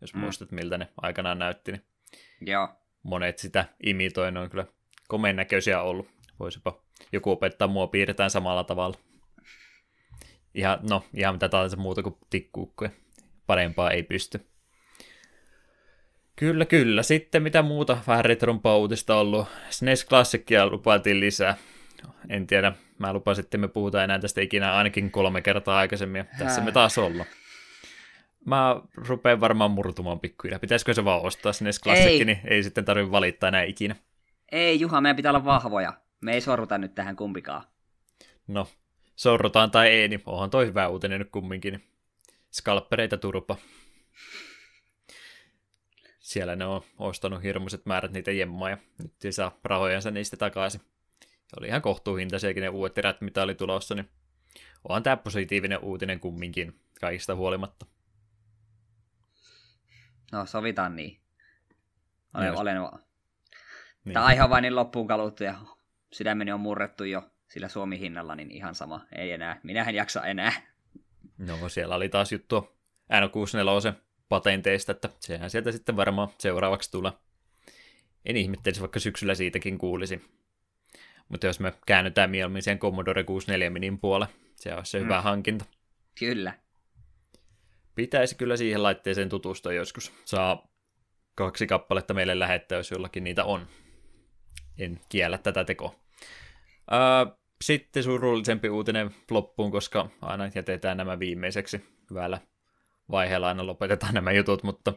[0.01, 0.21] jos mm.
[0.21, 1.73] muistat miltä ne aikanaan näytti.
[1.73, 1.83] Niin
[2.41, 2.69] Joo.
[3.05, 4.67] Monet sitä imitoi, ne on kyllä
[5.09, 6.09] komeen näköisiä ollut.
[6.41, 6.81] Voisipa
[7.13, 8.97] joku opettaa mua piirretään samalla tavalla.
[10.55, 12.91] Ihan, no, ihan mitä tahansa muuta kuin tikkuukkoja.
[13.47, 14.41] Parempaa ei pysty.
[16.37, 17.03] Kyllä, kyllä.
[17.03, 19.47] Sitten mitä muuta vähän retrompaa uutista ollut.
[19.71, 21.57] SNES Classicia lupailtiin lisää.
[22.29, 26.25] En tiedä, mä lupasin, että me puhutaan enää tästä ikinä ainakin kolme kertaa aikaisemmin.
[26.39, 27.29] Tässä me taas ollaan.
[28.45, 30.59] Mä rupean varmaan murtumaan pikkuja.
[30.59, 33.97] Pitäisikö se vaan ostaa SNES Classic, niin ei sitten tarvitse valittaa enää ikinä.
[34.53, 35.93] Ei, Juha, meidän pitää olla vahvoja.
[36.21, 37.65] Me ei sorruta nyt tähän kumpikaan.
[38.47, 38.69] No,
[39.17, 41.85] sorrutaan tai ei, niin onhan toi hyvä uutinen nyt kumminkin.
[42.51, 43.57] Skalppereita turpa.
[46.19, 50.81] Siellä ne on ostanut hirmuiset määrät niitä jemmaa ja nyt ei saa rahojansa niistä takaisin.
[51.59, 54.09] Oli ihan kohtuuhintaisiakin ne uudet erät, mitä oli tulossa, niin
[54.89, 57.87] onhan tämä positiivinen uutinen kumminkin kaikista huolimatta.
[60.35, 61.21] No, sovitaan niin.
[62.35, 62.77] Olen, niin olen...
[64.05, 64.13] Niin.
[64.13, 65.55] Tämä aihe on vain niin loppuun kaluttu ja
[66.13, 69.07] sydämeni on murrettu jo sillä Suomi-hinnalla, niin ihan sama.
[69.17, 69.61] Ei enää.
[69.63, 70.53] Minähän jaksa enää.
[71.39, 72.77] No, siellä oli taas juttu
[73.13, 73.93] N64
[74.29, 77.13] patenteista, että sehän sieltä sitten varmaan seuraavaksi tulee.
[78.25, 80.23] En ihmettelisi, vaikka syksyllä siitäkin kuulisi.
[81.29, 85.05] Mutta jos me käännytään mieluummin sen Commodore 64 Minin puolelle, se olisi se mm.
[85.05, 85.65] hyvä hankinta.
[86.19, 86.64] Kyllä.
[87.95, 90.13] Pitäisi kyllä siihen laitteeseen tutustua joskus.
[90.25, 90.69] Saa
[91.35, 93.67] kaksi kappaletta meille lähettää, jos jollakin niitä on.
[94.79, 95.95] En kiellä tätä tekoa.
[97.65, 102.41] sitten surullisempi uutinen loppuun, koska aina jätetään nämä viimeiseksi hyvällä
[103.11, 104.93] vaiheella aina lopetetaan nämä jutut, mutta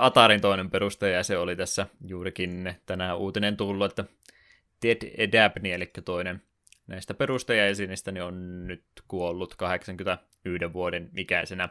[0.00, 4.04] Atarin toinen perustaja, se oli tässä juurikin tänään uutinen tullut, että
[4.80, 6.42] Ted Dabney, eli toinen
[6.86, 11.68] näistä perustajaisinistä, niin on nyt kuollut 81 vuoden ikäisenä.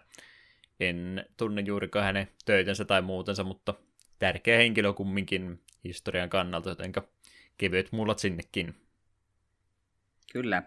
[0.79, 3.73] En tunne juurikaan hänen töitensä tai muutensa, mutta
[4.19, 7.07] tärkeä henkilö kumminkin historian kannalta, jotenka
[7.57, 8.75] kevyet mullat sinnekin.
[10.31, 10.63] Kyllä.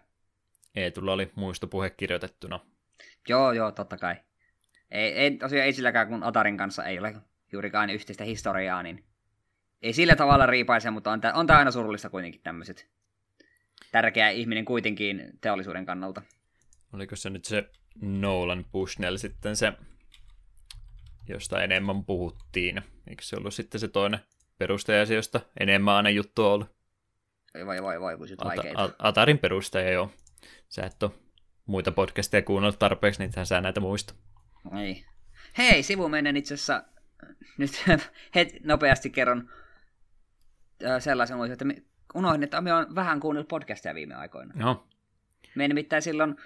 [0.74, 2.61] Eetulla oli muistopuhe kirjoitettuna.
[3.28, 4.16] Joo, joo, totta kai.
[4.90, 7.14] Ei, ei, tosiaan ei silläkään, kun Atarin kanssa ei ole
[7.52, 9.04] juurikaan yhteistä historiaa, niin
[9.82, 12.88] ei sillä tavalla riipaise, mutta on, on tämä aina surullista kuitenkin tämmöiset.
[13.92, 16.22] Tärkeä ihminen kuitenkin teollisuuden kannalta.
[16.92, 19.72] Oliko se nyt se Nolan Bushnell sitten se,
[21.28, 22.82] josta enemmän puhuttiin?
[23.06, 24.20] Eikö se ollut sitten se toinen
[24.58, 26.78] perustaja, josta enemmän aina juttu on ollut?
[27.66, 30.10] Vai vai vai, kun Ata- Atarin perustaja, joo.
[30.68, 31.10] Sä et ole
[31.66, 34.14] muita podcasteja kuunnellut tarpeeksi, niin sä näitä muista.
[34.78, 35.04] Ei.
[35.58, 36.84] Hei, sivumennen itse asiassa,
[37.58, 37.84] nyt
[38.34, 39.50] het, nopeasti kerron
[40.98, 41.82] sellaisen uutisen, että
[42.14, 44.54] unohdin, että me on vähän kuunnellut podcastia viime aikoina.
[44.60, 44.88] Joo.
[45.54, 46.36] Me nimittäin silloin,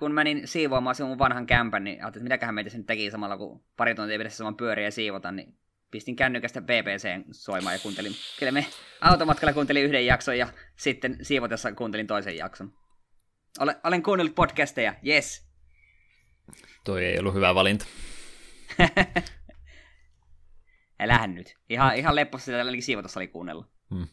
[0.00, 3.36] kun menin siivoamaan sen mun vanhan kämpän, niin ajattelin, että mitäköhän meitä sen teki samalla,
[3.36, 5.58] kun pari tuntia pitäisi saman pyöriä ja siivota, niin
[5.90, 8.12] pistin kännykästä BBC soimaan ja kuuntelin.
[8.38, 8.66] Kyllä me
[9.00, 12.72] automatkalla kuuntelin yhden jakson ja sitten siivotessa kuuntelin toisen jakson.
[13.58, 15.50] Olen, olen kuunnellut podcasteja, yes.
[16.84, 17.86] Toi ei ollut hyvä valinta.
[21.00, 21.56] Älähän nyt.
[21.68, 23.66] Ihan, ihan leppossa sitä ainakin siivotossa oli kuunnella.
[23.94, 24.08] Hmm.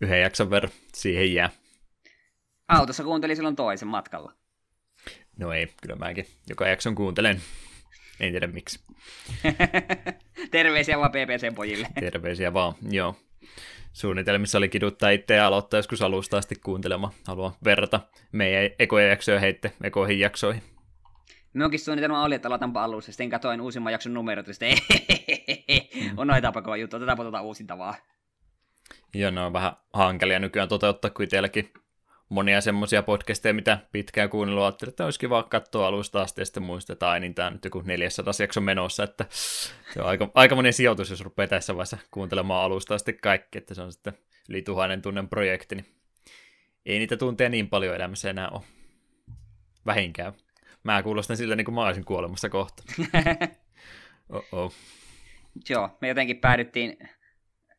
[0.00, 1.50] Yhden jakson verran siihen jää.
[2.68, 4.39] Autossa kuuntelin silloin toisen matkalla.
[5.40, 7.40] No ei, kyllä mäkin joka jakson kuuntelen.
[8.20, 8.80] En tiedä miksi.
[10.50, 11.88] Terveisiä vaan PPC-pojille.
[12.00, 13.16] Terveisiä vaan, joo.
[13.92, 17.12] Suunnitelmissa oli kiduttaa itse ja aloittaa joskus alusta asti kuuntelemaan.
[17.26, 18.00] Haluan verrata
[18.32, 20.62] meidän ekoja jaksoja heitte ekoihin jaksoihin.
[21.52, 24.78] Minunkin suunnitelma oli, että aloitanpa alussa, sitten katoin uusimman jakson numerot, ja sitten
[25.94, 26.10] mm.
[26.18, 27.94] on noita pakoa juttu, otetaanpa tuota uusinta vaan.
[29.14, 31.72] Joo, ne on vähän hankalia nykyään toteuttaa, kun itselläkin
[32.30, 36.62] monia semmoisia podcasteja, mitä pitkään kuunnellut, ajattelin, että olisi kiva katsoa alusta asti, ja sitten
[36.62, 39.26] muistetaan, niin tämä on nyt joku 400 jakson menossa, että
[39.94, 43.74] se on aika, aika monen sijoitus, jos rupeaa tässä vaiheessa kuuntelemaan alusta asti kaikki, että
[43.74, 44.12] se on sitten
[44.48, 45.86] yli tuhannen tunnen projekti, niin
[46.86, 48.62] ei niitä tunteja niin paljon elämässä enää ole.
[49.86, 50.32] Vähinkään.
[50.82, 52.82] Mä kuulostan siltä, niin kuin mä olisin kuolemassa kohta.
[54.32, 54.74] Oh-oh.
[55.68, 56.96] Joo, me jotenkin päädyttiin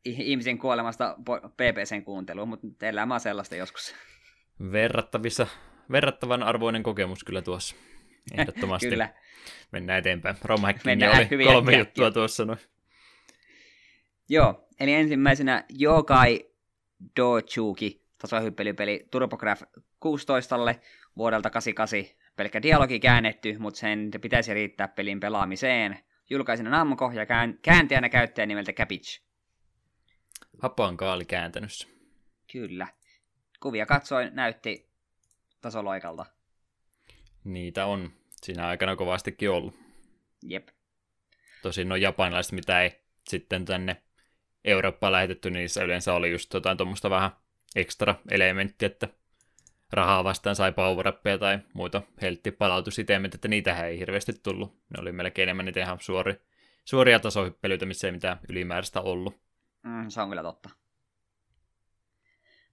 [0.05, 1.15] ihmisen kuolemasta
[1.57, 3.95] PPCn kuunteluun, mutta elämä on sellaista joskus.
[4.71, 5.47] Verrattavissa,
[5.91, 7.75] verrattavan arvoinen kokemus kyllä tuossa.
[8.37, 8.89] Ehdottomasti.
[8.89, 9.09] Kyllä.
[9.71, 10.35] Mennään eteenpäin.
[10.43, 11.79] Rom Mennään oli hyvin kolme äkkiä.
[11.79, 12.59] juttua tuossa noin.
[14.29, 16.45] Joo, eli ensimmäisenä Yokai
[17.19, 19.61] Dochuki, tasohyppelypeli TurboGraf
[19.99, 20.55] 16
[21.17, 22.21] vuodelta 88.
[22.35, 25.99] Pelkkä dialogi käännetty, mutta sen pitäisi riittää pelin pelaamiseen.
[26.29, 29.21] Julkaisina Namco ja kään- kääntäjänä käyttäjä nimeltä Cabbage.
[30.61, 31.87] Hapankaa oli kääntänyt.
[32.51, 32.87] Kyllä.
[33.61, 34.89] Kuvia katsoin, näytti
[35.61, 36.25] tasoloikalta.
[37.43, 39.75] Niitä on siinä aikana kovastikin ollut.
[40.43, 40.67] Jep.
[41.61, 44.01] Tosin no japanilaiset, mitä ei sitten tänne
[44.63, 47.31] Eurooppaan lähetetty, niin niissä yleensä oli just jotain tuommoista vähän
[47.75, 49.07] ekstra elementtiä, että
[49.91, 54.73] rahaa vastaan sai power tai muita helttipalautusitemet, että niitä ei hirveästi tullut.
[54.73, 56.41] Ne oli melkein enemmän niitä ihan suori,
[56.85, 59.41] suoria tasohyppelyitä, missä ei mitään ylimääräistä ollut.
[59.83, 60.69] Mm, se on kyllä totta.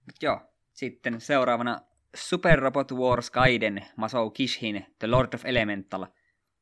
[0.05, 0.48] Mut joo,
[0.79, 1.81] sitten seuraavana
[2.15, 6.05] Super Robot Wars Gaiden Masou Kishin The Lord of Elemental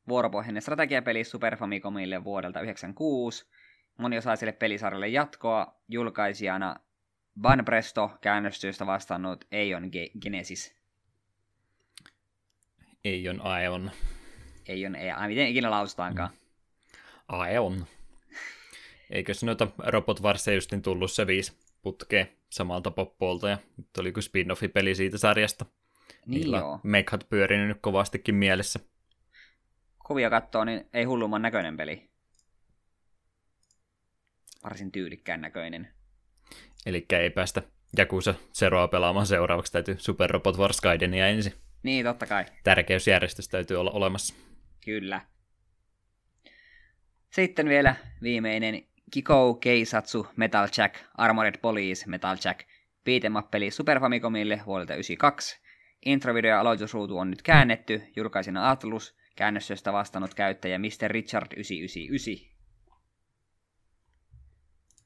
[0.08, 3.46] vuoropohjainen strategiapeli Super Famicomille vuodelta 1996.
[3.98, 6.76] Moniosaiselle pelisarjalle jatkoa julkaisijana
[7.40, 10.74] Banpresto käännöstyöstä vastannut Eion Ge- Genesis.
[13.04, 13.90] Ei on Aeon.
[14.68, 16.30] Eion, ei, ai, miten ikinä lausutaankaan.
[17.28, 17.86] Aeon.
[19.10, 21.52] Eikös noita Robot Warsia justin tullut se viisi
[21.82, 25.66] putkea samalta poppoolta ja nyt oli kuin spin-offi-peli siitä sarjasta.
[26.26, 26.80] Niin Niillä joo.
[26.82, 28.80] Mekhat pyörinyt nyt kovastikin mielessä.
[30.06, 32.10] Kuvia katsoo, niin ei hullumman näköinen peli.
[34.64, 35.88] Varsin tyylikkään näköinen.
[36.86, 37.62] Eli ei päästä
[37.96, 41.52] Jakusa Zeroa pelaamaan seuraavaksi, täytyy Super Robot Wars Gaidenia ensin.
[41.82, 42.44] Niin, totta kai.
[42.64, 44.34] Tärkeysjärjestys täytyy olla olemassa.
[44.84, 45.20] Kyllä.
[47.30, 47.66] Sitten
[48.22, 52.60] viimeinen Kiko Keisatsu Metal Jack Armored Police Metal Jack
[53.04, 55.60] beat'em up peli Super Famicomille vuodelta 92.
[56.04, 61.10] Introvideo aloitusruutu on nyt käännetty, julkaisina Atlus, käännössyöstä vastannut käyttäjä Mr.
[61.10, 62.58] Richard 999.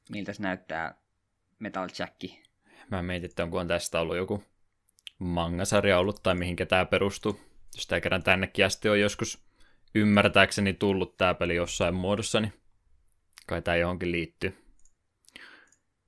[0.09, 0.95] Miltä se näyttää
[1.59, 2.43] Metal Jacki?
[2.91, 4.43] Mä mietin, että onkohan tästä ollut joku
[5.19, 7.39] mangasarja ollut tai mihinkä tämä perustuu.
[7.75, 9.43] Jos tämä kerran tännekin asti on joskus
[9.95, 12.53] ymmärtääkseni tullut tämä peli jossain muodossa, niin
[13.53, 14.57] kai tämä johonkin liittyy.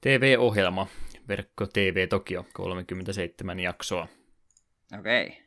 [0.01, 0.87] TV-ohjelma,
[1.27, 4.07] verkko TV Tokio, 37 jaksoa.
[4.99, 5.27] Okei.
[5.27, 5.41] Okay.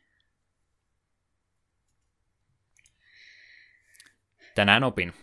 [4.55, 5.13] Tänään opin.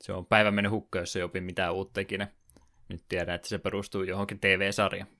[0.00, 2.28] Se on päivän mennyt hukka, jos ei opin mitään uutta ikinä.
[2.88, 5.10] Nyt tiedän, että se perustuu johonkin TV-sarjaan.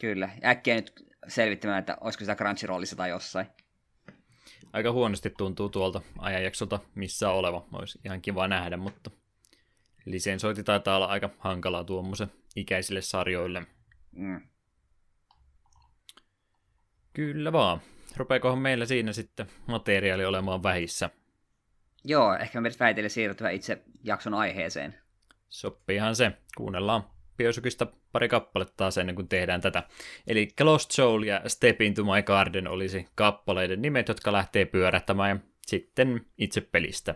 [0.00, 0.30] Kyllä.
[0.44, 0.92] Äkkiä nyt
[1.28, 3.46] selvittämään, että olisiko sitä Crunchyrollissa tai jossain.
[4.72, 7.66] Aika huonosti tuntuu tuolta ajanjaksolta missä oleva.
[7.72, 9.10] Olisi ihan kiva nähdä, mutta
[10.04, 13.66] lisensointi taitaa olla aika hankalaa tuommoisen ikäisille sarjoille.
[14.12, 14.40] Mm.
[17.12, 17.80] Kyllä vaan.
[18.16, 21.10] Rupeakohan meillä siinä sitten materiaali olemaan vähissä?
[22.04, 24.94] Joo, ehkä me väitellä siirtyä itse jakson aiheeseen.
[25.48, 26.32] Sopiihan se.
[26.56, 27.04] Kuunnellaan
[27.36, 29.82] Bioshockista pari kappaletta taas ennen kuin tehdään tätä.
[30.26, 35.36] Eli Lost Soul ja Step Into My Garden olisi kappaleiden nimet, jotka lähtee pyörähtämään ja
[35.66, 37.14] sitten itse pelistä.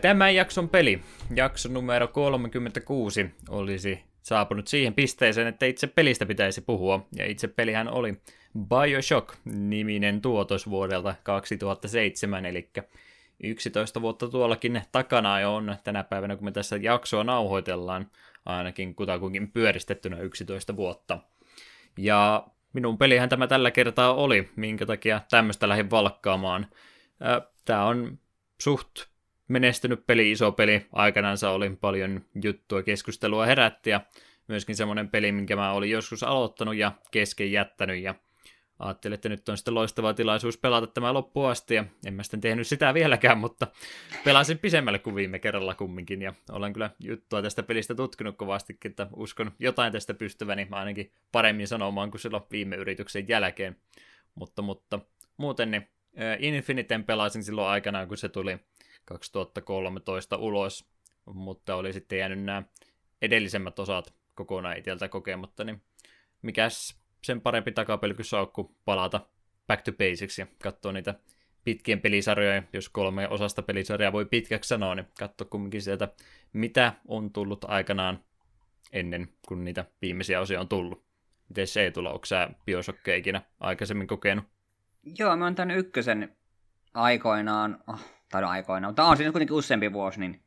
[0.00, 1.00] Tämän jakson peli,
[1.34, 7.06] jakso numero 36, olisi saapunut siihen pisteeseen, että itse pelistä pitäisi puhua.
[7.16, 8.14] Ja itse pelihän oli
[8.68, 12.70] Bioshock-niminen tuotos vuodelta 2007, eli
[13.42, 18.10] 11 vuotta tuollakin takana jo on tänä päivänä, kun me tässä jaksoa nauhoitellaan,
[18.46, 21.18] ainakin kutakuinkin pyöristettynä 11 vuotta.
[21.98, 26.66] Ja minun pelihän tämä tällä kertaa oli, minkä takia tämmöistä lähdin valkkaamaan.
[27.64, 28.18] Tämä on
[28.60, 29.13] suht
[29.48, 30.86] menestynyt peli, iso peli.
[30.92, 34.00] Aikanaan oli paljon juttua, keskustelua herätti ja
[34.48, 38.14] myöskin semmoinen peli, minkä mä olin joskus aloittanut ja kesken jättänyt ja
[38.78, 42.40] ajattelin, että nyt on sitten loistava tilaisuus pelata tämä loppuun asti, ja en mä sitten
[42.40, 43.66] tehnyt sitä vieläkään, mutta
[44.24, 49.06] pelasin pisemmälle kuin viime kerralla kumminkin, ja olen kyllä juttua tästä pelistä tutkinut kovastikin, että
[49.16, 53.76] uskon jotain tästä pystyväni ainakin paremmin sanomaan kuin silloin viime yrityksen jälkeen.
[54.34, 55.00] Mutta, mutta
[55.36, 55.88] muuten niin
[56.38, 58.58] Infiniten pelasin silloin aikanaan, kun se tuli
[59.04, 60.88] 2013 ulos,
[61.26, 62.62] mutta oli sitten jäänyt nämä
[63.22, 65.82] edellisemmät osat kokonaan itseltä kokematta, niin
[66.42, 69.20] mikäs sen parempi takapelkysaukku palata
[69.66, 71.14] back to basics ja katsoa niitä
[71.64, 76.08] pitkien pelisarjoja, jos kolme osasta pelisarjaa voi pitkäksi sanoa, niin katso kumminkin sieltä,
[76.52, 78.24] mitä on tullut aikanaan
[78.92, 81.04] ennen kuin niitä viimeisiä osia on tullut.
[81.48, 82.50] Miten se ei tulla, onko sä
[83.16, 84.44] ikinä aikaisemmin kokenut?
[85.18, 86.36] Joo, mä oon tämän ykkösen
[86.94, 88.00] aikoinaan, oh,
[88.34, 90.42] tai no aikoinaan, mutta on siinä kuitenkin useampi vuosi, niin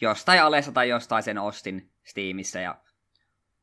[0.00, 2.78] jostain alessa tai jostain sen ostin Steamissa ja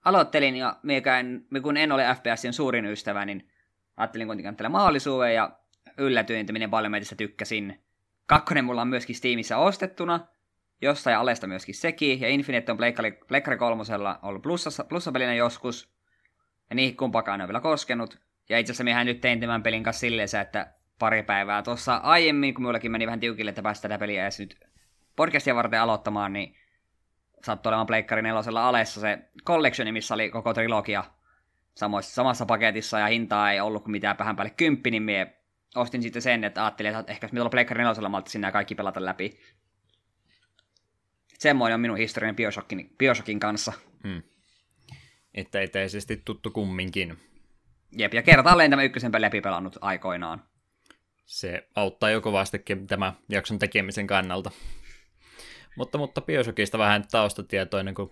[0.05, 3.49] aloittelin ja miekään, kun en ole FPSin suurin ystävä, niin
[3.97, 5.51] ajattelin kuitenkin tällä mahdollisuuden ja
[5.97, 7.84] yllätyin, että minä paljon meitä tykkäsin.
[8.25, 10.27] Kakkonen mulla on myöskin Steamissa ostettuna,
[10.82, 12.77] jostain alesta myöskin sekin, ja Infinite on
[13.27, 15.89] Pleikkari kolmosella ollut plussassa, plussapelinä joskus,
[16.69, 18.19] ja niihin kumpakaan on vielä koskenut.
[18.49, 22.54] Ja itse asiassa minähän nyt tein tämän pelin kanssa silleen, että pari päivää tuossa aiemmin,
[22.54, 24.60] kun minullakin meni vähän tiukille, että päästä tätä peliä edes nyt
[25.16, 26.56] podcastia varten aloittamaan, niin
[27.43, 31.04] sattui olemaan Pleikkari nelosella alessa se collectioni, missä oli koko trilogia
[31.76, 35.34] samoissa, samassa paketissa ja hintaa ei ollut kuin mitään vähän päälle kymppi, niin mie
[35.76, 39.06] ostin sitten sen, että ajattelin, että ehkä jos me Pleikkari nelosella, mä sinne kaikki pelata
[39.06, 39.39] läpi.
[41.39, 43.74] Semmoinen on minun historian Bioshockin, Bioshockin kanssa.
[44.04, 44.24] Hmm.
[45.34, 47.18] Että eteisesti tuttu kumminkin.
[47.97, 50.49] Jep, ja kertaalleen tämä ykkösen läpi pelannut aikoinaan.
[51.30, 54.51] Se auttaa jo kovastikin tämä jakson tekemisen kannalta.
[55.77, 58.09] Mutta, mutta Bioshockista vähän taustatietoa ennen kuin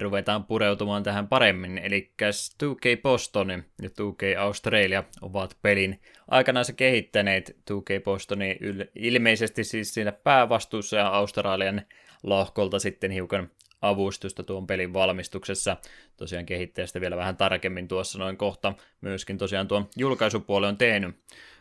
[0.00, 1.78] ruvetaan pureutumaan tähän paremmin.
[1.78, 8.58] Eli 2K Boston ja 2K Australia ovat pelin aikanaan se kehittäneet 2K Bostoni
[8.94, 11.82] ilmeisesti siis siinä päävastuussa ja Australian
[12.22, 13.50] lohkolta sitten hiukan
[13.82, 15.76] avustusta tuon pelin valmistuksessa.
[16.16, 18.74] Tosiaan kehittäjästä vielä vähän tarkemmin tuossa noin kohta.
[19.00, 21.16] Myöskin tosiaan tuon julkaisupuoli on tehnyt.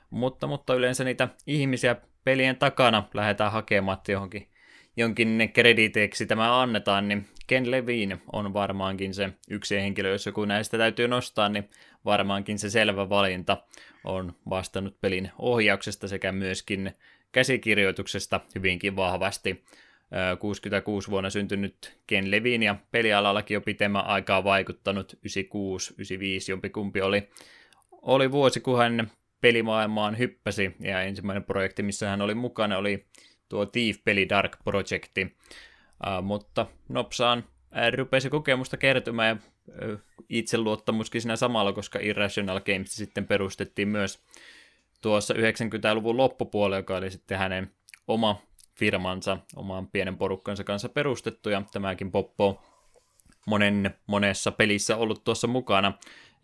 [0.09, 4.49] Mutta, mutta yleensä niitä ihmisiä pelien takana lähdetään hakemaan johonkin
[4.97, 10.77] jonkin krediteeksi tämä annetaan, niin Ken Levine on varmaankin se yksi henkilö, jos joku näistä
[10.77, 11.69] täytyy nostaa, niin
[12.05, 13.57] varmaankin se selvä valinta
[14.03, 16.91] on vastannut pelin ohjauksesta sekä myöskin
[17.31, 19.63] käsikirjoituksesta hyvinkin vahvasti.
[20.39, 27.29] 66 vuonna syntynyt Ken Levine ja pelialallakin jo pitemmän aikaa vaikuttanut 96, 95 jompikumpi oli,
[27.91, 29.11] oli vuosi, kun hän
[29.41, 33.05] pelimaailmaan hyppäsi ja ensimmäinen projekti, missä hän oli mukana, oli
[33.49, 35.35] tuo Thief-peli Dark Projecti.
[36.07, 37.43] Uh, mutta nopsaan
[37.97, 39.97] rupesi kokemusta kertymään ja
[40.29, 44.23] itseluottamuskin siinä samalla, koska Irrational Games sitten perustettiin myös
[45.01, 47.71] tuossa 90-luvun loppupuolella, joka oli sitten hänen
[48.07, 48.41] oma
[48.75, 52.63] firmansa, oman pienen porukkansa kanssa perustettu, ja tämäkin Poppo
[53.45, 55.93] monen, monessa pelissä ollut tuossa mukana,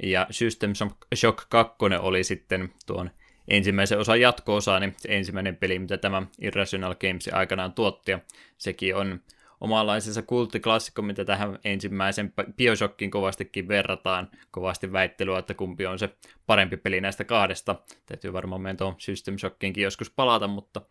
[0.04, 0.74] ja System
[1.16, 3.12] Shock 2 oli sitten tuon
[3.48, 8.20] ensimmäisen osan jatko-osa, niin se ensimmäinen peli, mitä tämä Irrational Games aikanaan tuotti, ja
[8.58, 9.20] sekin on
[9.62, 14.30] omanlaisensa kulttiklassikko, mitä tähän ensimmäisen Bioshockin kovastikin verrataan.
[14.52, 16.10] Kovasti väittelyä, että kumpi on se
[16.46, 17.76] parempi peli näistä kahdesta.
[18.06, 20.82] Täytyy varmaan meidän tuon System Shockinkin joskus palata, mutta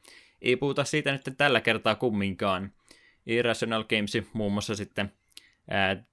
[0.42, 2.72] ei puhuta siitä nyt tällä kertaa kumminkaan.
[3.26, 5.12] Irrational Games muun muassa sitten
[5.70, 6.04] ää,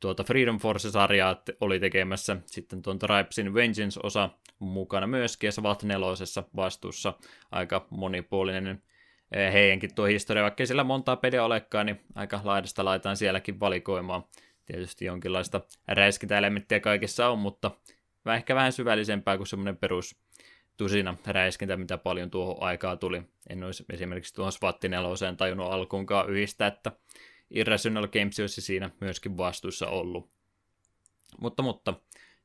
[0.00, 7.14] tuota Freedom Force-sarjaa oli tekemässä sitten tuon Tribesin Vengeance-osa mukana myöskin, ja SWAT nelosessa vastuussa
[7.50, 8.82] aika monipuolinen
[9.32, 14.24] eh, heidänkin tuo historia, vaikka sillä montaa peliä olekaan, niin aika laidasta laitaan sielläkin valikoimaan.
[14.66, 17.70] Tietysti jonkinlaista räiskintäelementtiä kaikessa on, mutta
[18.36, 20.16] ehkä vähän syvällisempää kuin semmoinen perus
[20.76, 23.22] tusina räiskintä, mitä paljon tuohon aikaa tuli.
[23.50, 26.92] En olisi esimerkiksi tuohon SWAT neloseen tajunnut alkuunkaan yhdistää, että
[27.50, 30.30] Irrational Games olisi siinä myöskin vastuussa ollut.
[31.40, 31.94] Mutta, mutta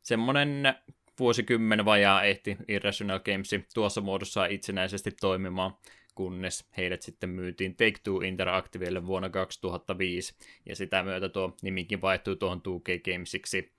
[0.02, 0.76] semmonen
[1.20, 5.78] vuosikymmen vajaa ehti Irrational Games tuossa muodossa itsenäisesti toimimaan.
[6.16, 10.36] kunnes heidät sitten myytiin Take-Two Interactivelle vuonna 2005,
[10.66, 13.74] ja sitä myötä tuo nimikin vaihtui tuohon 2K Gamesiksi,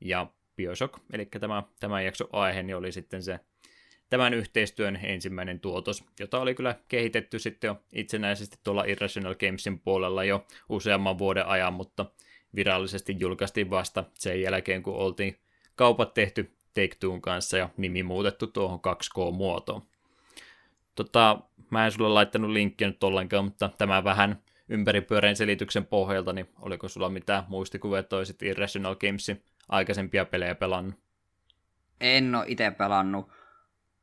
[0.00, 0.26] ja
[0.56, 3.40] Bioshock, eli tämä, tämä jakso aihe, niin oli sitten se
[4.10, 10.24] tämän yhteistyön ensimmäinen tuotos, jota oli kyllä kehitetty sitten jo itsenäisesti tuolla Irrational Gamesin puolella
[10.24, 12.06] jo useamman vuoden ajan, mutta
[12.54, 15.38] virallisesti julkaistiin vasta sen jälkeen, kun oltiin
[15.74, 19.82] kaupat tehty Take kanssa ja nimi muutettu tuohon 2K-muotoon.
[20.94, 21.40] Tota,
[21.70, 26.88] mä en sulle laittanut linkkiä nyt ollenkaan, mutta tämä vähän ympäripyöreän selityksen pohjalta, niin oliko
[26.88, 30.94] sulla mitään muistikuvia, että olisit Irrational Gamesin aikaisempia pelejä pelannut?
[32.00, 33.30] En ole itse pelannut,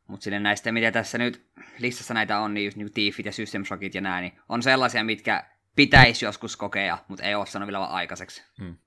[0.07, 1.45] mutta sille näistä, mitä tässä nyt
[1.79, 5.03] listassa näitä on, niin just niin Tiefit ja System Shockit ja nää, niin on sellaisia,
[5.03, 5.43] mitkä
[5.75, 8.43] pitäisi joskus kokea, mutta ei ole sanonut vielä aikaiseksi.
[8.61, 8.77] Hmm.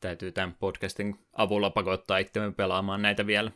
[0.00, 3.50] Täytyy tämän podcastin avulla pakottaa itsemme pelaamaan näitä vielä.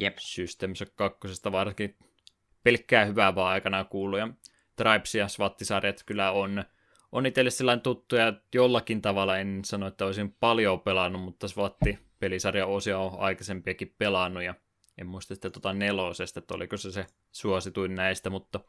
[0.00, 0.18] Jep.
[0.18, 1.18] System Shock 2
[1.52, 1.96] varsinkin
[2.62, 4.28] pelkkää hyvää vaan aikanaan kuullut, ja
[4.76, 6.64] Tribes ja SWAT-sarjat kyllä on,
[7.12, 12.68] on itselle sellainen tuttuja, että jollakin tavalla en sano, että olisin paljon pelannut, mutta SWAT-pelisarjan
[12.68, 14.54] osia on aikaisempiakin pelannut, ja
[14.98, 18.60] en muista sitä tota nelosesta, että oliko se se suosituin näistä, mutta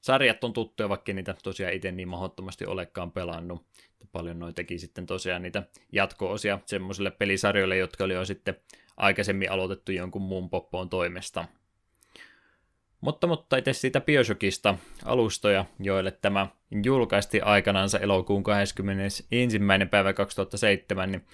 [0.00, 3.66] sarjat on tuttuja, vaikka niitä tosiaan itse niin mahdottomasti olekaan pelannut.
[4.12, 5.62] Paljon noin teki sitten tosiaan niitä
[5.92, 8.56] jatko-osia semmoisille pelisarjoille, jotka oli jo sitten
[8.96, 11.44] aikaisemmin aloitettu jonkun muun poppoon toimesta.
[13.00, 16.46] Mutta, mutta itse siitä Bioshockista alustoja, joille tämä
[16.84, 19.28] julkaisti aikanaansa elokuun 21.
[19.90, 21.26] päivä 2007, niin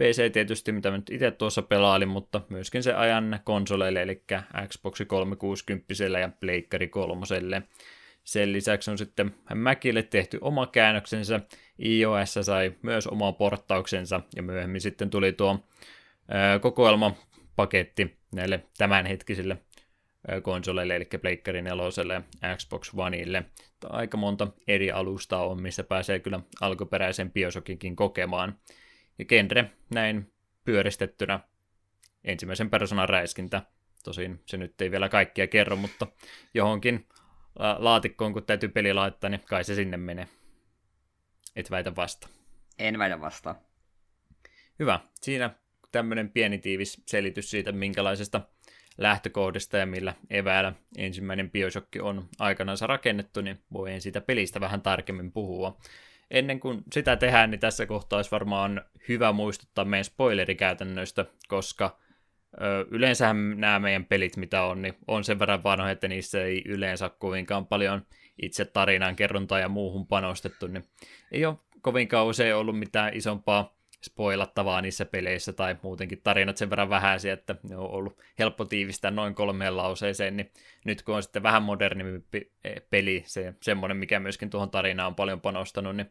[0.00, 4.22] PC tietysti, mitä nyt itse tuossa pelailin, mutta myöskin se ajan konsoleille, eli
[4.68, 7.26] Xbox 360 ja Pleikkari 3.
[8.24, 11.40] Sen lisäksi on sitten Mäkille tehty oma käännöksensä,
[11.78, 15.58] iOS sai myös oma porttauksensa, ja myöhemmin sitten tuli tuo
[16.60, 19.56] kokoelmapaketti näille tämänhetkisille
[20.42, 21.84] konsoleille, eli Pleikkari 4
[22.42, 23.44] ja Xbox Oneille.
[23.88, 28.58] Aika monta eri alustaa on, missä pääsee kyllä alkuperäisen Bioshockinkin kokemaan.
[29.20, 30.32] Ja genre näin
[30.64, 31.40] pyöristettynä
[32.24, 33.62] ensimmäisen persoonan räiskintä.
[34.04, 36.06] Tosin se nyt ei vielä kaikkia kerro, mutta
[36.54, 37.06] johonkin
[37.78, 40.28] laatikkoon, kun täytyy peli laittaa, niin kai se sinne menee.
[41.56, 42.28] Et väitä vasta.
[42.78, 43.54] En väitä vasta.
[44.78, 45.00] Hyvä.
[45.20, 45.50] Siinä
[45.92, 48.40] tämmöinen pieni tiivis selitys siitä, minkälaisesta
[48.98, 55.32] lähtökohdista ja millä eväillä ensimmäinen Bioshock on aikanaan rakennettu, niin voin siitä pelistä vähän tarkemmin
[55.32, 55.80] puhua.
[56.30, 61.98] Ennen kuin sitä tehdään, niin tässä kohtaa olisi varmaan hyvä muistuttaa meidän spoilerikäytännöistä, koska
[62.90, 67.08] yleensä nämä meidän pelit, mitä on, niin on sen verran vanhoja, että niissä ei yleensä
[67.18, 68.06] kovinkaan paljon
[68.42, 70.84] itse tarinan kerrontaa ja muuhun panostettu, niin
[71.32, 76.90] ei ole kovinkaan usein ollut mitään isompaa spoilattavaa niissä peleissä tai muutenkin tarinat sen verran
[76.90, 80.52] vähäisiä, että ne on ollut helppo tiivistää noin kolmeen lauseeseen, niin
[80.84, 82.52] nyt kun on sitten vähän modernimpi
[82.90, 86.10] peli, se semmoinen, mikä myöskin tuohon tarinaan on paljon panostanut, niin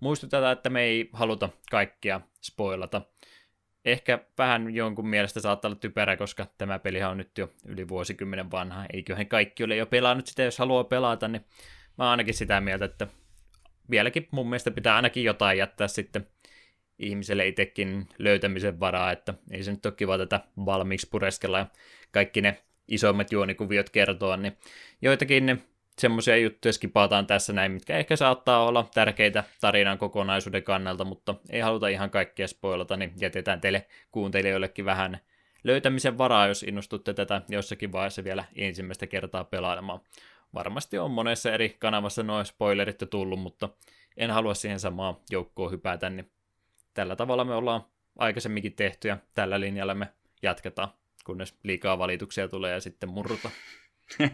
[0.00, 3.02] muistutetaan, että me ei haluta kaikkia spoilata.
[3.84, 8.50] Ehkä vähän jonkun mielestä saattaa olla typerä, koska tämä peli on nyt jo yli vuosikymmenen
[8.50, 8.86] vanha.
[8.92, 11.44] Eiköhän kaikki ole jo pelannut sitä, jos haluaa pelata, niin
[11.98, 13.06] mä oon ainakin sitä mieltä, että
[13.90, 16.26] vieläkin mun mielestä pitää ainakin jotain jättää sitten
[17.02, 21.66] ihmiselle itsekin löytämisen varaa, että ei se nyt ole kiva tätä valmiiksi pureskella ja
[22.10, 24.56] kaikki ne isoimmat juonikuviot kertoa, niin
[25.02, 25.62] joitakin
[25.98, 31.60] semmoisia juttuja skipataan tässä näin, mitkä ehkä saattaa olla tärkeitä tarinan kokonaisuuden kannalta, mutta ei
[31.60, 35.18] haluta ihan kaikkia spoilata, niin jätetään teille kuuntelijoillekin vähän
[35.64, 40.00] löytämisen varaa, jos innostutte tätä jossakin vaiheessa vielä ensimmäistä kertaa pelailemaan.
[40.54, 43.68] Varmasti on monessa eri kanavassa noin spoilerit jo tullut, mutta
[44.16, 46.30] en halua siihen samaa joukkoon hypätä, niin
[46.94, 47.84] tällä tavalla me ollaan
[48.18, 50.08] aikaisemminkin tehty ja tällä linjalla me
[50.42, 50.88] jatketaan,
[51.24, 53.50] kunnes liikaa valituksia tulee ja sitten murruta.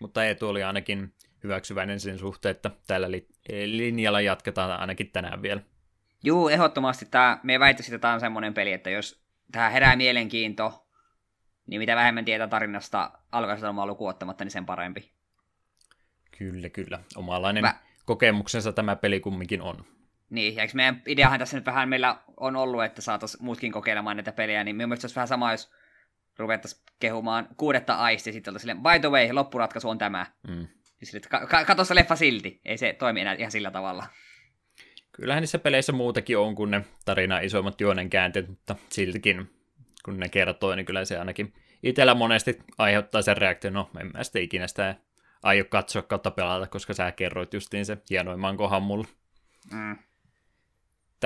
[0.00, 3.28] Mutta Eetu oli ainakin hyväksyväinen sen suhteen, että tällä li-
[3.66, 5.60] linjalla jatketaan ainakin tänään vielä.
[6.24, 10.86] Juu, ehdottomasti tämä, me väittäisin, että tämä on semmoinen peli, että jos tähän herää mielenkiinto,
[11.66, 15.10] niin mitä vähemmän tietää tarinasta alkaisella lukuun ottamatta, niin sen parempi.
[16.38, 17.00] Kyllä, kyllä.
[17.16, 17.74] Omalainen Mä...
[18.04, 19.84] kokemuksensa tämä peli kumminkin on.
[20.34, 24.16] Niin, ja eikö meidän ideahan tässä nyt vähän meillä on ollut, että saataisiin muutkin kokeilemaan
[24.16, 25.70] näitä pelejä, niin mielestäni olisi vähän sama, jos
[26.38, 30.26] ruvettaisiin kehumaan kuudetta aistia, sitten oltaisiin silleen, by the way, loppuratkaisu on tämä.
[30.48, 30.66] Mm.
[31.02, 34.06] Siis, ka- ka- kato se leffa silti, ei se toimi enää ihan sillä tavalla.
[35.12, 39.50] Kyllähän niissä peleissä muutakin on kuin ne tarina isommat juonen käänteet, mutta siltikin
[40.04, 44.24] kun ne kertoo, niin kyllä se ainakin itsellä monesti aiheuttaa sen reaktion, no en mä
[44.24, 44.94] sitä ikinä sitä
[45.42, 49.06] aio katsoa kautta pelata, koska sä kerroit justiin se hienoimman kohan mulle.
[49.72, 49.96] Mm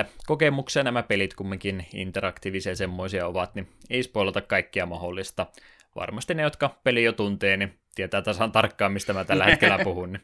[0.01, 5.45] että kokemuksia nämä pelit kumminkin interaktiivisia semmoisia ovat, niin ei spoilata kaikkia mahdollista.
[5.95, 10.13] Varmasti ne, jotka peli jo tuntee, niin tietää tasan tarkkaan, mistä mä tällä hetkellä puhun.
[10.13, 10.21] Niin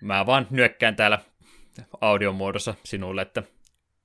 [0.00, 1.18] mä vaan nyökkään täällä
[2.00, 3.42] audion muodossa sinulle, että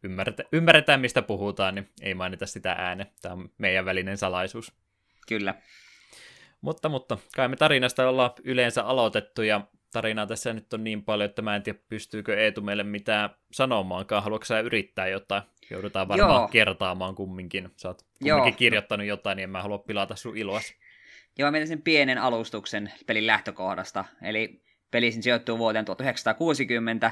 [0.04, 3.08] ymmärretään, ymmärretään, mistä puhutaan, niin ei mainita sitä ääne.
[3.22, 4.74] Tämä on meidän välinen salaisuus.
[5.28, 5.56] Kyllä.
[6.62, 9.62] Mutta, mutta kai me tarinasta ollaan yleensä aloitettu ja
[9.92, 14.24] tarinaa tässä nyt on niin paljon, että mä en tiedä, pystyykö Eetu meille mitään sanomaankaan.
[14.24, 15.44] Haluatko sä yrittää jotain?
[15.70, 16.48] Joudutaan varmaan Joo.
[16.48, 17.70] kertaamaan kumminkin.
[17.78, 18.58] Sä oot kumminkin Joo.
[18.58, 20.74] kirjoittanut jotain, niin en mä halua pilata sun iloas.
[21.38, 24.06] Joo, mä sen pienen alustuksen pelin lähtökohdasta.
[24.22, 24.62] Eli
[24.92, 27.12] peli sijoittuu vuoteen 1960.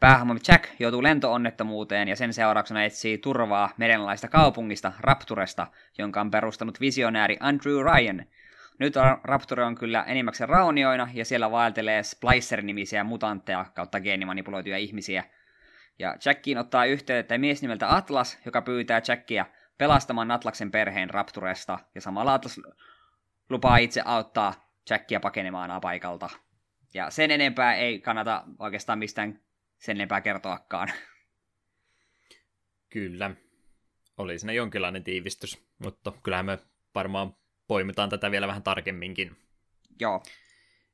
[0.00, 5.66] Päähahmo Jack joutuu lentoonnettomuuteen ja sen seurauksena etsii turvaa merenlaista kaupungista Rapturesta,
[5.98, 8.24] jonka on perustanut visionääri Andrew Ryan–
[8.80, 15.24] nyt Raptor on kyllä enimmäkseen raunioina, ja siellä vaeltelee Splicer-nimisiä mutantteja kautta geenimanipuloituja ihmisiä.
[15.98, 19.46] Ja Jackiin ottaa yhteyttä mies nimeltä Atlas, joka pyytää Jackia
[19.78, 22.60] pelastamaan Atlaksen perheen Rapturesta, ja samalla Atlas
[23.50, 26.30] lupaa itse auttaa Jackia pakenemaan paikalta.
[26.94, 29.40] Ja sen enempää ei kannata oikeastaan mistään
[29.78, 30.88] sen enempää kertoakaan.
[32.88, 33.30] Kyllä.
[34.18, 36.58] Oli siinä jonkinlainen tiivistys, mutta kyllähän me
[36.94, 37.34] varmaan
[37.70, 39.36] poimitaan tätä vielä vähän tarkemminkin.
[40.00, 40.22] Joo.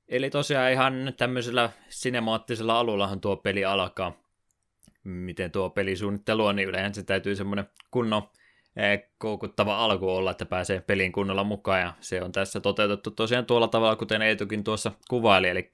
[0.08, 4.12] Eli tosiaan ihan tämmöisellä sinemaattisella alullahan tuo peli alkaa.
[5.04, 8.22] Miten tuo pelisuunnittelu on, niin yleensä se täytyy semmoinen kunnon
[8.76, 13.46] eh, koukuttava alku olla, että pääsee peliin kunnolla mukaan, ja se on tässä toteutettu tosiaan
[13.46, 15.70] tuolla tavalla, kuten Eetukin tuossa kuvaili, eli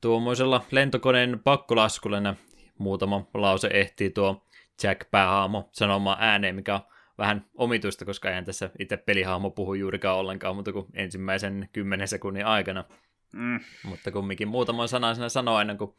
[0.00, 2.34] tuommoisella lentokoneen pakkolaskulla
[2.78, 4.46] muutama lause ehtii tuo
[4.82, 10.18] Jack päähaamo sanomaan ääneen, mikä on vähän omituista, koska eihän tässä itse pelihahmo puhu juurikaan
[10.18, 12.84] ollenkaan, mutta kuin ensimmäisen kymmenen sekunnin aikana.
[13.32, 13.60] Mm.
[13.84, 15.94] Mutta kumminkin muutaman sanan siinä sanoo ennen kuin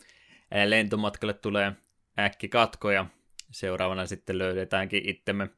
[0.66, 1.74] lentomatkalle tulee
[2.20, 3.05] äkki katko ja
[3.51, 5.49] seuraavana sitten löydetäänkin itsemme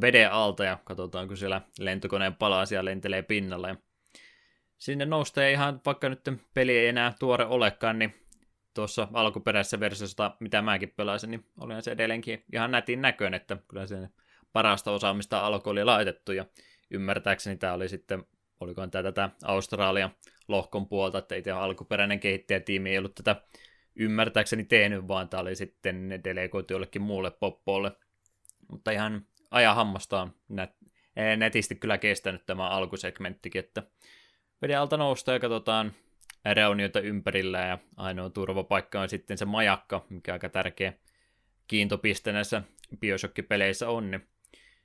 [0.00, 3.68] veden alta ja katsotaan, kun siellä lentokoneen palasia lentelee pinnalle.
[3.68, 3.76] Ja
[4.78, 6.20] sinne nousee ihan, vaikka nyt
[6.54, 8.14] peli ei enää tuore olekaan, niin
[8.74, 13.86] tuossa alkuperäisessä versiossa, mitä mäkin pelasin, niin olihan se edelleenkin ihan nätin näköinen, että kyllä
[13.86, 14.08] se
[14.52, 16.46] parasta osaamista alkoi oli laitettu, ja
[16.90, 18.24] ymmärtääkseni tämä oli sitten,
[18.60, 20.10] olikohan tämä tätä Australia
[20.48, 23.42] lohkon puolta, että itse alkuperäinen kehittäjätiimi ei ollut tätä
[23.96, 27.92] ymmärtääkseni tehnyt, vaan tämä oli sitten delegoitu jollekin muulle poppolle.
[28.70, 30.70] Mutta ihan ajan hammasta on net,
[31.36, 33.82] netisti kyllä kestänyt tämä alkusegmenttikin, että
[34.62, 35.92] veden alta nousta ja katsotaan
[36.52, 40.92] reunioita ympärillä ja ainoa turvapaikka on sitten se majakka, mikä aika tärkeä
[41.66, 42.62] kiintopiste näissä
[43.00, 44.28] Bioshock-peleissä on, niin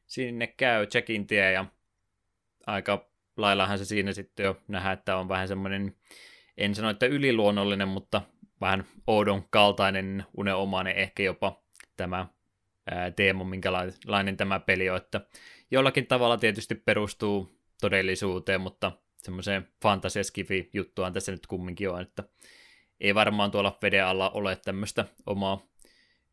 [0.06, 1.66] sinne käy check-in tie ja
[2.68, 5.96] aika laillahan se siinä sitten jo nähdään, että on vähän semmoinen,
[6.58, 8.22] en sano, että yliluonnollinen, mutta
[8.62, 11.64] vähän oudon kaltainen, uneomainen ehkä jopa
[11.98, 12.28] tämä
[13.16, 15.22] teemo, minkälainen tämä peli on, että
[15.72, 22.24] jollakin tavalla tietysti perustuu todellisuuteen, mutta semmoiseen fantasiaskifi juttuaan tässä nyt kumminkin on, että
[23.00, 25.62] ei varmaan tuolla veden alla ole tämmöistä omaa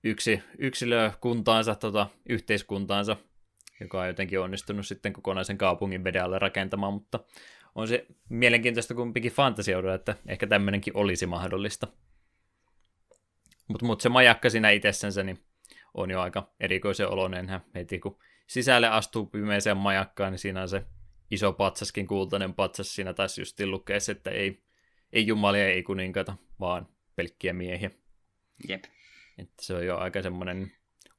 [0.04, 3.16] yksi, yksilökuntaansa, tota, yhteiskuntaansa
[3.80, 7.20] joka on jotenkin onnistunut sitten kokonaisen kaupungin veden alle rakentamaan, mutta
[7.74, 11.86] on se mielenkiintoista kumpikin fantasioida, että ehkä tämmöinenkin olisi mahdollista.
[13.68, 15.44] Mutta mut se majakka siinä itsessänsä niin
[15.94, 17.61] on jo aika erikoisen oloinen.
[17.74, 20.82] Heti kun sisälle astuu pimeeseen majakkaan, niin siinä on se
[21.30, 22.94] iso patsaskin, kultainen patsas.
[22.94, 24.62] Siinä taisi just lukea että ei,
[25.12, 27.90] ei jumalia, ei kuninkaita, vaan pelkkiä miehiä.
[28.68, 28.84] Jep.
[29.38, 30.72] Että se on jo aika semmoinen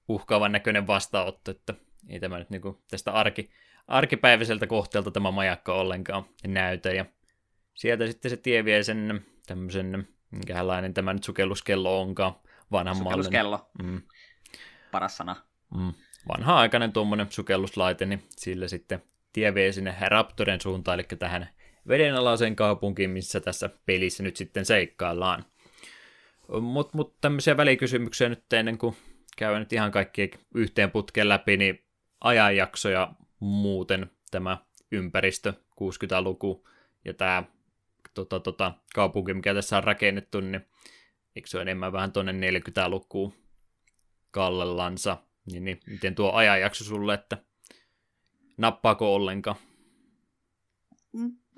[0.08, 1.74] uhkaavan näköinen vastaanotto, että
[2.12, 3.50] ei tämä nyt niin kuin tästä arki,
[3.88, 6.90] arkipäiväiseltä kohteelta tämä majakka ollenkaan näytä.
[6.90, 7.06] Ja
[7.74, 12.34] sieltä sitten se tie vie sen tämmöisen, minkälainen tämä nyt sukelluskello onkaan,
[12.72, 13.70] vanhan Sukelluskello.
[13.84, 14.02] Mm.
[14.92, 15.36] Paras sana.
[15.76, 15.94] Mm.
[16.28, 21.50] Vanha-aikainen tuommoinen sukelluslaite, niin sillä sitten tie vie sinne Raptoren suuntaan, eli tähän
[21.88, 25.46] vedenalaiseen kaupunkiin, missä tässä pelissä nyt sitten seikkaillaan.
[26.62, 28.98] Mutta mut tämmöisiä välikysymyksiä nyt ennen kuin
[29.38, 31.84] käy nyt ihan kaikki yhteen putkeen läpi, niin
[32.22, 34.58] ajanjaksoja muuten tämä
[34.92, 36.68] ympäristö, 60-luku
[37.06, 37.44] ja tämä
[38.14, 40.62] tota, tota, kaupunki, mikä tässä on rakennettu, niin
[41.36, 43.34] eikö se ole enemmän vähän tuonne 40-lukuun
[44.32, 45.18] kallellansa,
[45.52, 47.38] niin, niin miten tuo ajanjakso sulle, että
[48.58, 49.56] nappaako ollenkaan?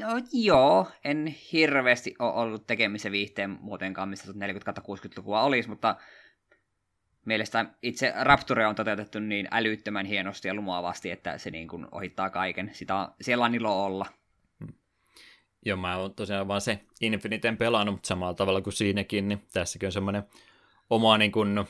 [0.01, 5.95] No, joo, en hirveästi ole ollut tekemisen viihteen muutenkaan, missä 40-60-lukua olisi, mutta
[7.25, 12.29] mielestäni itse Rapture on toteutettu niin älyttömän hienosti ja lumoavasti, että se niin kuin ohittaa
[12.29, 12.69] kaiken.
[12.73, 14.05] Sitä on, siellä on ilo olla.
[14.59, 14.73] Hmm.
[15.65, 19.87] Joo, mä oon tosiaan vaan se Infiniten pelannut, mutta samalla tavalla kuin siinäkin, niin tässäkin
[19.87, 20.23] on semmoinen
[20.89, 21.65] oma, niin kuin,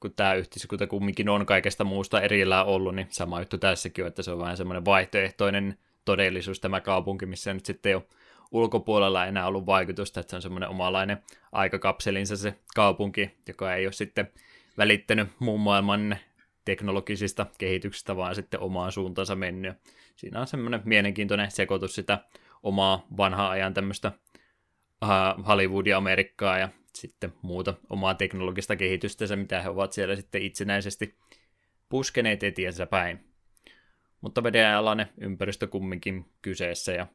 [0.00, 4.22] kun tämä yhteiskunta kumminkin on kaikesta muusta erillään ollut, niin sama juttu tässäkin on, että
[4.22, 8.04] se on vähän semmoinen vaihtoehtoinen todellisuus tämä kaupunki, missä nyt sitten ei ole
[8.52, 11.18] ulkopuolella enää ollut vaikutusta, että se on semmoinen omalainen
[11.52, 14.32] aikakapselinsa se kaupunki, joka ei ole sitten
[14.78, 16.16] välittänyt muun maailman
[16.64, 19.76] teknologisista kehityksistä, vaan sitten omaan suuntaansa mennyt.
[20.16, 22.18] Siinä on semmoinen mielenkiintoinen sekoitus sitä
[22.62, 24.12] omaa vanhaa ajan tämmöistä
[25.02, 31.18] uh, Hollywoodia Amerikkaa ja sitten muuta omaa teknologista kehitystä, mitä he ovat siellä sitten itsenäisesti
[31.88, 33.24] puskeneet etiensä päin.
[34.20, 37.06] Mutta vedenalainen ympäristö kumminkin kyseessä ja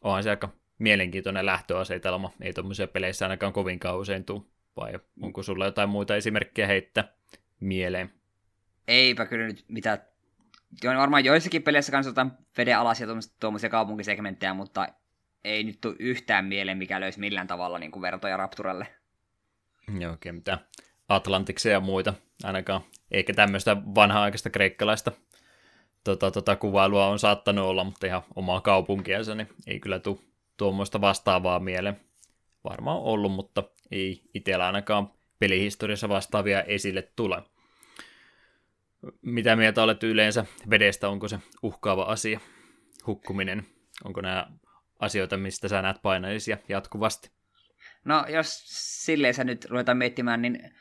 [0.00, 0.48] onhan se aika
[0.78, 2.32] mielenkiintoinen lähtöasetelma.
[2.40, 4.42] Ei tuommoisia peleissä ainakaan kovinkaan usein tule.
[4.76, 4.92] Vai
[5.22, 7.12] onko sulla jotain muita esimerkkejä heittää
[7.60, 8.12] mieleen?
[8.88, 9.98] Eipä kyllä nyt mitään.
[10.84, 13.06] On varmaan joissakin peleissä kanssa jotain veden alaisia
[13.40, 14.88] tuommoisia kaupunkisegmenttejä, mutta
[15.44, 18.86] ei nyt tule yhtään mieleen, mikä löysi millään tavalla niin kuin vertoja Rapturelle.
[19.98, 20.58] Joo, oikein mitään
[21.08, 22.80] Atlantiksia ja muita ainakaan.
[23.10, 25.12] Eikä tämmöistä vanha-aikaista kreikkalaista
[26.04, 30.18] tota, tota, kuvailua on saattanut olla, mutta ihan omaa kaupunkiansa, niin ei kyllä tule
[30.56, 32.00] tuommoista vastaavaa mieleen.
[32.64, 33.62] Varmaan ollut, mutta
[33.92, 37.42] ei itsellä ainakaan pelihistoriassa vastaavia esille tule.
[39.22, 41.08] Mitä mieltä olet yleensä vedestä?
[41.08, 42.40] Onko se uhkaava asia?
[43.06, 43.66] Hukkuminen?
[44.04, 44.46] Onko nämä
[44.98, 47.30] asioita, mistä sä näet painaisia jatkuvasti?
[48.04, 48.62] No, jos
[49.04, 50.74] silleen sä nyt ruvetaan miettimään, niin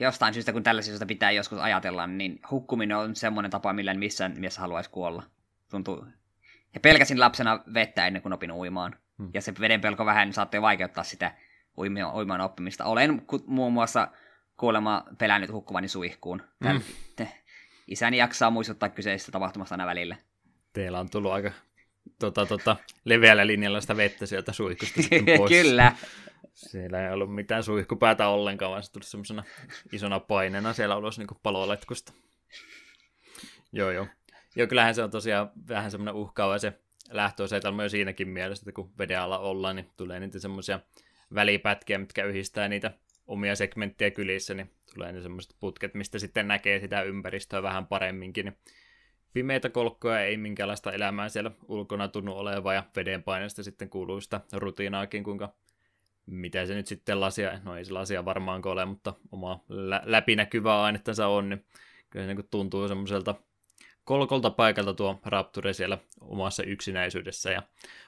[0.00, 4.58] jostain syystä, kun tällaisista pitää joskus ajatella, niin hukkuminen on semmoinen tapa, millä missään mies
[4.58, 5.22] haluaisi kuolla.
[5.70, 6.06] Tuntuu.
[6.74, 8.96] Ja pelkäsin lapsena vettä ennen kuin opin uimaan.
[9.18, 9.30] Hmm.
[9.34, 11.34] Ja se veden pelko vähän saattoi vaikeuttaa sitä
[11.78, 12.84] uimaan oppimista.
[12.84, 14.08] Olen muun muassa
[14.56, 16.42] kuulemma pelännyt hukkuvani suihkuun.
[16.68, 16.80] Hmm.
[17.86, 20.16] Isäni jaksaa muistuttaa kyseisestä tapahtumasta aina välillä.
[20.72, 21.52] Teillä on tullut aika
[22.18, 25.50] tota, tota, leveällä linjalla sitä vettä sieltä suihkusta sitten pois.
[25.50, 25.96] Kyllä.
[26.54, 29.44] Siellä ei ollut mitään suihkupäätä ollenkaan, vaan se tuli semmoisena
[29.92, 32.12] isona paineena siellä ulos niin paloletkusta.
[33.72, 34.06] joo, joo.
[34.56, 36.80] Joo, kyllähän se on tosiaan vähän semmoinen uhkaava se
[37.10, 40.80] lähtöasetelma jo siinäkin mielessä, että kun veden alla ollaan, niin tulee niitä semmoisia
[41.34, 42.90] välipätkiä, mitkä yhdistää niitä
[43.26, 48.44] omia segmenttejä kylissä, niin tulee ne semmoiset putket, mistä sitten näkee sitä ympäristöä vähän paremminkin.
[48.44, 48.56] Niin
[49.32, 55.24] pimeitä kolkkoja ei minkäänlaista elämää siellä ulkona tunnu oleva ja vedenpaineesta sitten kuuluu sitä rutiinaakin,
[55.24, 55.54] kuinka
[56.26, 60.82] mitä se nyt sitten lasia, no ei se lasia varmaan ole, mutta oma lä- läpinäkyvää
[60.82, 61.64] ainettansa on, niin
[62.10, 63.34] kyllä se niin tuntuu semmoiselta
[64.04, 67.50] kolkolta paikalta tuo Rapture siellä omassa yksinäisyydessä.
[67.50, 67.62] Ja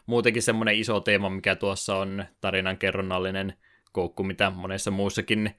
[0.07, 3.55] muutenkin semmoinen iso teema, mikä tuossa on tarinan kerronnallinen
[3.93, 5.55] koukku, mitä monessa muussakin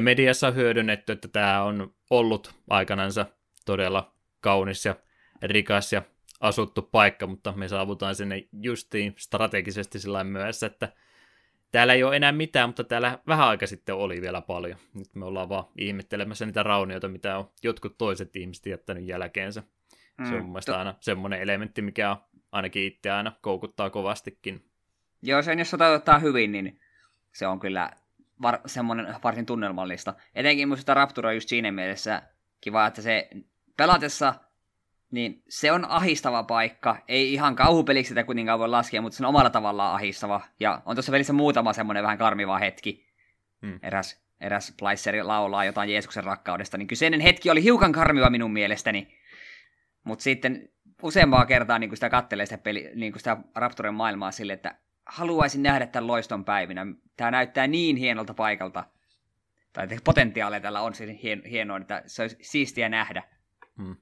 [0.00, 3.26] mediassa on hyödynnetty, että tämä on ollut aikanansa
[3.66, 4.96] todella kaunis ja
[5.42, 6.02] rikas ja
[6.40, 10.92] asuttu paikka, mutta me saavutaan sinne justiin strategisesti sillä myös, että
[11.72, 14.78] täällä ei ole enää mitään, mutta täällä vähän aika sitten oli vielä paljon.
[14.94, 19.62] Nyt me ollaan vaan ihmettelemässä niitä raunioita, mitä on jotkut toiset ihmiset jättänyt jälkeensä.
[20.18, 22.16] Mm, se on mun mielestä to- aina semmoinen elementti, mikä on
[22.52, 24.64] ainakin itse aina koukuttaa kovastikin.
[25.22, 26.80] Joo, sen jos toteuttaa hyvin, niin
[27.32, 27.90] se on kyllä
[28.42, 30.14] var- semmoinen varsin tunnelmallista.
[30.34, 32.22] Etenkin muista Raptura just siinä mielessä
[32.60, 33.30] kiva, että se
[33.76, 34.34] pelatessa
[35.10, 36.96] niin se on ahistava paikka.
[37.08, 40.40] Ei ihan kauhupeliksi sitä kuitenkaan voi laskea, mutta se on omalla tavallaan ahistava.
[40.60, 43.06] Ja on tuossa välissä muutama semmoinen vähän karmiva hetki.
[43.66, 43.78] Hmm.
[43.82, 49.18] Eräs, eräs Plaisseri laulaa jotain Jeesuksen rakkaudesta, niin kyseinen hetki oli hiukan karmiva minun mielestäni.
[50.04, 50.68] Mutta sitten
[51.02, 54.74] useampaa kertaa niin sitä kattelee sitä, peli, niin sitä Raptoren maailmaa sille, että
[55.06, 56.86] haluaisin nähdä tämän loiston päivinä.
[57.16, 58.84] Tämä näyttää niin hienolta paikalta.
[59.72, 63.22] Tai potentiaalia tällä on siis hienoa, että se olisi siistiä nähdä.
[63.76, 63.96] Hmm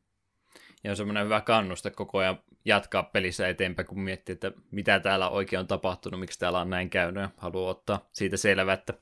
[0.84, 5.28] ja on semmoinen hyvä kannuste koko ajan jatkaa pelissä eteenpäin, kun miettii, että mitä täällä
[5.28, 8.94] oikein on tapahtunut, miksi täällä on näin käynyt, ja haluaa ottaa siitä selvää, että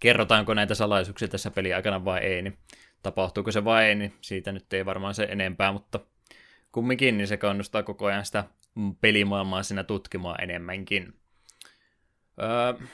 [0.00, 2.58] kerrotaanko näitä salaisuuksia tässä peli aikana vai ei, niin
[3.02, 6.00] tapahtuuko se vai ei, niin siitä nyt ei varmaan se enempää, mutta
[6.72, 8.44] kumminkin niin se kannustaa koko ajan sitä
[9.00, 11.14] pelimaailmaa siinä tutkimaan enemmänkin.
[12.42, 12.86] Öö,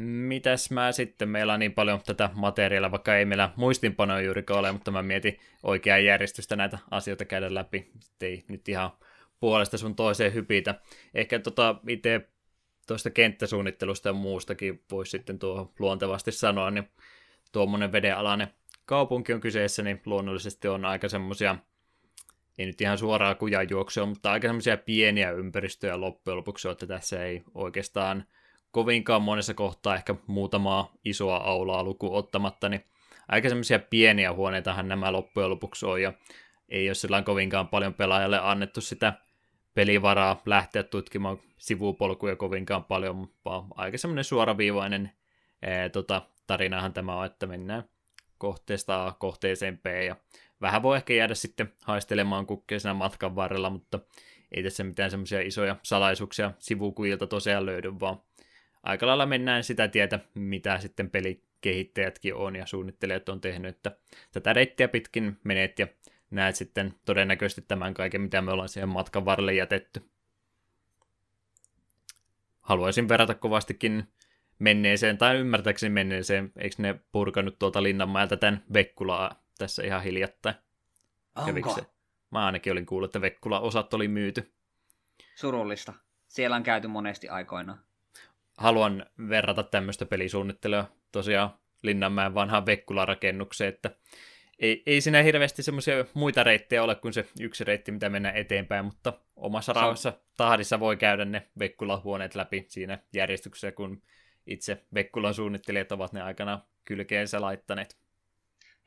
[0.00, 4.72] mitäs mä sitten, meillä on niin paljon tätä materiaalia, vaikka ei meillä muistinpanoja juurikaan ole,
[4.72, 7.90] mutta mä mietin oikeaa järjestystä näitä asioita käydä läpi,
[8.20, 8.90] ei nyt ihan
[9.40, 10.74] puolesta sun toiseen hypitä.
[11.14, 12.28] Ehkä tota itse
[12.86, 16.88] tuosta kenttäsuunnittelusta ja muustakin voisi sitten tuo luontevasti sanoa, niin
[17.52, 18.48] tuommoinen vedenalainen
[18.84, 21.56] kaupunki on kyseessä, niin luonnollisesti on aika semmoisia,
[22.58, 27.42] ei nyt ihan suoraa kujanjuoksua, mutta aika semmoisia pieniä ympäristöjä loppujen lopuksi, että tässä ei
[27.54, 28.24] oikeastaan
[28.70, 32.84] kovinkaan monessa kohtaa ehkä muutamaa isoa aulaa luku ottamatta, niin
[33.28, 36.12] aika semmoisia pieniä huoneitahan nämä loppujen lopuksi on, ja
[36.68, 39.12] ei ole sillä kovinkaan paljon pelaajalle annettu sitä
[39.74, 45.12] pelivaraa lähteä tutkimaan sivupolkuja kovinkaan paljon, vaan aika semmoinen suoraviivainen
[45.62, 47.84] ää, tota, tarinahan tämä on, että mennään
[48.38, 50.16] kohteesta A kohteeseen B, ja
[50.60, 53.98] vähän voi ehkä jäädä sitten haistelemaan kukkeisena matkan varrella, mutta
[54.52, 58.20] ei tässä mitään semmoisia isoja salaisuuksia sivukuilta tosiaan löydy, vaan
[58.82, 63.96] aika lailla mennään sitä tietä, mitä sitten pelikehittäjätkin on ja suunnittelijat on tehnyt, että
[64.32, 65.86] tätä reittiä pitkin menet ja
[66.30, 70.02] näet sitten todennäköisesti tämän kaiken, mitä me ollaan siihen matkan varrelle jätetty.
[72.60, 74.08] Haluaisin verrata kovastikin
[74.58, 80.54] menneeseen, tai ymmärtääkseni menneeseen, eikö ne purkanut tuolta Linnanmäeltä tämän Vekkulaa tässä ihan hiljattain?
[81.34, 81.74] Onko?
[81.74, 81.86] Se?
[82.30, 84.52] Mä ainakin olin kuullut, että Vekkula-osat oli myyty.
[85.34, 85.92] Surullista.
[86.28, 87.78] Siellä on käyty monesti aikoinaan.
[88.60, 91.50] Haluan verrata tämmöistä pelisuunnittelua tosiaan
[91.82, 93.90] Linnanmäen vanhaan Vekkula-rakennukseen, että
[94.58, 98.84] ei, ei siinä hirveästi semmoisia muita reittejä ole kuin se yksi reitti, mitä mennään eteenpäin,
[98.84, 104.02] mutta omassa rauhassa tahdissa voi käydä ne Vekkula-huoneet läpi siinä järjestyksessä, kun
[104.46, 107.98] itse Vekkulan suunnittelijat ovat ne aikana kylkeensä laittaneet.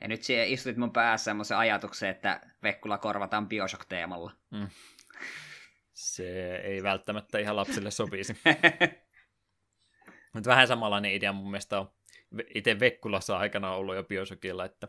[0.01, 4.31] Ja nyt siellä istutit mun päässä semmoisen ajatuksen, että Vekkula korvataan Bioshock-teemalla.
[4.51, 4.67] Mm.
[5.93, 8.37] Se ei välttämättä ihan lapsille sopisi.
[10.34, 11.91] Mutta vähän samanlainen idea mun mielestä on
[12.55, 14.88] itse Vekkulassa aikana ollut jo Bioshockilla, että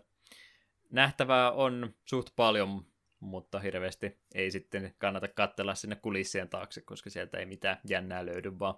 [0.91, 2.87] nähtävää on suht paljon,
[3.21, 8.59] mutta hirveästi ei sitten kannata katsella sinne kulissien taakse, koska sieltä ei mitään jännää löydy,
[8.59, 8.75] vaan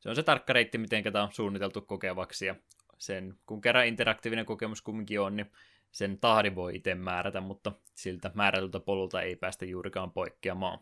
[0.00, 2.54] se on se tarkka reitti, miten tämä on suunniteltu kokevaksi, ja
[2.98, 5.52] sen, kun kerran interaktiivinen kokemus kumminkin on, niin
[5.90, 10.78] sen tahdin voi itse määrätä, mutta siltä määrätyltä polulta ei päästä juurikaan poikkeamaan.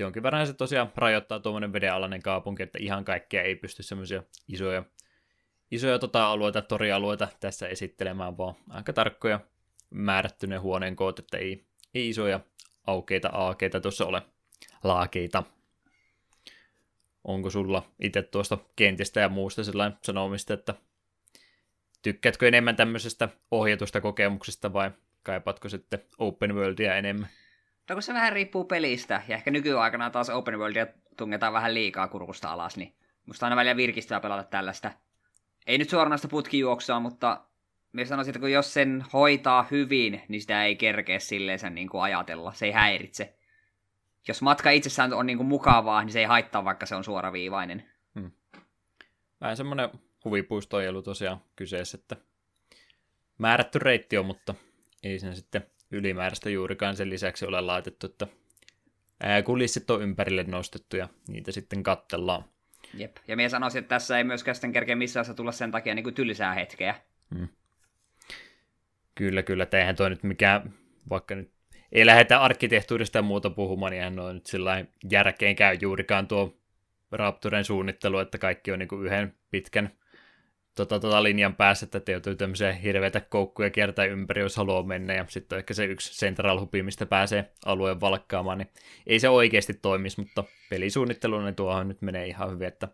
[0.00, 4.84] Jonkin verran se tosiaan rajoittaa tuommoinen vedenalainen kaupunki, että ihan kaikkea ei pysty semmoisia isoja,
[5.70, 9.40] isoja tota alueita, torialueita tässä esittelemään, vaan aika tarkkoja
[9.90, 11.64] määrätty huoneen koot, että ei,
[11.94, 12.40] ei isoja
[12.86, 14.22] aukeita aakeita tuossa ole
[14.84, 15.42] laakeita.
[17.24, 20.74] Onko sulla itse tuosta kentistä ja muusta sellainen sanomista, että
[22.02, 24.90] tykkäätkö enemmän tämmöisestä ohjatusta kokemuksesta vai
[25.22, 27.28] kaipaatko sitten open worldia enemmän?
[27.90, 30.86] No kun se vähän riippuu pelistä, ja ehkä nykyaikana taas open worldia
[31.16, 32.94] tungetaan vähän liikaa kurkusta alas, niin
[33.26, 34.90] musta aina välillä virkistävää pelata tällaista.
[35.66, 37.44] Ei nyt suoranaista putkijuoksua, mutta
[37.92, 42.02] minä sanoisin, että kun jos sen hoitaa hyvin, niin sitä ei kerkeä silleen niin kuin
[42.02, 42.52] ajatella.
[42.52, 43.34] Se ei häiritse.
[44.28, 47.90] Jos matka itsessään on niin kuin mukavaa, niin se ei haittaa, vaikka se on suoraviivainen.
[48.14, 48.30] Hmm.
[49.40, 49.90] Vähän semmoinen
[50.24, 52.16] huvipuisto ei ollut tosiaan kyseessä, että
[53.38, 54.54] määrätty reitti on, mutta
[55.02, 58.26] ei sen sitten ylimääräistä juurikaan sen lisäksi ole laitettu, että
[59.44, 62.44] kulissit on ympärille nostettu ja niitä sitten kattellaan.
[62.94, 63.16] Jep.
[63.28, 66.14] Ja minä sanoisin, että tässä ei myöskään sitten kerkeä missään tulla sen takia niin kuin
[66.14, 66.94] tylsää hetkeä.
[67.34, 67.48] Hmm.
[69.14, 69.66] Kyllä, kyllä.
[69.72, 70.74] Eihän toi nyt mikään,
[71.10, 71.52] vaikka nyt
[71.92, 76.56] ei lähdetä arkkitehtuurista ja muuta puhumaan, niin eihän noin nyt sillä järkeen käy juurikaan tuo
[77.12, 79.90] Raptoren suunnittelu, että kaikki on niin kuin yhden pitkän
[80.86, 85.24] tota, tota linjan päässä, että joutuu tämmöisiä hirveitä koukkuja kiertää ympäri, jos haluaa mennä, ja
[85.28, 88.68] sitten ehkä se yksi central hubi, mistä pääsee alueen valkkaamaan, niin
[89.06, 92.88] ei se oikeasti toimisi, mutta pelisuunnittelun niin tuohon nyt menee ihan hyvin, että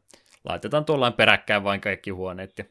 [0.44, 2.64] laitetaan tuollain peräkkäin vain kaikki huoneet, ja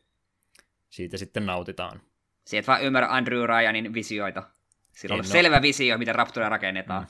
[0.90, 2.02] siitä sitten nautitaan.
[2.46, 4.44] Sieltä vaan ymmärrä Andrew Ryanin visioita.
[4.92, 7.04] Sillä on selvä visio, miten Raptoria rakennetaan.
[7.04, 7.10] Mm.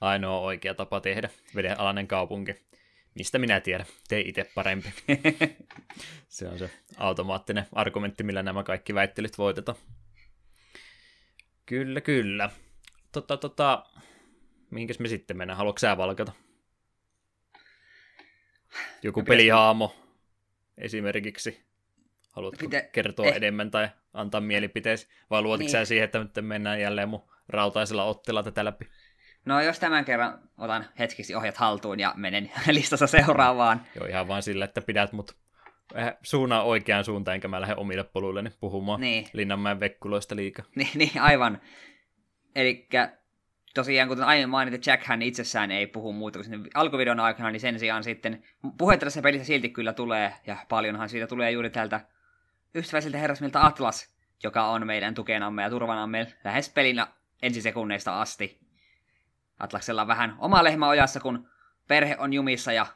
[0.00, 2.69] Ainoa oikea tapa tehdä vedenalainen kaupunki.
[3.14, 3.86] Mistä minä tiedän?
[4.08, 4.92] Tee itse parempi.
[6.28, 9.78] se on se automaattinen argumentti, millä nämä kaikki väittelyt voitetaan.
[11.66, 12.50] Kyllä, kyllä.
[13.12, 13.86] Tota, tota,
[14.70, 15.56] mihinkäs me sitten mennään?
[15.56, 16.32] Haluatko sä valkata?
[19.02, 19.96] Joku pelihaamo
[20.78, 21.64] esimerkiksi.
[22.32, 22.88] Haluatko Pite...
[22.92, 23.36] kertoa eh.
[23.36, 25.08] enemmän tai antaa mielipiteesi?
[25.30, 25.70] Vai luotitko niin.
[25.70, 28.84] sä siihen, että nyt mennään jälleen mun rautaisella otteella tätä läpi?
[29.44, 33.86] No jos tämän kerran otan hetkeksi ohjat haltuun ja menen listassa seuraavaan.
[33.94, 35.36] Joo, ihan vaan sillä, että pidät mut
[36.22, 39.26] suunnan oikeaan suuntaan, enkä mä lähde omille poluilleni puhumaan niin.
[39.32, 40.64] Linnanmäen vekkuloista liikaa.
[40.76, 41.60] Niin, niin aivan.
[42.54, 42.88] Eli
[43.74, 47.60] tosiaan, kuten aiemmin mainitsin, Jack hän itsessään ei puhu muuta kuin sinne alkuvideon aikana, niin
[47.60, 48.42] sen sijaan sitten
[48.78, 52.00] puhetta tässä pelissä silti kyllä tulee, ja paljonhan siitä tulee juuri tältä
[52.74, 57.02] ystäväisiltä herrasmilta Atlas, joka on meidän tukenamme ja turvanamme lähes pelin
[57.42, 58.60] ensisekunneista asti.
[59.60, 61.48] Atlaksella on vähän oma lehmä ojassa, kun
[61.88, 62.86] perhe on jumissa ja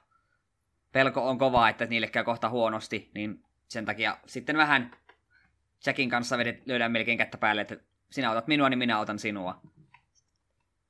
[0.92, 4.90] pelko on kova, että niille käy kohta huonosti, niin sen takia sitten vähän
[5.86, 7.76] Jackin kanssa vedet, löydään melkein kättä päälle, että
[8.10, 9.60] sinä otat minua, niin minä otan sinua.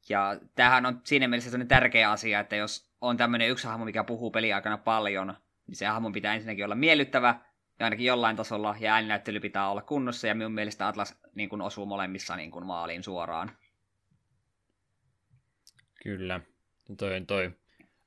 [0.09, 4.05] Ja tämähän on siinä mielessä sellainen tärkeä asia, että jos on tämmöinen yksi hahmo, mikä
[4.05, 5.35] puhuu peliaikana paljon,
[5.67, 7.41] niin se hahmon pitää ensinnäkin olla miellyttävä,
[7.79, 11.63] ja ainakin jollain tasolla, ja ääninäyttely pitää olla kunnossa, ja minun mielestä Atlas niin kuin,
[11.63, 13.51] osuu molemmissa niin kuin, maaliin suoraan.
[16.05, 16.41] Kyllä.
[16.99, 17.51] Toi, toi.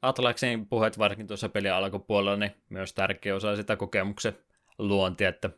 [0.01, 4.37] Atlaksen puheet varsinkin tuossa pelin alkupuolella, niin myös tärkeä osa sitä kokemuksen
[4.77, 5.49] luontia, että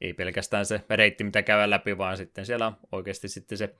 [0.00, 3.74] ei pelkästään se reitti, mitä käydään läpi, vaan sitten siellä on oikeasti sitten se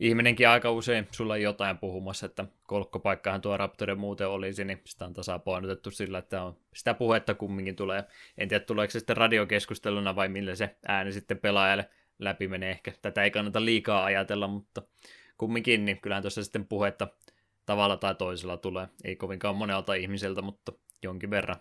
[0.00, 5.14] ihminenkin aika usein sulla jotain puhumassa, että kolkkopaikkahan tuo Raptorin muuten olisi, niin sitä on
[5.14, 8.04] tasapainotettu sillä, että on sitä puhetta kumminkin tulee.
[8.38, 12.70] En tiedä, tuleeko se sitten radiokeskusteluna vai millä se ääni sitten pelaajalle läpi menee.
[12.70, 14.82] Ehkä tätä ei kannata liikaa ajatella, mutta
[15.38, 17.08] kumminkin, niin kyllähän tuossa sitten puhetta
[17.66, 18.88] tavalla tai toisella tulee.
[19.04, 20.72] Ei kovinkaan monelta ihmiseltä, mutta
[21.02, 21.56] jonkin verran.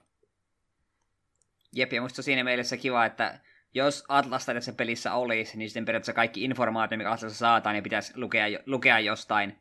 [1.74, 3.40] Jep, ja musta siinä mielessä kiva, että
[3.74, 8.14] jos Atlasta tässä pelissä olisi, niin sitten periaatteessa kaikki informaatio, mikä Atlasta saataan, niin pitäisi
[8.16, 9.58] lukea, lukea jostain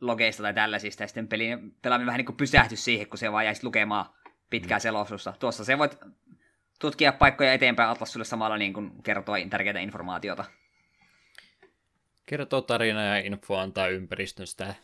[0.00, 1.48] logeista tai tällaisista, ja sitten peli,
[1.82, 4.06] pelaaminen vähän niin kuin siihen, kun se vaan jäisi lukemaan
[4.50, 4.82] pitkää mm.
[4.82, 5.34] selostusta.
[5.38, 5.98] Tuossa se voit
[6.80, 10.44] tutkia paikkoja eteenpäin Atlas sulle samalla niin kuin kertoa tärkeää informaatiota.
[12.26, 14.74] Kertoo tarina ja info antaa ympäristöstä.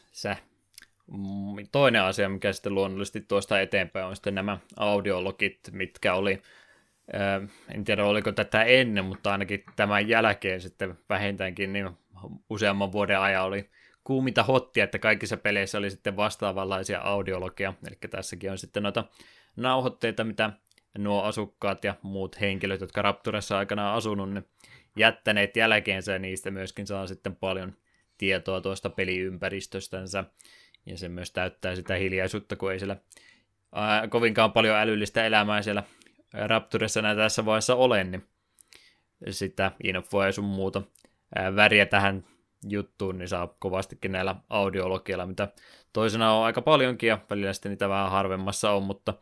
[1.73, 6.43] Toinen asia, mikä sitten luonnollisesti tuosta eteenpäin, on sitten nämä audiologit, mitkä oli
[7.75, 11.91] en tiedä oliko tätä ennen, mutta ainakin tämän jälkeen sitten vähintäänkin niin
[12.51, 13.71] useamman vuoden ajan oli
[14.05, 19.05] kuuminta hottia, että kaikissa peleissä oli sitten vastaavanlaisia audiologia, eli tässäkin on sitten noita
[19.57, 20.51] nauhoitteita, mitä
[20.99, 24.43] nuo asukkaat ja muut henkilöt, jotka Rapturessa aikana asunut, ne
[24.97, 27.77] jättäneet jälkeensä ja niistä myöskin saa sitten paljon
[28.19, 30.25] tietoa tuosta peliympäristöstänsä.
[30.87, 32.97] Ja se myös täyttää sitä hiljaisuutta, kun ei siellä
[33.73, 35.83] ää, kovinkaan paljon älyllistä elämää siellä
[36.33, 38.27] Rapturissa näitä tässä vaiheessa ole, niin
[39.31, 40.83] sitä infoa ja sun muuta
[41.35, 42.25] ää, väriä tähän
[42.69, 45.49] juttuun, niin saa kovastikin näillä audiologialla, mitä
[45.93, 49.15] toisena on aika paljonkin ja välillä sitten niitä vähän harvemmassa on, mutta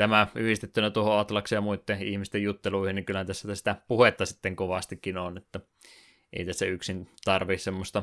[0.00, 5.18] tämä yhdistettynä tuohon Atlaksen ja muiden ihmisten jutteluihin, niin kyllä tässä sitä puhetta sitten kovastikin
[5.18, 5.60] on, että
[6.32, 8.02] ei tässä yksin tarvi semmoista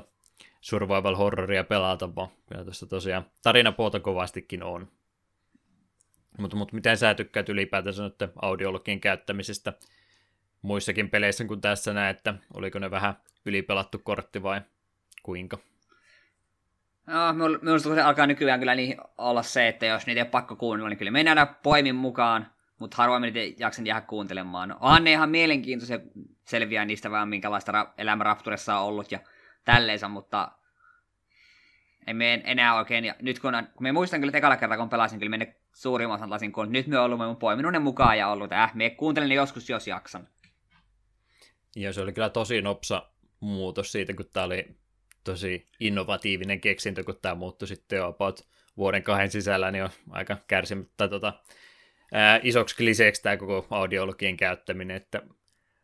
[0.61, 4.87] survival horroria pelata, vaan kyllä tässä tosiaan tarinapuolta kovastikin on.
[6.37, 9.73] Mutta, mutta miten sä tykkäät ylipäätänsä nyt audiologien käyttämisestä
[10.61, 13.13] muissakin peleissä kuin tässä näin, että oliko ne vähän
[13.45, 14.61] ylipelattu kortti vai
[15.23, 15.57] kuinka?
[17.07, 20.55] No, minusta se alkaa nykyään kyllä niin olla se, että jos niitä ei ole pakko
[20.55, 24.69] kuunnella, niin kyllä me nähdään poimin mukaan, mutta harvoin niitä jaksan jäädä kuuntelemaan.
[24.69, 25.99] No, onhan ne ihan mielenkiintoisia
[26.45, 29.19] selviää niistä vähän, minkälaista ra- elämä Rapturessa on ollut ja
[29.65, 30.51] tälleensä, mutta
[32.07, 33.05] ei me enää oikein.
[33.05, 36.29] Ja nyt kun, kun me muistan kyllä tekalla kertaa, kun pelasin, kyllä me suurimman osan
[36.29, 39.69] lasin kun nyt me mun poiminut ne mukaan ja ollut, äh, me kuuntelen ne joskus,
[39.69, 40.27] jos jaksan.
[41.75, 43.09] Ja se oli kyllä tosi nopsa
[43.39, 44.77] muutos siitä, kun tämä oli
[45.31, 48.47] tosi innovatiivinen keksintö, kun tämä muuttui sitten jo about
[48.77, 51.33] vuoden kahden sisällä, niin on aika kärsimättä tota,
[52.11, 55.21] ää, isoksi kliseeksi tämä koko audiologien käyttäminen, että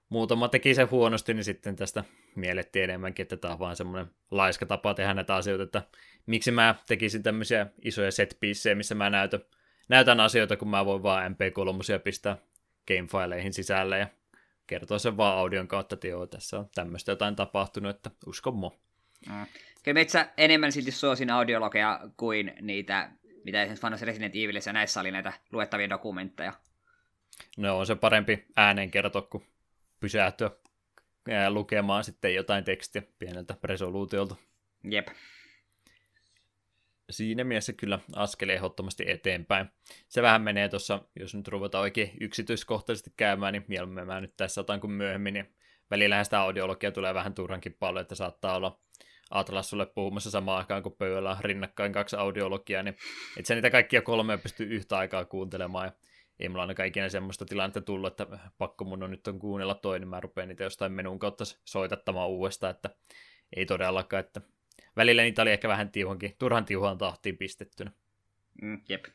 [0.09, 2.03] muutama teki sen huonosti, niin sitten tästä
[2.35, 5.81] miellettiin enemmänkin, että tämä on vaan semmoinen laiska tapa tehdä näitä asioita, että
[6.25, 8.37] miksi mä tekisin tämmöisiä isoja set
[8.75, 9.39] missä mä näytän,
[9.89, 12.37] näytän asioita, kun mä voin vaan MP3 pistää
[12.87, 14.07] gamefileihin sisälle ja
[14.67, 18.79] kertoa sen vaan audion kautta, että joo, tässä on tämmöistä jotain tapahtunut, että usko mo.
[19.29, 19.45] Mm.
[19.83, 23.09] Kyllä metsä enemmän silti suosin audiologeja kuin niitä,
[23.43, 26.53] mitä esimerkiksi vanhassa Resident Evilissä ja näissä oli näitä luettavia dokumentteja.
[27.57, 29.47] No on se parempi ääneen kertoa, kuin
[29.99, 30.51] pysähtyä
[31.49, 34.35] lukemaan sitten jotain tekstiä pieneltä resoluutiolta.
[34.83, 35.07] Jep.
[37.09, 39.67] Siinä mielessä kyllä askel ehdottomasti eteenpäin.
[40.07, 44.61] Se vähän menee tuossa, jos nyt ruvetaan oikein yksityiskohtaisesti käymään, niin mieluummin mä nyt tässä
[44.61, 45.55] otan kuin myöhemmin, niin
[45.91, 48.79] välillä sitä audiologia tulee vähän turhankin paljon, että saattaa olla
[49.31, 52.97] Atlas sulle puhumassa samaan aikaan, kun pöydällä on rinnakkain kaksi audiologiaa, niin
[53.37, 55.91] et sä niitä kaikkia kolmea pystyy yhtä aikaa kuuntelemaan, ja
[56.39, 60.01] ei mulla ainakaan ikinä semmoista tilannetta tullut, että pakko mun on nyt on kuunnella toinen,
[60.01, 62.89] niin mä rupean niitä jostain menun kautta soitattamaan uudestaan, että
[63.55, 64.41] ei todellakaan, että
[64.95, 67.91] välillä niitä oli ehkä vähän tiuhankin, turhan tiuhan tahtiin pistettynä.
[68.61, 69.05] Mm, jep.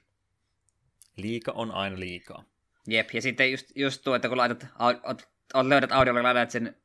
[1.16, 2.44] Liika on aina liikaa.
[2.86, 5.22] Jep, ja sitten just, just tuo, että kun laitat, ot,
[5.55, 6.76] ot, löydät audiolle laitat sen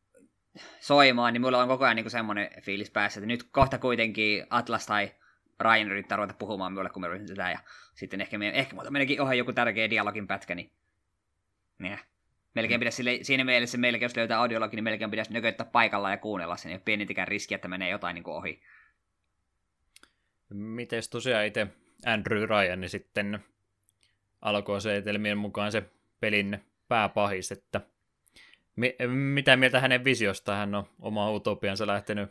[0.80, 4.86] soimaan, niin mulla on koko ajan niin semmoinen fiilis päässä, että nyt kohta kuitenkin Atlas
[4.86, 5.12] tai
[5.60, 7.60] Ryan yrittää ruveta puhumaan minulle, kun me sitä, ja
[7.96, 10.72] sitten ehkä, me, ehkä muuta menekin ohi joku tärkeä dialogin pätkä, niin
[11.80, 12.00] niin.
[12.56, 16.18] Melkein pitäisi sille, siinä mielessä melkein, jos löytää audiologi, niin melkein pitäisi nököttää paikalla ja
[16.18, 18.62] kuunnella sen, ja pienintikään riski, että menee jotain niin kuin ohi.
[20.50, 21.68] Mites tosiaan itse
[22.06, 23.40] Andrew Ryan, niin sitten
[24.42, 25.84] alkoi se etelmien mukaan se
[26.20, 27.82] pelin pääpahis, että
[28.76, 32.30] mi- mitä mieltä hänen visiosta hän on oma utopiansa lähtenyt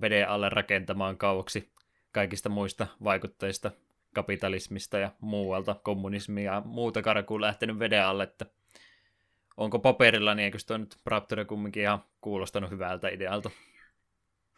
[0.00, 1.72] veden alle rakentamaan kauaksi
[2.12, 3.70] kaikista muista vaikutteista,
[4.14, 8.46] kapitalismista ja muualta, kommunismia ja muuta karkuun lähtenyt veden alle, että
[9.56, 13.50] onko paperilla, niin eikö nyt Raptor kumminkin ihan kuulostanut hyvältä idealta?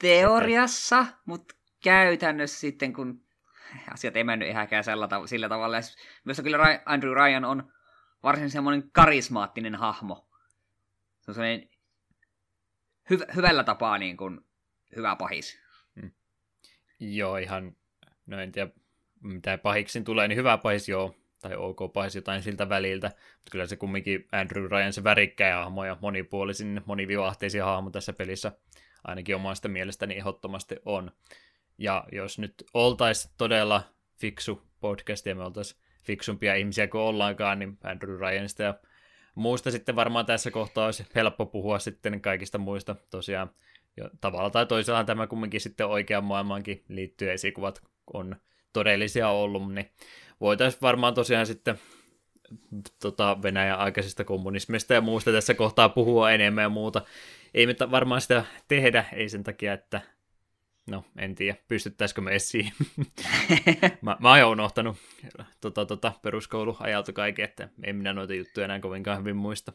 [0.01, 3.21] Teoriassa, mutta käytännössä sitten, kun
[3.93, 4.49] asiat ei mennyt
[5.07, 5.77] tav- sillä tavalla.
[6.25, 7.73] Myös kyllä Andrew Ryan on
[8.23, 10.32] varsin semmoinen karismaattinen hahmo.
[11.23, 11.69] Se on semmoinen
[13.13, 14.41] hy- hyvällä tapaa niin kuin
[14.97, 15.59] hyvä pahis.
[17.01, 17.77] Joo, ihan,
[18.27, 18.71] no en tiedä,
[19.21, 23.67] mitä pahiksin tulee, niin hyvä pahis joo, tai ok pahis jotain siltä väliltä, mutta kyllä
[23.67, 28.53] se kumminkin Andrew Ryan se värikkäin hahmo ja monipuolisin, monivivahteisin hahmo tässä pelissä,
[29.05, 31.11] ainakin omasta mielestäni ehdottomasti on.
[31.79, 33.83] Ja jos nyt oltaisiin todella
[34.21, 38.75] fiksu podcast ja me oltaisiin fiksumpia ihmisiä kuin ollaankaan, niin Andrew Ryanista ja
[39.35, 43.51] muusta sitten varmaan tässä kohtaa olisi helppo puhua sitten kaikista muista tosiaan.
[43.97, 47.83] Ja tavalla tai toisella tämä kumminkin sitten oikean maailmaankin liittyy esikuvat
[48.13, 48.37] on
[48.73, 49.91] todellisia ollut, niin
[50.41, 51.79] voitaisiin varmaan tosiaan sitten
[53.01, 57.03] tota, Venäjän aikaisesta kommunismista ja muusta tässä kohtaa puhua enemmän ja muuta.
[57.55, 60.01] Ei me varmaan sitä tehdä, ei sen takia, että
[60.91, 62.73] No, en tiedä, pystyttäisikö me esiin.
[64.03, 64.97] mä, mä oon unohtanut
[65.61, 69.73] tota, tota, peruskouluajalta kaiken, että en minä noita juttuja enää kovinkaan hyvin muista.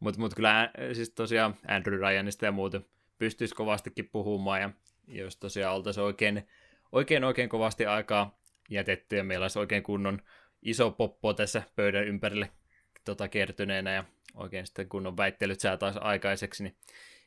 [0.00, 2.86] Mutta mut kyllä siis tosiaan Andrew Ryanista ja muuten
[3.18, 4.70] pystyisi kovastikin puhumaan, ja
[5.06, 6.48] jos tosiaan oltaisiin oikein,
[6.92, 8.38] oikein, oikein kovasti aikaa
[8.70, 10.22] jätetty, ja meillä olisi oikein kunnon
[10.62, 12.50] iso poppo tässä pöydän ympärille
[13.04, 16.76] tota, kertyneenä, ja oikein sitten kunnon väittelyt saataisiin aikaiseksi, niin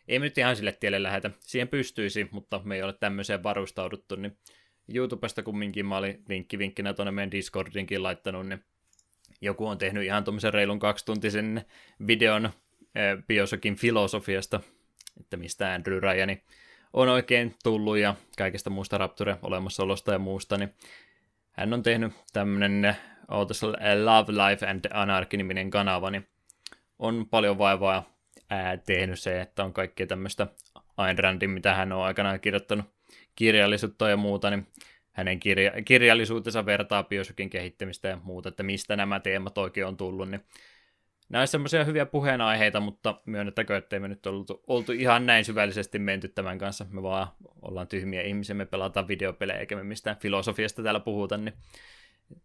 [0.07, 1.32] ei me nyt ihan sille tielle lähetä.
[1.40, 4.38] Siihen pystyisi, mutta me ei ole tämmöiseen varustauduttu, niin
[4.94, 8.65] YouTubesta kumminkin mä olin vinkki vinkkinä tuonne meidän Discordinkin laittanut, niin
[9.41, 11.65] joku on tehnyt ihan tuommoisen reilun kaksituntisen
[12.07, 14.60] videon eh, Biosokin filosofiasta,
[15.19, 16.44] että mistä Andrew Ryani
[16.94, 20.73] on oikein tullut ja kaikesta muusta Rapture olemassaolosta ja muusta, niin
[21.52, 22.95] hän on tehnyt tämmöinen
[24.03, 26.27] Love, Life and Anarchy-niminen kanava, niin
[26.99, 28.14] on paljon vaivaa
[28.49, 30.47] ää, tehnyt se, että on kaikkea tämmöistä
[30.97, 32.85] Ayn Randin, mitä hän on aikanaan kirjoittanut
[33.35, 34.67] kirjallisuutta ja muuta, niin
[35.11, 40.30] hänen kirja- kirjallisuutensa vertaa biosykin kehittämistä ja muuta, että mistä nämä teemat oikein on tullut,
[40.30, 40.41] niin
[41.30, 45.99] nämä ovat semmoisia hyviä puheenaiheita, mutta myönnettäkö, ettei me nyt oltu, oltu ihan näin syvällisesti
[45.99, 46.85] menty tämän kanssa.
[46.89, 47.27] Me vaan
[47.61, 51.53] ollaan tyhmiä ihmisiä, me pelataan videopelejä eikä me mistään filosofiasta täällä puhuta, niin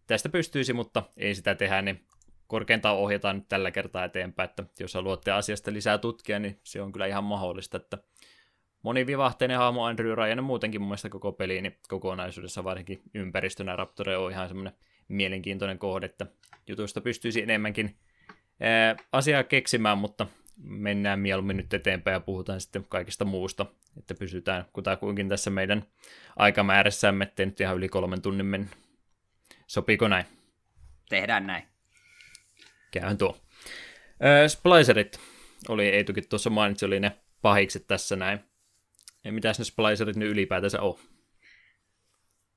[0.07, 2.05] tästä pystyisi, mutta ei sitä tehdä, niin
[2.51, 6.93] korkeintaan ohjataan nyt tällä kertaa eteenpäin, että jos haluatte asiasta lisää tutkia, niin se on
[6.93, 7.99] kyllä ihan mahdollista, että
[8.83, 14.31] monivivahteinen hahmo Andrew Ryan muutenkin mun mielestä koko peli, niin kokonaisuudessa varsinkin ympäristönä Raptore on
[14.31, 14.73] ihan semmoinen
[15.09, 16.27] mielenkiintoinen kohde, että
[16.67, 17.97] jutuista pystyisi enemmänkin
[18.61, 20.27] ää, asiaa keksimään, mutta
[20.63, 23.67] mennään mieluummin nyt eteenpäin ja puhutaan sitten kaikista muusta,
[23.99, 25.83] että pysytään kutakuinkin tässä meidän
[26.37, 28.69] aikamäärässämme, ettei nyt ihan yli kolmen tunnin mennä.
[29.67, 30.25] Sopiiko näin?
[31.09, 31.70] Tehdään näin.
[32.91, 33.37] Käyhän tuo.
[34.25, 35.21] Äh, splicerit
[35.69, 37.13] oli Eitukin tuossa mainitsi, oli ne
[37.43, 38.41] pahikset tässä näin.
[39.25, 40.99] Ja mitäs ne splicerit nyt ylipäätänsä on?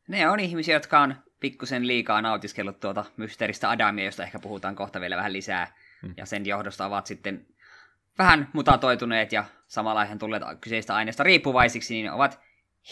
[0.07, 5.01] Ne on ihmisiä, jotka on pikkusen liikaa nautiskellut tuota mysteeristä Adamia, josta ehkä puhutaan kohta
[5.01, 5.75] vielä vähän lisää.
[6.01, 6.13] Hmm.
[6.17, 7.47] Ja sen johdosta ovat sitten
[8.17, 12.39] vähän mutatoituneet ja samalla ihan tulleet kyseistä aineesta riippuvaisiksi, niin ovat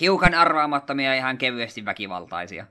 [0.01, 2.65] hiukan arvaamattomia ja ihan kevyesti väkivaltaisia.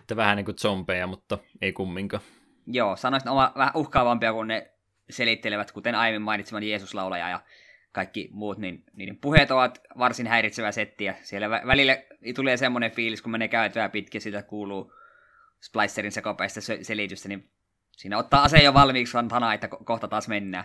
[0.00, 2.22] Että vähän niin kuin zombeja, mutta ei kumminkaan.
[2.66, 4.70] Joo, sanoisin, että vähän uhkaavampia, kun ne
[5.10, 7.40] selittelevät, kuten aiemmin mainitseman Jeesuslaulaja ja
[7.92, 11.14] kaikki muut, niin niiden puheet ovat varsin häiritsevä settiä.
[11.22, 11.96] Siellä välillä
[12.34, 14.92] tulee semmoinen fiilis, kun menee käytyä pitkin, sitä kuuluu
[15.60, 17.48] Splicerin sekopäistä selitystä, niin
[17.96, 20.64] siinä ottaa ase jo valmiiksi vantana, että kohta taas mennään.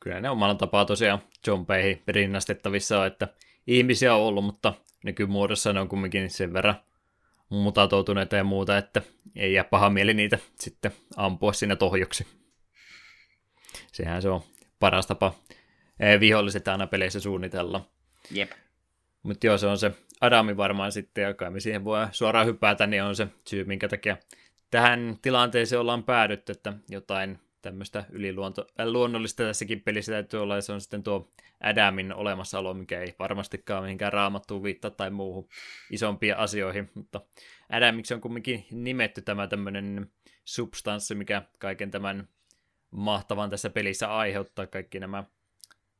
[0.00, 3.28] Kyllä ne omalla tapaa tosiaan zombeihin rinnastettavissa on, että
[3.66, 4.74] ihmisiä on ollut, mutta
[5.04, 6.76] nykymuodossa ne on kumminkin sen verran
[7.54, 9.02] mutatoutuneita ja muuta, että
[9.36, 12.26] ei jää paha mieli niitä sitten ampua siinä tohjoksi.
[13.92, 14.40] Sehän se on
[14.80, 15.34] paras tapa
[16.20, 17.88] viholliset aina peleissä suunnitella.
[18.30, 18.50] Jep.
[19.22, 19.90] Mutta joo, se on se
[20.20, 24.16] Adami varmaan sitten, joka me siihen voi suoraan hypätä, niin on se syy, minkä takia
[24.70, 30.80] tähän tilanteeseen ollaan päädytty, että jotain tämmöistä yliluonnollista tässäkin pelissä täytyy olla, ja se on
[30.80, 35.48] sitten tuo Adamin olemassaolo, mikä ei varmastikaan mihinkään raamattuun viittaa tai muuhun
[35.90, 37.20] isompiin asioihin, mutta
[37.70, 40.10] Adamiksi on kumminkin nimetty tämä tämmöinen
[40.44, 42.28] substanssi, mikä kaiken tämän
[42.90, 45.24] mahtavan tässä pelissä aiheuttaa, kaikki nämä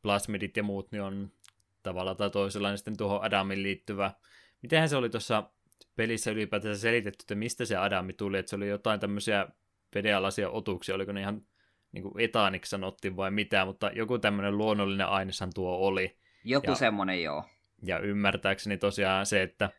[0.03, 1.31] plasmidit ja muut, niin on
[1.83, 4.13] tavalla tai toisella niin sitten tuohon Adamin liittyvä.
[4.63, 5.51] Mitenhän se oli tuossa
[5.97, 9.49] pelissä ylipäätään selitetty, että mistä se Adami tuli, että se oli jotain tämmöisiä
[9.95, 11.43] vedenalaisia otuksia, oliko ne ihan
[11.95, 16.17] niin kuin etaaniksi sanottiin vai mitä, mutta joku tämmöinen luonnollinen aineshan tuo oli.
[16.45, 17.45] Joku ja, semmoinen, joo.
[17.83, 19.71] Ja ymmärtääkseni tosiaan se, että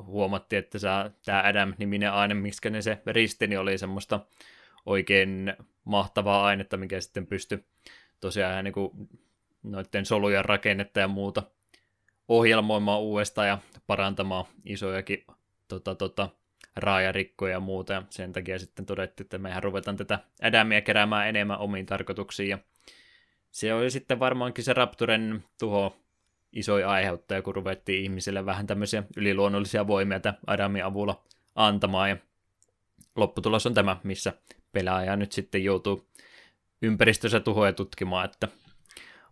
[0.00, 0.78] huomattiin, että
[1.24, 4.20] tämä Adam-niminen aine, miksi ne se ristini niin oli semmoista
[4.86, 5.54] oikein
[5.84, 7.64] mahtavaa ainetta, mikä sitten pystyi
[8.20, 8.90] tosiaan niin kuin
[9.62, 11.42] noiden solujen rakennetta ja muuta
[12.28, 15.24] ohjelmoimaan uudestaan ja parantamaan isojakin
[15.68, 16.28] tota, tota,
[16.76, 21.58] raajarikkoja ja muuta, ja sen takia sitten todettiin, että mehän ruvetaan tätä Adamia keräämään enemmän
[21.58, 22.58] omiin tarkoituksiin, ja
[23.50, 25.96] se oli sitten varmaankin se Rapturen tuho
[26.52, 31.24] isoin aiheuttaja, kun ruvettiin ihmisille vähän tämmöisiä yliluonnollisia voimia Adamin avulla
[31.54, 32.10] antamaan.
[32.10, 32.16] Ja
[33.16, 34.32] lopputulos on tämä, missä
[34.72, 36.08] pelaaja nyt sitten joutuu
[36.82, 38.48] ympäristössä tuhoja tutkimaan, että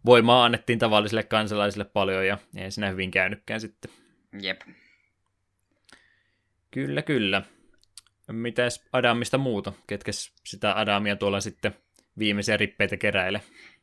[0.07, 3.91] voimaa annettiin tavallisille kansalaisille paljon ja ei siinä hyvin käynytkään sitten.
[4.41, 4.61] Jep.
[6.71, 7.43] Kyllä, kyllä.
[8.33, 9.73] Mitäs Adamista muuta?
[9.87, 10.13] Ketkä
[10.45, 11.75] sitä Adamia tuolla sitten
[12.19, 13.41] viimeisiä rippeitä keräile?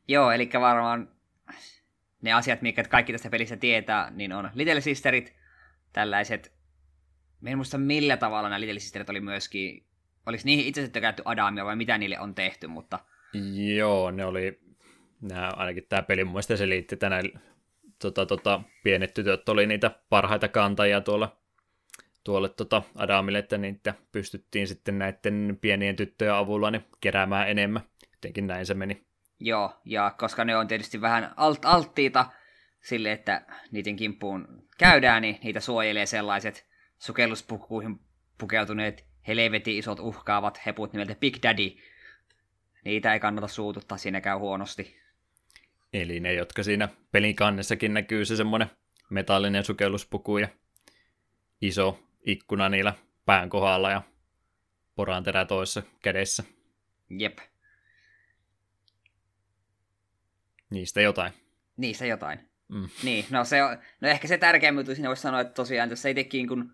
[0.07, 1.09] Joo, eli varmaan
[2.21, 5.35] ne asiat, mikä kaikki tästä pelistä tietää, niin on Little Sisterit,
[5.93, 6.53] tällaiset,
[7.45, 9.85] en muista millä tavalla nämä Little Sisterit oli myöskin,
[10.25, 12.99] oliko niihin itse asiassa käytetty Adamia vai mitä niille on tehty, mutta...
[13.75, 14.59] Joo, ne oli,
[15.21, 17.25] nämä, ainakin tämä peli mun mielestä se liitti tänään,
[17.99, 21.37] tota, tota, pienet tytöt oli niitä parhaita kantajia tuolla
[22.27, 27.81] tuolle tota Adamille, että niitä pystyttiin sitten näiden pienien tyttöjen avulla niin keräämään enemmän.
[28.11, 29.05] Jotenkin näin se meni.
[29.39, 32.25] Joo, ja koska ne on tietysti vähän alt- alttiita
[32.81, 36.67] sille, että niiden kimppuun käydään, niin niitä suojelee sellaiset
[36.99, 37.99] sukelluspukuihin
[38.37, 41.69] pukeutuneet helvetin isot uhkaavat heput nimeltä Big Daddy.
[42.85, 44.99] Niitä ei kannata suututtaa, siinä käy huonosti.
[45.93, 48.67] Eli ne, jotka siinä pelin kannessakin näkyy se semmoinen
[49.09, 50.47] metallinen sukelluspuku ja
[51.61, 52.93] iso ikkuna niillä
[53.25, 54.01] pään kohdalla ja
[54.95, 56.43] poranterä toisessa kädessä.
[57.09, 57.37] Jep.
[60.69, 61.33] Niistä jotain.
[61.77, 62.39] Niistä jotain.
[62.67, 62.89] Mm.
[63.03, 66.09] Niin, no, se on, no ehkä se tärkein juttu siinä voisi sanoa, että tosiaan tässä
[66.09, 66.73] itsekin kun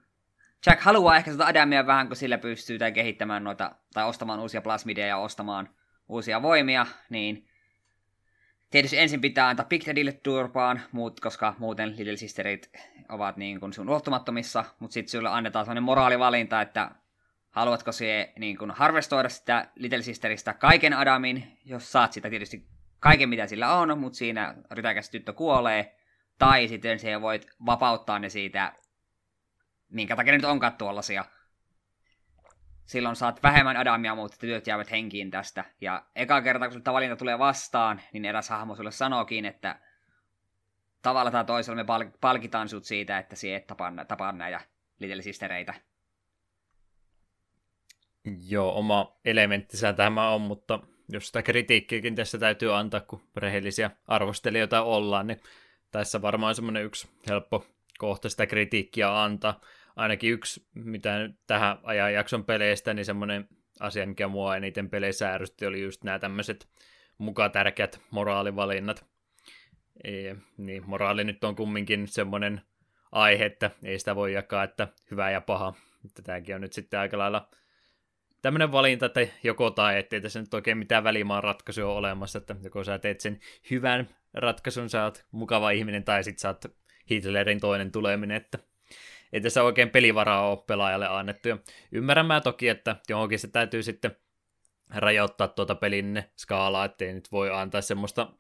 [0.66, 4.62] Jack haluaa ehkä sitä Adamia vähän, kun sillä pystyy tai kehittämään noita, tai ostamaan uusia
[4.62, 5.70] plasmideja ja ostamaan
[6.10, 7.48] uusia voimia, niin
[8.72, 12.72] tietysti ensin pitää antaa Big Daddylle turpaan, muut, koska muuten Little Sisterit
[13.10, 16.92] ovat niin kuin sun ulottumattomissa, mutta sitten sulle annetaan sellainen moraalivalinta, että
[17.50, 22.68] haluatko se niin kuin harvestoida sitä Little Sisteristä kaiken Adamin, jos saat sitä tietysti
[23.00, 25.96] kaiken mitä sillä on, mutta siinä rytäkäs tyttö kuolee,
[26.40, 28.74] tai sitten se voit vapauttaa ne siitä,
[29.90, 31.26] minkä takia ne nyt onkaan tuollaisia.
[32.86, 35.66] Silloin saat vähemmän Adamia, mutta työt jäävät henkiin tästä.
[35.82, 39.80] Ja eka kerta, kun sulta valinta tulee vastaan, niin eräs hahmo sulle sanookin, että
[41.04, 44.62] tavalla tai toisella me pal- palkitaan sut siitä, että sie et tapaa, tapaa näitä
[45.00, 45.74] Little Sistereitä.
[48.48, 54.84] Joo, oma elementtisä tämä on, mutta jos sitä kritiikkiäkin tässä täytyy antaa, kun rehellisiä arvostelijoita
[54.84, 55.40] ollaan, niin
[55.92, 57.66] tässä varmaan on semmoinen yksi helppo
[57.98, 59.62] kohta sitä kritiikkiä antaa.
[59.96, 63.48] Ainakin yksi, mitä tähän ajan jakson peleistä, niin semmoinen
[63.80, 66.68] asia, mikä mua eniten peleissä ärsytti, oli just nämä tämmöiset
[67.18, 69.13] muka tärkeät moraalivalinnat.
[70.04, 72.62] Ei, niin, moraali nyt on kumminkin semmoinen
[73.12, 75.74] aihe, että ei sitä voi jakaa, että hyvä ja paha.
[76.24, 77.50] Tämäkin on nyt sitten aika lailla
[78.42, 82.56] tämmöinen valinta, että joko tai, ettei tässä nyt oikein mitään välimaan ratkaisua ole olemassa, että
[82.64, 83.40] joko sä teet sen
[83.72, 86.66] hyvän ratkaisun, sä oot mukava ihminen, tai sit sä oot
[87.12, 88.60] Hitlerin toinen tuleminen, että
[89.34, 91.50] ei tässä oikein pelivaraa ole pelaajalle annettu.
[91.50, 91.58] Ja
[91.92, 94.16] ymmärrän mä toki, että johonkin se täytyy sitten
[94.96, 98.34] rajoittaa tuota pelin skaalaa, ettei nyt voi antaa semmoista,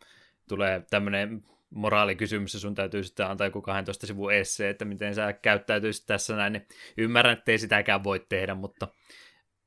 [0.54, 5.34] tulee tämmöinen moraalikysymys, ja sun täytyy sitten antaa joku 12 sivun esse, että miten sä
[5.34, 6.68] käyttäytyisit tässä näin, niin
[6.98, 8.88] ymmärrän, että ei sitäkään voi tehdä, mutta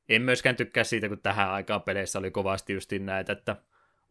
[0.09, 3.55] en myöskään tykkää siitä, kun tähän aikaan peleissä oli kovasti justiin näitä, että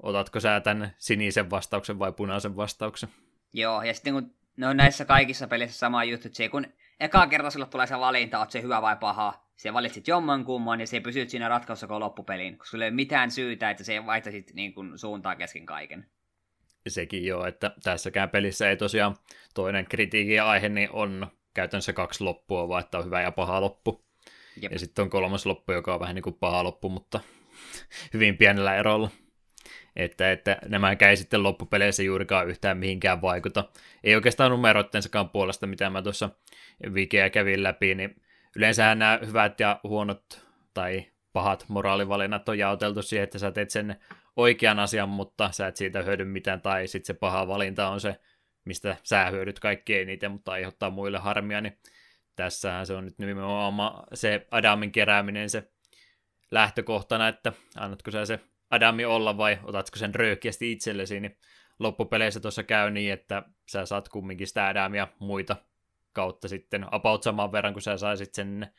[0.02, 3.08] otatko sä tämän sinisen vastauksen vai punaisen vastauksen.
[3.52, 6.66] Joo, ja sitten kun ne on näissä kaikissa peleissä sama juttu, että se kun
[7.00, 10.80] eka kerta sulla tulee se valinta, että se hyvä vai paha, se valitsit jomman kumman
[10.80, 14.06] ja se pysyt siinä ratkaisussa koko loppupeliin, koska sulla ei ole mitään syytä, että se
[14.06, 16.06] vaihtaisit niin kuin suuntaa kesken kaiken.
[16.90, 19.16] Sekin joo, että tässäkään pelissä ei tosiaan
[19.54, 24.04] toinen kritiikin aihe niin on käytännössä kaksi loppua, vaan että on hyvä ja paha loppu.
[24.62, 24.72] Jep.
[24.72, 27.20] Ja sitten on kolmas loppu, joka on vähän niin kuin paha loppu, mutta
[28.14, 29.10] hyvin pienellä erolla.
[29.96, 33.64] Että, että nämä käy sitten loppupeleissä juurikaan yhtään mihinkään vaikuta.
[34.04, 36.30] Ei oikeastaan numeroittensakaan puolesta, mitä mä tuossa
[36.94, 38.16] Vikeä kävin läpi, niin
[38.56, 43.96] yleensä nämä hyvät ja huonot tai pahat moraalivalinnat on jaoteltu siihen, että sä teet sen
[44.36, 48.20] oikean asian, mutta sä et siitä hyödy mitään, tai sitten se paha valinta on se,
[48.64, 51.78] mistä sä hyödyt kaikki eniten, mutta aiheuttaa muille harmia, niin
[52.36, 55.70] tässähän se on nyt nimenomaan se Adamin kerääminen se
[56.50, 58.40] lähtökohtana, että annatko sä se
[58.70, 61.38] Adami olla vai otatko sen röökiästi itsellesi, niin
[61.78, 65.56] loppupeleissä tuossa käy niin, että sä saat kumminkin sitä Adamia muita
[66.12, 68.72] kautta sitten about saman verran, kun sä saisit sen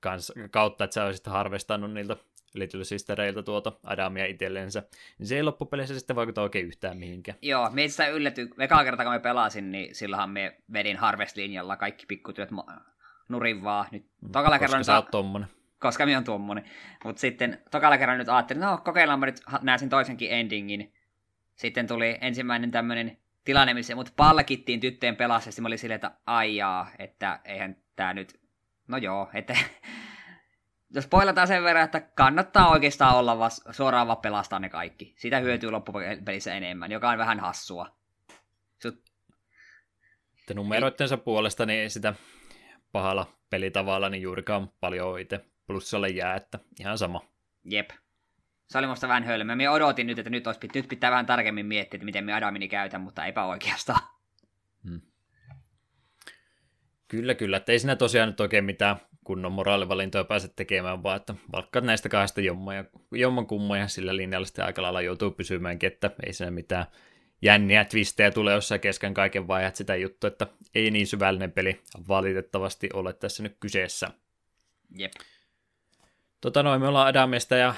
[0.00, 2.16] kans, kautta, että sä olisit harvestannut niiltä
[2.58, 4.82] Little Sistereiltä tuota Adamia itsellensä,
[5.18, 7.38] niin se ei loppupeleissä sitten vaikuta oikein yhtään mihinkään.
[7.42, 12.06] Joo, meitä sitä ylläty, ekaa kertaa kun me pelasin, niin silloinhan me vedin Harvest-linjalla kaikki
[12.06, 12.50] pikkutyöt
[13.28, 13.86] nurin vaan.
[13.90, 15.48] Nyt mm, tokalla kerran sä oot tommonen.
[15.78, 16.64] Koska minä on tuommoinen.
[17.04, 20.92] Mutta sitten tokalla kerran nyt ajattelin, no kokeillaanpa nyt, näen sen toisenkin endingin.
[21.56, 26.90] sitten tuli ensimmäinen tämmöinen tilanne, missä mut palkittiin tyttöjen pelassa, mä olin silleen, että aijaa,
[26.98, 28.40] että eihän tää nyt,
[28.88, 29.56] no joo, että
[30.96, 35.14] jos poilataan sen verran, että kannattaa oikeastaan olla vas, suoraan vaan pelastaa ne kaikki.
[35.16, 37.96] Sitä hyötyy loppupelissä enemmän, joka on vähän hassua.
[38.82, 39.02] Sut...
[40.54, 42.14] Numeroittensa puolesta niin ei sitä
[42.92, 47.20] pahalla pelitavalla niin juurikaan paljon itse plussalle jää, että ihan sama.
[47.64, 47.90] Jep.
[48.68, 49.56] Se oli musta vähän hölmö.
[49.56, 52.68] Minä odotin nyt, että nyt, olisi, nyt pitää vähän tarkemmin miettiä, että miten me Adamini
[52.68, 54.00] käytän, mutta eipä oikeastaan.
[54.88, 55.00] Hmm.
[57.08, 57.56] Kyllä, kyllä.
[57.56, 62.08] Että ei siinä tosiaan nyt oikein mitään kunnon moraalivalintoja pääse tekemään, vaan että valkkaat näistä
[62.08, 66.32] kahdesta jomman, ja, jomman kumman ja sillä linjalla sitten aika lailla joutuu pysymäänkin, että ei
[66.32, 66.86] siinä mitään
[67.42, 72.88] jänniä twistejä tulee jossain kesken kaiken vaiheet sitä juttu, että ei niin syvällinen peli valitettavasti
[72.92, 74.10] ole tässä nyt kyseessä.
[74.98, 75.12] Jep.
[76.40, 77.74] Tota noin, me ollaan Adamista ja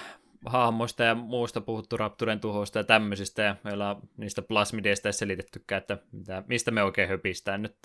[0.47, 5.99] hahmoista ja muusta puhuttu Rapturen tuhoista ja tämmöisistä, ja meillä on niistä plasmideista selitettykään, että
[6.13, 7.77] mitä, mistä me oikein höpistään nyt.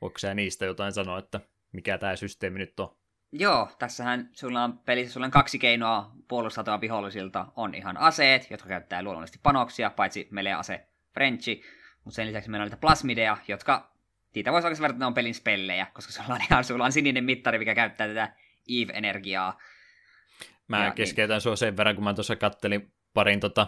[0.00, 1.40] Voiko sä niistä jotain sanoa, että
[1.74, 2.96] mikä tämä systeemi nyt on?
[3.32, 7.46] Joo, tässähän sulla on pelissä sulla on kaksi keinoa puolustautua vihollisilta.
[7.56, 11.62] On ihan aseet, jotka käyttää luonnollisesti panoksia, paitsi melee-ase Frenchi,
[12.04, 13.92] mutta sen lisäksi meillä on niitä plasmideja, jotka,
[14.34, 17.58] niitä voisi oikeastaan verrata, on pelin spellejä, koska sulla on ihan sulla on sininen mittari,
[17.58, 18.32] mikä käyttää tätä
[18.68, 19.58] Eve-energiaa.
[20.68, 21.40] Mä ja, niin- keskeytän niin.
[21.40, 23.66] sua sen verran, kun mä tuossa kattelin parin tota,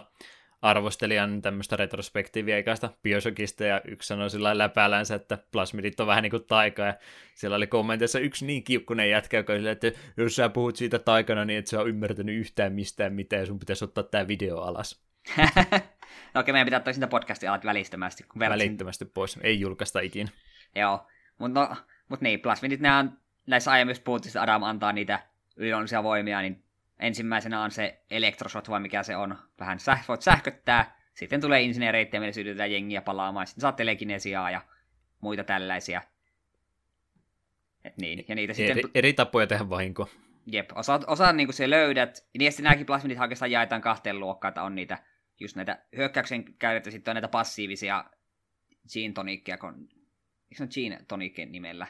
[0.61, 6.31] arvostelijan tämmöistä retrospektiivia ikäistä Bioshockista, ja yksi sanoi sillä läpäällänsä, että plasmidit on vähän niin
[6.31, 6.93] kuin taika, ja
[7.35, 11.45] siellä oli kommentissa yksi niin kiukkunen jätkä, joka oli että jos sä puhut siitä taikana,
[11.45, 15.03] niin et sä ole ymmärtänyt yhtään mistään mitään, ja sun pitäisi ottaa tämä video alas.
[16.33, 18.23] no okei, meidän pitää ottaa sitä podcastia alat välittömästi.
[18.23, 20.29] Kun välittömästi pois, ei julkaista ikinä.
[20.75, 21.07] Joo,
[21.37, 21.75] mutta no,
[22.09, 23.17] mut niin, plasmidit, nämä on,
[23.47, 25.19] näissä aiemmissa puhuttiin, Adam antaa niitä
[25.55, 26.63] yliluonnollisia voimia, niin
[26.99, 29.37] ensimmäisenä on se elektrosot, vai mikä se on.
[29.59, 34.51] Vähän säh- voit sähköttää, sitten tulee insinööreitä ja meillä sytytetään jengiä palaamaan, sitten saa telekinesiaa
[34.51, 34.61] ja
[35.21, 36.01] muita tällaisia.
[37.83, 38.91] Et niin, ja niitä eri, sitten...
[38.95, 40.07] eri tapoja tehdä vahinkoa.
[40.45, 44.49] Jep, osa, osa niin kuin se löydät, ja sitten nämäkin plasmidit oikeastaan jaetaan kahteen luokkaan,
[44.49, 44.97] että on niitä
[45.39, 48.05] just näitä hyökkäyksen käytettä, sitten on näitä passiivisia
[48.93, 49.89] gene tonikkeja, kun,
[50.43, 51.87] eikö se on gene tonikkeen nimellä?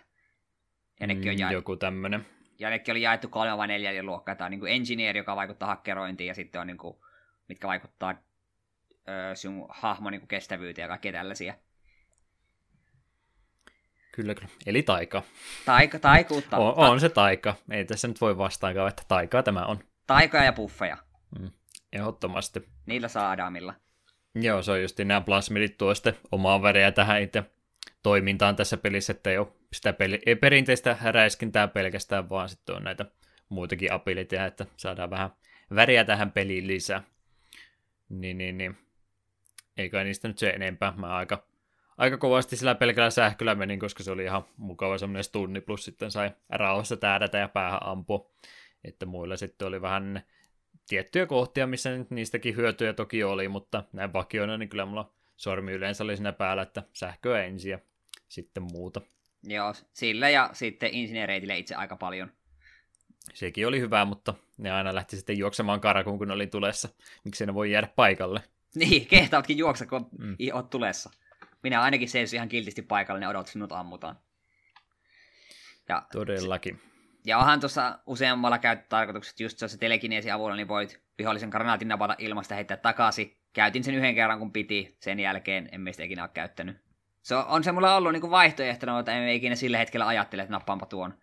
[0.99, 1.53] Ja nekin on mm, jaettu.
[1.53, 2.25] Joku tämmönen
[2.59, 4.35] ja nekin oli jaettu kolme vai neljä luokkaa.
[4.35, 6.97] Tämä on niin kuin engineer, joka vaikuttaa hakkerointiin, ja sitten on niin kuin,
[7.47, 8.15] mitkä vaikuttaa
[9.09, 11.53] ö, sun hahmon niin kuin kestävyyteen ja kaikkea tällaisia.
[14.11, 14.49] Kyllä, kyllä.
[14.65, 15.23] Eli taika.
[15.65, 16.57] Taika, taikuutta.
[16.77, 17.55] On, on se taika.
[17.71, 19.79] Ei tässä nyt voi vastaankaan, että taikaa tämä on.
[20.07, 20.97] Taikoja ja puffeja.
[21.39, 21.51] Mm,
[21.93, 22.67] ehdottomasti.
[22.85, 23.73] Niillä saadaan millä.
[24.35, 27.43] Joo, se on just nämä plasmidit tuo sitten omaa väreä tähän itse
[28.03, 32.83] toimintaan tässä pelissä, että ei ole sitä peli, ei perinteistä räiskintää pelkästään, vaan sitten on
[32.83, 33.05] näitä
[33.49, 35.29] muitakin abiliteja, että saadaan vähän
[35.75, 37.03] väriä tähän peliin lisää.
[38.09, 38.77] Niin, niin, niin.
[39.77, 40.93] Eikä niistä nyt se enempää.
[40.97, 41.43] Mä aika,
[41.97, 46.11] aika kovasti sillä pelkällä sähköllä menin, koska se oli ihan mukava semmoinen stunni, plus sitten
[46.11, 48.31] sai rauhassa täädätä ja päähän ampua.
[48.83, 50.21] Että muilla sitten oli vähän
[50.87, 56.03] tiettyjä kohtia, missä niistäkin hyötyjä toki oli, mutta näin vakioina, niin kyllä mulla sormi yleensä
[56.03, 57.79] oli siinä päällä, että sähköä ensin ja
[58.27, 59.01] sitten muuta.
[59.47, 62.31] Joo, sillä ja sitten insinööreitille itse aika paljon.
[63.33, 66.89] Sekin oli hyvä, mutta ne aina lähti sitten juoksemaan karakuun, kun ne oli tulessa.
[67.23, 68.43] Miksi ne voi jäädä paikalle?
[68.75, 70.37] Niin, kehtaavatkin juoksa, kun mm.
[70.53, 71.09] oot tulessa.
[71.63, 74.19] Minä ainakin seisin ihan kiltisti paikalle, ne odotus minut ammutaan.
[75.89, 76.81] Ja, Todellakin.
[77.25, 82.55] Ja onhan tuossa useammalla käyttötarkoituksessa, just se telekineesi avulla, niin voit vihollisen granaatin napata ilmasta
[82.55, 83.37] heittää takaisin.
[83.53, 84.97] Käytin sen yhden kerran, kun piti.
[84.99, 86.86] Sen jälkeen en meistä ikinä ole käyttänyt.
[87.27, 90.51] Se on, on se mulla ollut niin vaihtoehtona, mutta en ikinä sillä hetkellä ajattele, että
[90.51, 91.13] nappaanpa tuon.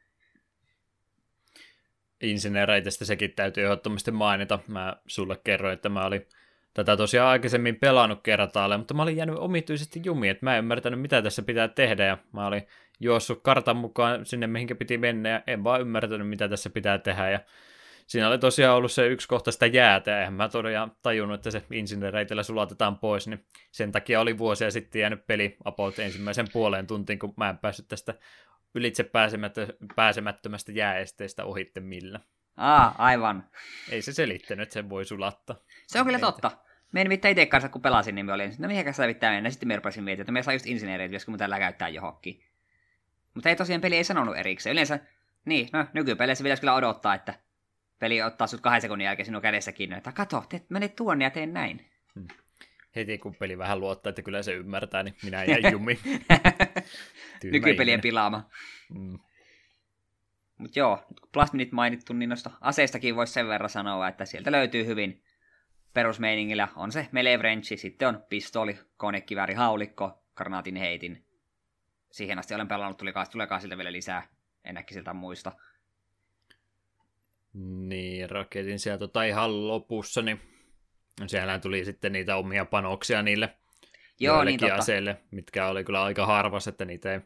[2.21, 4.59] Insinööreistä sekin täytyy ehdottomasti mainita.
[4.69, 6.27] Mä sulle kerroin, että mä olin
[6.75, 11.01] tätä tosiaan aikaisemmin pelannut kertaalle, mutta mä olin jäänyt omituisesti jumiin, että mä en ymmärtänyt,
[11.01, 12.67] mitä tässä pitää tehdä, ja mä olin
[13.01, 17.31] juossut kartan mukaan sinne, mihinkä piti mennä, ja en vaan ymmärtänyt, mitä tässä pitää tehdä,
[17.31, 17.41] ja
[18.07, 21.63] siinä oli tosiaan ollut se yksi kohta sitä jäätä, ja mä todella tajunnut, että se
[21.71, 27.19] insinööreitellä sulatetaan pois, niin sen takia oli vuosia sitten jäänyt peli about ensimmäisen puoleen tuntiin,
[27.19, 28.15] kun mä en päässyt tästä
[28.75, 29.11] ylitse
[29.97, 32.21] pääsemättömästä jääesteestä ohitte millä.
[32.57, 33.49] Aa, aivan.
[33.91, 35.57] Ei se selittänyt, että sen voi sulattaa.
[35.87, 36.51] Se on kyllä totta.
[36.93, 39.51] Me en mitään itse kanssa, kun pelasin, niin me olin, no mihin kanssa pitää mennä.
[39.51, 42.45] Sitten me rupesin miettimään, että me saa just insinööreitä, jos kun tällä käyttää johonkin.
[43.35, 44.73] Mutta ei tosiaan peli ei sanonut erikseen.
[44.73, 44.99] Yleensä,
[45.45, 47.35] niin, no nykypeleissä pitäisi kyllä odottaa, että
[48.05, 51.31] peli ottaa sut kahden sekunnin jälkeen sinun kädessä kiinni, että kato, te menet tuonne ja
[51.31, 51.91] teen näin.
[52.15, 52.29] Hmm.
[52.97, 55.99] Heti kun peli vähän luottaa, että kyllä se ymmärtää, niin minä jäin jumi.
[57.45, 58.51] Nykypelien pilaama.
[58.95, 59.19] Hmm.
[60.59, 64.87] Mutta joo, kun plasminit mainittu, niin noista aseistakin voisi sen verran sanoa, että sieltä löytyy
[64.87, 65.23] hyvin
[65.95, 71.25] perusmeiningillä on se melee wrenchi, sitten on pistooli, konekivääri, haulikko, granaatin heitin.
[72.13, 74.29] Siihen asti olen pelannut, tuli, tuleekaan siltä vielä lisää,
[74.65, 75.53] en siltä muista.
[77.55, 80.41] Niin, raketin sieltä tota ihan lopussa, niin
[81.27, 83.57] siellä tuli sitten niitä omia panoksia niille
[84.21, 84.75] Joo, niin totta.
[84.75, 87.21] aseille, mitkä oli kyllä aika harvas, että niitä ei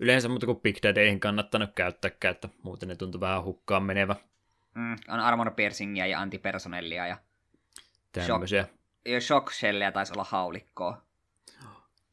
[0.00, 4.16] yleensä muuta kuin Big Daddyihin kannattanut käyttää, että muuten ne tuntui vähän hukkaan menevä.
[4.74, 7.16] Mm, on armor piercingia ja antipersonellia ja
[8.12, 8.62] tämmöisiä.
[8.62, 8.74] Shock,
[9.06, 11.02] ja shock shellia taisi olla haulikkoa.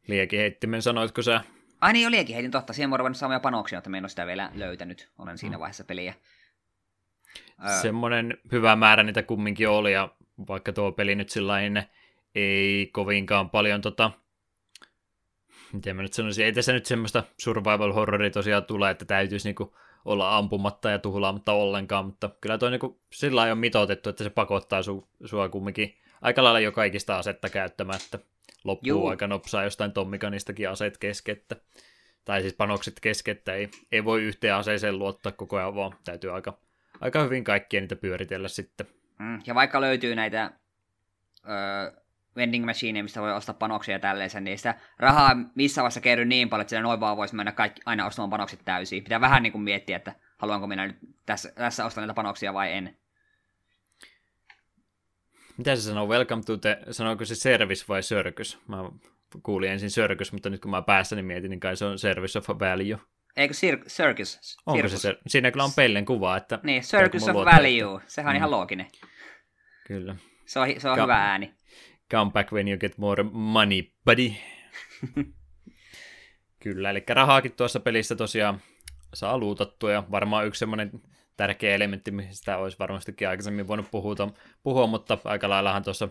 [0.07, 1.41] Liekiheittimen sanoitko sä?
[1.81, 2.73] Ai niin, jo liekiheitin totta.
[2.73, 5.11] Siihen on ruvennut samoja panoksia, mutta me en ole sitä vielä löytänyt.
[5.17, 5.59] Olen siinä mm.
[5.59, 6.13] vaiheessa peliä.
[7.81, 10.09] Semmoinen hyvä määrä niitä kumminkin oli, ja
[10.47, 11.83] vaikka tuo peli nyt sillain
[12.35, 14.11] ei kovinkaan paljon tota,
[15.73, 19.75] miten mä nyt sanoisin, ei tässä nyt semmoista survival horroria tosiaan tule, että täytyisi niinku
[20.05, 24.83] olla ampumatta ja tuhlaamatta ollenkaan, mutta kyllä toi niinku sillä on mitoitettu, että se pakottaa
[24.83, 28.19] su, sua kumminkin aika lailla jo kaikista asetta käyttämättä.
[28.63, 29.07] Loppuu Juu.
[29.07, 31.55] aika nopsaa jostain Tommikanistakin aseet keskettä.
[32.25, 36.57] Tai siis panokset keskettä, ei, ei voi yhteen aseeseen luottaa koko ajan, vaan täytyy aika,
[37.05, 38.87] aika hyvin kaikkia niitä pyöritellä sitten.
[39.19, 40.51] Mm, ja vaikka löytyy näitä
[41.49, 42.01] öö,
[42.35, 46.49] vending machine, mistä voi ostaa panoksia ja tälleen, niin sitä rahaa missä vaiheessa kerry niin
[46.49, 49.03] paljon, että siellä noin vaan voisi mennä kaikki, aina ostamaan panokset täysiin.
[49.03, 52.73] Pitää vähän niin kuin miettiä, että haluanko minä nyt tässä, tässä ostaa näitä panoksia vai
[52.73, 52.97] en.
[55.57, 56.07] Mitä se sanoo?
[56.07, 58.59] Welcome to the, sanoiko se service vai circus?
[58.67, 58.77] Mä
[59.43, 62.49] kuulin ensin circus, mutta nyt kun mä päässäni mietin, niin kai se on service of
[62.49, 62.99] value.
[63.37, 64.57] Eikö cir- circus?
[64.65, 66.59] Onko se, se Siinä kyllä on pellen kuva, että...
[66.63, 68.01] Niin, circus of value.
[68.07, 68.37] Sehän on mm.
[68.37, 68.87] ihan looginen.
[69.87, 70.15] Kyllä.
[70.45, 71.53] Se on, se on Ka- hyvä ääni.
[72.11, 74.31] Come back when you get more money, buddy.
[76.63, 78.61] Kyllä, eli rahaakin tuossa pelissä tosiaan
[79.13, 80.91] saa luutattua, ja varmaan yksi semmoinen
[81.37, 84.15] tärkeä elementti, mistä olisi varmastikin aikaisemmin voinut puhua,
[84.63, 86.09] puhua mutta aika laillahan tuossa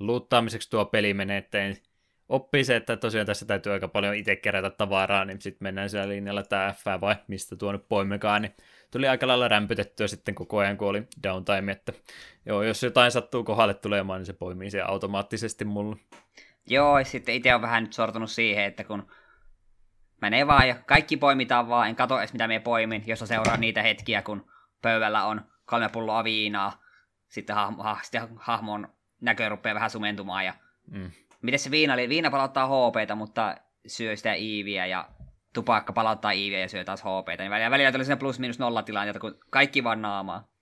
[0.00, 1.58] luuttaamiseksi tuo peli menee, että
[2.32, 6.08] oppii se, että tosiaan tässä täytyy aika paljon itse kerätä tavaraa, niin sitten mennään siellä
[6.08, 8.54] linjalla tämä F vai mistä tuo nyt poimikaan, niin
[8.90, 11.92] tuli aika lailla rämpytettyä sitten koko ajan, kun oli downtime, että
[12.46, 15.96] joo, jos jotain sattuu kohdalle tulemaan, niin se poimii se automaattisesti mulle.
[16.66, 19.06] Joo, sitten itse on vähän nyt sortunut siihen, että kun
[20.20, 23.82] menee vaan ja kaikki poimitaan vaan, en katso edes mitä me poimin, jos seuraa niitä
[23.82, 24.50] hetkiä, kun
[24.82, 26.82] pöydällä on kolme pulloa viinaa,
[27.28, 28.88] sitten, hahmo, ha, sitten hahmon
[29.20, 30.54] näkö rupeaa vähän sumentumaan ja
[30.90, 31.10] mm.
[31.42, 32.08] Miten se viina oli?
[32.08, 33.56] Viina palauttaa HPtä, mutta
[33.86, 35.08] syö sitä iiviä ja
[35.54, 37.42] tupakka palauttaa iiviä ja syö taas HPtä.
[37.42, 40.52] Niin välillä, välillä tuli plus minus nolla tilanteita, kun kaikki vaan naamaa.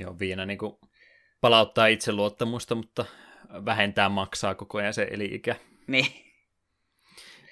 [0.00, 0.76] Joo, viina niin kuin
[1.40, 3.04] palauttaa itseluottamusta, mutta
[3.64, 5.56] vähentää maksaa koko ajan se eli-ikä.
[5.86, 6.06] Niin.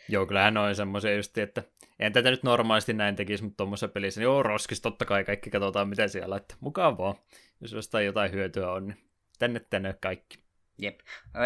[0.08, 1.62] Joo, kyllähän on semmoisia just, että
[1.98, 5.50] en tätä nyt normaalisti näin tekisi, mutta tuommoisessa pelissä, niin joo, roskis, totta kai kaikki
[5.50, 7.14] katsotaan, mitä siellä, että mukaan vaan.
[7.60, 8.98] Jos jostain jotain hyötyä on, niin
[9.38, 10.38] tänne tänne kaikki.
[10.80, 11.00] Jep.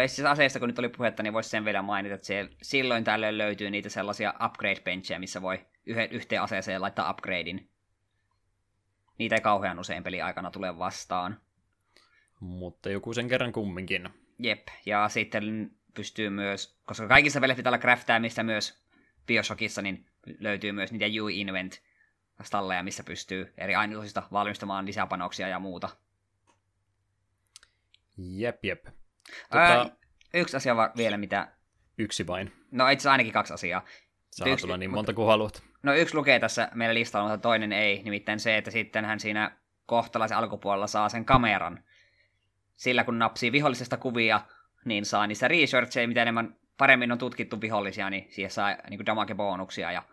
[0.07, 3.37] Siis aseista, kun nyt oli puhetta, niin voisi sen vielä mainita, että se, silloin tällöin
[3.37, 7.69] löytyy niitä sellaisia upgrade-benchejä, missä voi yhden, yhteen aseeseen laittaa upgradein.
[9.17, 11.41] Niitä ei kauhean usein peli aikana tule vastaan.
[12.39, 14.09] Mutta joku sen kerran kumminkin.
[14.39, 18.83] Jep, ja sitten pystyy myös, koska kaikissa peleissä pitää olla craftaamista myös
[19.27, 20.05] Bioshockissa, niin
[20.39, 21.81] löytyy myös niitä U-Invent
[22.43, 25.89] stalleja, missä pystyy eri aineosista valmistamaan lisäpanoksia ja muuta.
[28.17, 28.85] Jep, jep.
[29.49, 29.59] Tota...
[29.59, 29.89] Ää,
[30.33, 31.47] yksi asia va- vielä, mitä...
[31.97, 32.51] Yksi vain.
[32.71, 33.85] No itse ainakin kaksi asiaa.
[34.31, 35.63] Saa yksi, tulla niin monta kuin haluat.
[35.83, 38.03] No yksi lukee tässä meillä listalla, mutta toinen ei.
[38.03, 41.83] Nimittäin se, että sitten hän siinä kohtalaisen alkupuolella saa sen kameran.
[42.75, 44.41] Sillä kun napsii vihollisesta kuvia,
[44.85, 49.91] niin saa niissä researcheja, mitä enemmän paremmin on tutkittu vihollisia, niin siihen saa niin damage-bonuksia
[49.91, 50.03] ja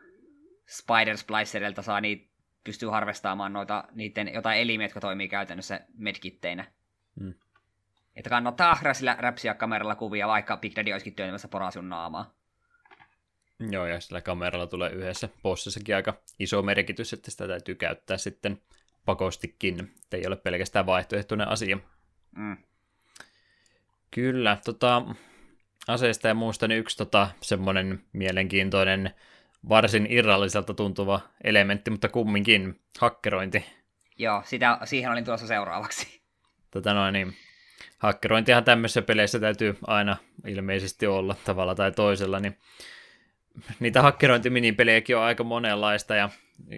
[0.66, 2.32] Spider Splicerilta saa niitä,
[2.64, 6.64] pystyy harvestaamaan noita, niiden jotain elimiä, jotka toimii käytännössä medkitteinä.
[7.20, 7.34] Hmm.
[8.16, 12.34] Että kannattaa sillä räpsiä kameralla kuvia, vaikka Big Daddy olisikin työntämässä porasun naamaa.
[13.70, 18.62] Joo, ja sillä kameralla tulee yhdessä bossissakin aika iso merkitys, että sitä täytyy käyttää sitten
[19.04, 21.78] pakostikin, että ei ole pelkästään vaihtoehtoinen asia.
[22.36, 22.56] Mm.
[24.10, 25.02] Kyllä, tota,
[25.88, 29.14] aseista ja muusta niin yksi tota, semmoinen mielenkiintoinen,
[29.68, 33.64] varsin irralliselta tuntuva elementti, mutta kumminkin hakkerointi.
[34.18, 36.22] Joo, sitä, siihen olin tuossa seuraavaksi.
[36.70, 37.36] Tota noin, niin
[37.98, 42.58] hakkerointihan tämmöisissä peleissä täytyy aina ilmeisesti olla tavalla tai toisella, niin
[43.80, 46.30] niitä hakkerointiminipelejäkin on aika monenlaista, ja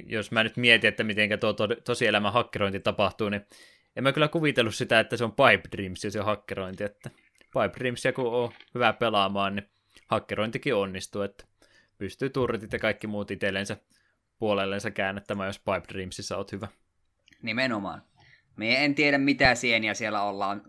[0.06, 3.46] jos mä nyt mietin, että miten tuo to- tosielämän hakkerointi tapahtuu, niin
[3.96, 7.78] en mä kyllä kuvitellut sitä, että se on Pipe Dreams, se on hakkerointi, että Pipe
[7.78, 9.68] Dreamsia kun on hyvä pelaamaan, niin
[10.06, 11.44] hakkerointikin onnistuu, että
[11.98, 13.76] pystyy turretit ja kaikki muut itsellensä
[14.38, 16.68] puolellensa käännettämään, jos Pipe Dreamsissa oot hyvä.
[17.42, 18.02] Nimenomaan.
[18.56, 20.62] Me en tiedä, mitä sieniä siellä ollaan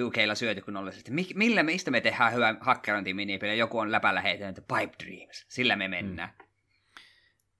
[0.00, 1.10] 2Klla syöty kunnollisesti.
[1.34, 3.58] Millä mistä me tehdään hyvä hakkerointi minipeli?
[3.58, 5.46] Joku on läpällä heitänyt Pipe Dreams.
[5.48, 6.30] Sillä me mennään.
[6.38, 6.46] Mm.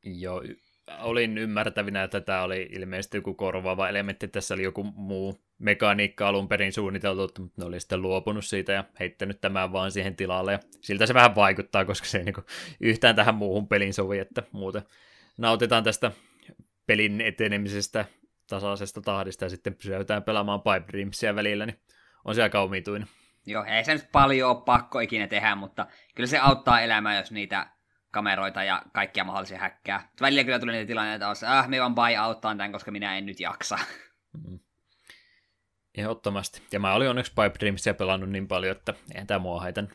[0.03, 0.43] Joo,
[0.99, 4.29] olin ymmärtävinä, että tämä oli ilmeisesti joku korvaava elementti.
[4.29, 8.85] Tässä oli joku muu mekaniikka alun perin suunniteltu, mutta ne oli sitten luopunut siitä ja
[9.01, 10.53] heittänyt tämän vaan siihen tilalle.
[10.53, 12.35] Ja siltä se vähän vaikuttaa, koska se ei niin
[12.81, 14.83] yhtään tähän muuhun pelin sovi, että muuten
[15.39, 16.13] nautitaan tästä
[16.87, 18.05] pelin etenemisestä
[18.47, 21.79] tasaisesta tahdista ja sitten pysytään pelaamaan Pipe Dreamsia välillä, niin
[22.27, 23.09] on se aika omituinen.
[23.47, 27.33] Joo, ei se nyt paljon ole pakko ikinä tehdä, mutta kyllä se auttaa elämää, jos
[27.33, 27.67] niitä
[28.11, 30.09] kameroita ja kaikkia mahdollisia häkkää.
[30.21, 33.27] Välillä kyllä tuli niitä tilanteita, että ah, me vaan buy outtaan tämän, koska minä en
[33.27, 33.79] nyt jaksa.
[34.49, 34.59] Mm.
[35.97, 36.63] Ehdottomasti.
[36.73, 39.89] Ja mä olin onneksi Pipe Dreamsia pelannut niin paljon, että eihän tämä mua haitan.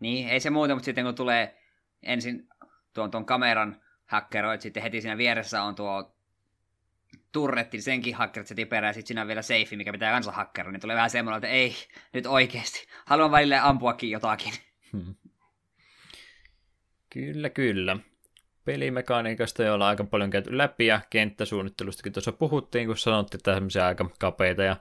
[0.00, 1.60] Niin, ei se muuta, mutta sitten kun tulee
[2.02, 2.48] ensin
[2.94, 6.16] tuon, tuon kameran hakkeroit, sitten heti siinä vieressä on tuo
[7.32, 10.80] turretti, senkin hakkerit tiperää, ja sitten siinä on vielä seifi, mikä pitää kanssa hakkera, niin
[10.80, 11.74] tulee vähän semmoinen, että ei,
[12.12, 14.52] nyt oikeasti, haluan välillä ampuakin jotakin.
[14.92, 15.14] Hmm.
[17.10, 17.96] Kyllä, kyllä.
[18.64, 23.86] Pelimekaniikasta jo ollaan aika paljon käyty läpi, ja kenttäsuunnittelustakin tuossa puhuttiin, kun sanottiin, että tämmöisiä
[23.86, 24.76] aika kapeita ja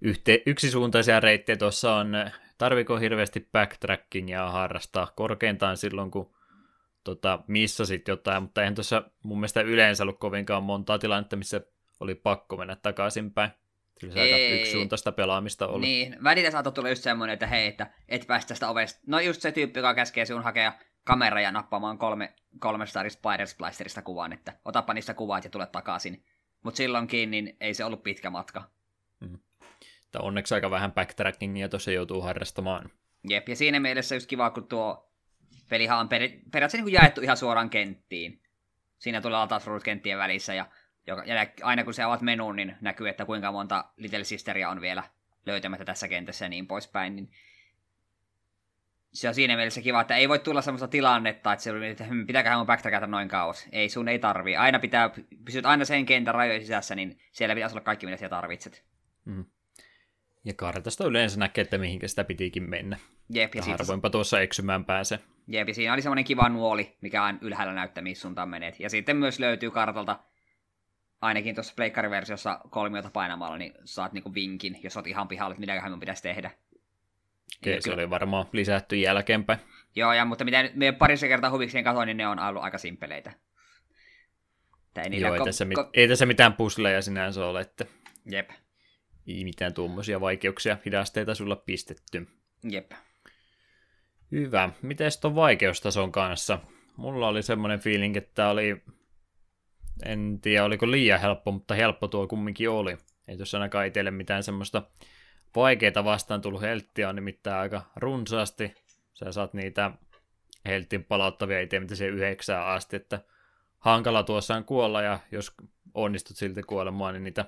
[0.00, 2.12] yhte, yksisuuntaisia reittejä tuossa on.
[2.58, 6.35] Tarviko hirveästi backtrackingia harrastaa korkeintaan silloin, kun
[7.06, 11.60] tota, missasit jotain, mutta eihän tuossa mun mielestä yleensä ollut kovinkaan montaa tilannetta, missä
[12.00, 13.50] oli pakko mennä takaisinpäin.
[14.00, 15.86] Kyllä se aika yksisuuntaista pelaamista oli.
[15.86, 19.00] Niin, välillä saattoi tulla just semmoinen, että hei, että et päästä tästä ovesta.
[19.06, 20.72] No just se tyyppi, joka käskee sinun hakea
[21.04, 25.66] kamera ja nappaamaan kolme, kolme Star Spider Splicerista kuvan, että otapa niistä kuvat ja tule
[25.66, 26.24] takaisin.
[26.62, 28.62] Mutta silloinkin niin ei se ollut pitkä matka.
[29.20, 29.38] Mm.
[30.18, 32.90] onneksi aika vähän backtrackingia tuossa joutuu harrastamaan.
[33.28, 35.12] Jep, ja siinä mielessä just kiva, kun tuo
[35.68, 36.20] pelihan on per,
[36.52, 38.42] periaatteessa niin jaettu ihan suoraan kenttiin.
[38.98, 40.66] Siinä tulee latausruudut kenttien välissä, ja,
[41.06, 41.16] ja
[41.62, 45.02] aina kun se avaat menuun, niin näkyy, että kuinka monta Little Sisteria on vielä
[45.46, 47.16] löytämättä tässä kentässä ja niin poispäin.
[47.16, 47.30] Niin
[49.12, 52.26] se on siinä mielessä kiva, että ei voi tulla semmoista tilannetta, että, se, että hmm,
[52.26, 53.68] pitääköhän mun backtrackata noin kauas.
[53.72, 54.56] Ei, sun ei tarvii.
[54.56, 55.10] Aina pitää,
[55.44, 58.84] pysyt aina sen kentän rajojen sisässä, niin siellä pitäisi olla kaikki, mitä siellä tarvitset.
[59.24, 59.44] Mm.
[60.44, 62.98] Ja kartasta yleensä näkee, että mihinkä sitä pitikin mennä.
[63.30, 65.20] Jep, ja harvoinpa tuossa eksymään pääse.
[65.48, 68.80] Jep, siinä oli semmoinen kiva nuoli, mikä on ylhäällä näyttää, missä suuntaan menet.
[68.80, 70.18] Ja sitten myös löytyy kartalta,
[71.20, 75.90] ainakin tuossa pleikkariversiossa kolmiota painamalla, niin saat niinku vinkin, jos oot ihan pihalla, että mitäköhän
[75.90, 76.50] minun pitäisi tehdä.
[77.62, 79.58] Okei, se oli varmaan lisätty jälkeenpäin.
[79.96, 83.32] Joo, ja, mutta mitä me parissa kertaa huvikseen katsoin, niin ne on ollut aika simpeleitä.
[84.96, 87.84] Ei Joo, ei, ko- tässä, mit- ko- ei tässä mitään pusleja sinänsä ole, että...
[88.30, 88.50] Jep.
[89.26, 92.28] Ei mitään tuommoisia vaikeuksia, hidasteita sulla pistetty.
[92.70, 92.92] Jep.
[94.32, 94.70] Hyvä.
[94.82, 96.58] Miten tuon vaikeustason kanssa?
[96.96, 98.82] Mulla oli semmoinen feeling, että oli,
[100.04, 102.96] en tiedä oliko liian helppo, mutta helppo tuo kumminkin oli.
[103.28, 104.82] Ei tuossa ainakaan itselle mitään semmoista
[105.56, 108.74] vaikeita vastaan tullut helttiä on nimittäin aika runsaasti.
[109.14, 109.90] Sä saat niitä
[110.66, 113.20] heltin palauttavia itse, mitä se yhdeksää asti, että
[113.78, 115.54] hankala tuossa on kuolla, ja jos
[115.94, 117.44] onnistut silti kuolemaan, niin niitä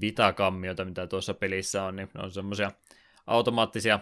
[0.00, 2.72] vitakammioita, mitä tuossa pelissä on, niin ne on semmoisia
[3.26, 4.00] automaattisia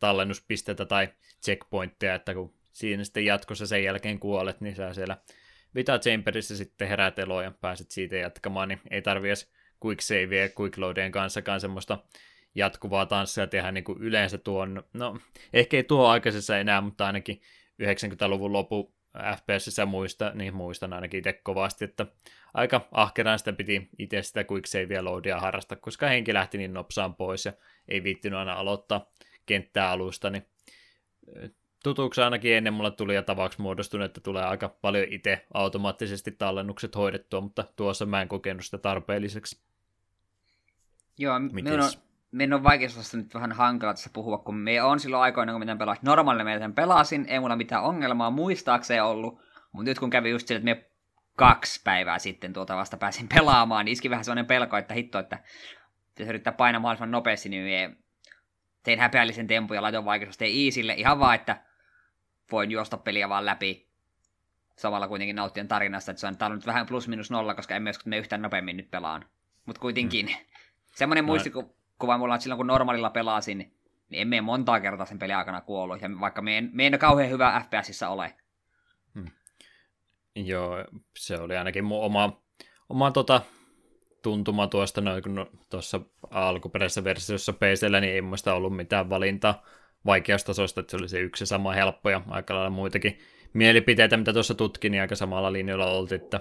[0.00, 1.08] tallennuspisteitä tai
[1.44, 5.16] checkpointteja, että kun siinä sitten jatkossa sen jälkeen kuolet, niin sä siellä
[5.74, 9.52] Vita Chamberissa sitten herät eloon ja pääset siitä jatkamaan, niin ei tarvi edes
[9.84, 11.98] quick savea ja quick loadien kanssakaan semmoista
[12.54, 15.18] jatkuvaa tanssia tehdä niin kuin yleensä tuon, no
[15.52, 17.40] ehkä ei tuo aikaisessa enää, mutta ainakin
[17.82, 18.94] 90-luvun lopu
[19.36, 22.06] FPSissä muista, niin muistan ainakin itse kovasti, että
[22.54, 27.14] aika ahkeraan sitä piti itse sitä quick savea loadia harrastaa, koska henki lähti niin nopsaan
[27.14, 27.52] pois ja
[27.88, 29.12] ei viittinyt aina aloittaa
[29.50, 30.46] kenttää alusta, niin
[31.82, 36.96] tutuksi ainakin ennen mulle tuli ja tavaksi muodostunut, että tulee aika paljon itse automaattisesti tallennukset
[36.96, 39.62] hoidettua, mutta tuossa mä en kokenut sitä tarpeelliseksi.
[41.18, 41.90] Joo, minun on,
[42.32, 45.78] minun on vaikea nyt vähän hankala tässä puhua, kun me on silloin aikoina, kun miten
[45.78, 46.04] pelasin.
[46.04, 49.40] Normaalilla meidän pelasin, ei mulla mitään ongelmaa muistaakseen ollut,
[49.72, 50.90] mutta nyt kun kävi just sille, että me
[51.36, 55.38] kaksi päivää sitten tuota vasta pääsin pelaamaan, niin iski vähän sellainen pelko, että hitto, että
[56.18, 57.96] jos yrittää painaa mahdollisimman nopeasti, niin
[58.82, 61.62] tein häpeällisen tempun ja laitoin vaikeusasteen iisille ihan vaan, että
[62.52, 63.90] voin juosta peliä vaan läpi
[64.76, 67.76] samalla kuitenkin nauttien tarinasta, että se on, tää on nyt vähän plus minus nolla, koska
[67.76, 69.24] emme me yhtään nopeammin nyt pelaan.
[69.66, 70.32] Mutta kuitenkin, mm.
[70.98, 71.26] semmoinen no.
[71.26, 76.02] muistikuva mulla on silloin, kun normaalilla pelasin, niin emme montaa kertaa sen pelin aikana kuollut,
[76.02, 78.34] ja vaikka me en, me en kauhean hyvä FPSissä ole.
[79.14, 79.30] Hmm.
[80.34, 80.84] Joo,
[81.18, 82.42] se oli ainakin mun oma,
[82.88, 83.40] oma tota,
[84.22, 89.62] tuntuma tuosta, noin kun tuossa alkuperäisessä versiossa PCllä, niin ei muista ollut mitään valintaa
[90.06, 93.18] vaikeustasosta, että se oli se yksi sama helppo ja aika lailla muitakin
[93.52, 96.40] mielipiteitä, mitä tuossa tutkin, niin aika samalla linjalla oltiin, että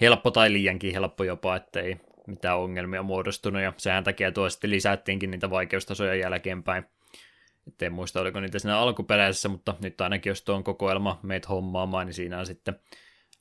[0.00, 1.96] helppo tai liiankin helppo jopa, että ei
[2.26, 6.84] mitään ongelmia muodostunut, ja sehän takia tuo sitten lisättiinkin niitä vaikeustasoja jälkeenpäin.
[7.68, 12.06] Et en muista, oliko niitä siinä alkuperäisessä, mutta nyt ainakin jos tuon kokoelma meitä hommaamaan,
[12.06, 12.80] niin siinä on sitten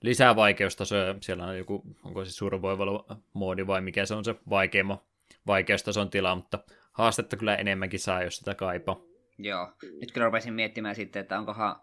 [0.06, 1.15] lisää vaikeustasoja.
[1.22, 4.99] Siellä on joku, onko se survival-moodi vai mikä se on se vaikeimman
[5.48, 6.60] vaikeustason tila, mutta
[6.91, 9.02] haastetta kyllä enemmänkin saa, jos sitä kaipaa.
[9.38, 9.73] Joo.
[10.02, 11.76] Nyt kyllä rupesin miettimään sitten, että onkohan,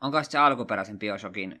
[0.00, 1.60] onko se alkuperäisen Bioshockin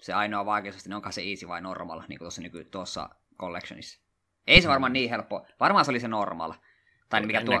[0.00, 3.08] se ainoa vaikeus, niin onko se easy vai normal, niin kuin tuossa nyky tuossa
[3.38, 4.00] collectionissa.
[4.46, 5.46] Ei se varmaan niin helppo.
[5.60, 6.52] Varmaan se oli se normal.
[7.08, 7.60] Tai mikä tuo,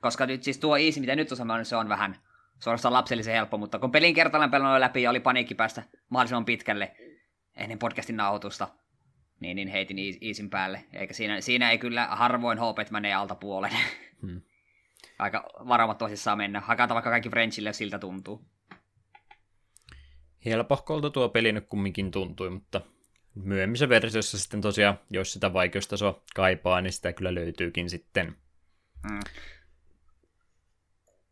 [0.00, 2.25] koska nyt siis tuo easy, mitä nyt on se on vähän
[2.58, 6.96] suorastaan lapsellisen helppo, mutta kun pelin kertaalleen pelannut läpi ja oli paniikki päästä mahdollisimman pitkälle
[7.56, 8.68] ennen podcastin nauhoitusta,
[9.40, 10.84] niin, niin heitin Easin päälle.
[10.92, 13.72] Eikä siinä, siinä ei kyllä harvoin hopet menee alta puolen.
[14.22, 14.42] Hmm.
[15.18, 16.60] Aika varamat tosissaan mennä.
[16.60, 18.44] Hakata vaikka kaikki Frenchille, jos siltä tuntuu.
[20.44, 22.80] Helpohkolta tuo peli nyt kumminkin tuntui, mutta
[23.34, 28.36] myöhemmissä versiossa sitten tosiaan, jos sitä vaikeustasoa kaipaa, niin sitä kyllä löytyykin sitten.
[29.08, 29.20] Hmm.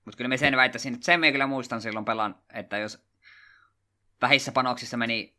[0.05, 3.05] Mutta kyllä me sen väittäisin, että sen me kyllä muistan silloin pelan, että jos
[4.22, 5.35] vähissä panoksissa meni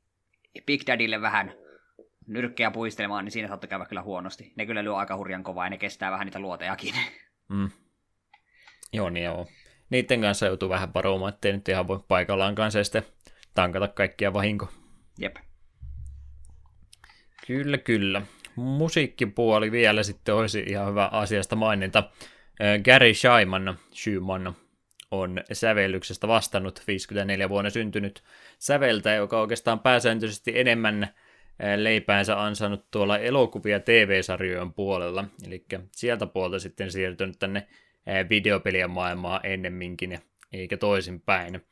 [0.65, 1.53] Big Daddylle vähän
[2.27, 4.53] nyrkkejä puistelemaan, niin siinä saattoi käydä kyllä huonosti.
[4.55, 6.93] Ne kyllä lyö aika hurjan kovaa ja ne kestää vähän niitä luotejakin.
[7.49, 7.69] Mm.
[8.93, 9.47] Joo, niin joo.
[9.89, 13.05] Niiden kanssa joutuu vähän varomaan, ettei nyt ihan voi paikallaan kanssa sitten
[13.53, 14.67] tankata kaikkia vahinko.
[15.19, 15.35] Jep.
[17.47, 18.21] Kyllä, kyllä.
[18.55, 22.09] Musiikkipuoli vielä sitten olisi ihan hyvä asiasta maininta.
[22.85, 24.53] Gary Schaiman, Schumann
[25.11, 28.23] on sävellyksestä vastannut 54 vuonna syntynyt
[28.59, 31.07] säveltäjä, joka oikeastaan pääsääntöisesti enemmän
[31.75, 37.67] leipäänsä ansainnut tuolla elokuvia TV-sarjojen puolella, eli sieltä puolta sitten siirtynyt tänne
[38.29, 40.19] videopelien maailmaa ennemminkin,
[40.53, 41.65] eikä toisinpäin.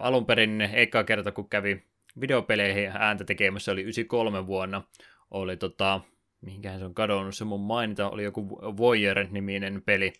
[0.00, 1.82] Alun perin eka kerta, kun kävi
[2.20, 4.82] videopeleihin ääntä tekemässä, oli 93 vuonna,
[5.30, 6.00] oli tota,
[6.46, 7.36] mihinkähän se on kadonnut.
[7.36, 10.12] Se mun mainita, oli joku Voyager-niminen peli.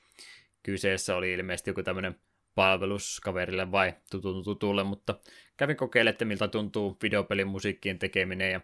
[0.63, 2.15] Kyseessä oli ilmeisesti joku tämmöinen
[2.55, 5.19] palveluskaverille vai tutun tutulle, mutta
[5.57, 8.61] kävin kokeilemaan, että miltä tuntuu videopelin musiikkien tekeminen ja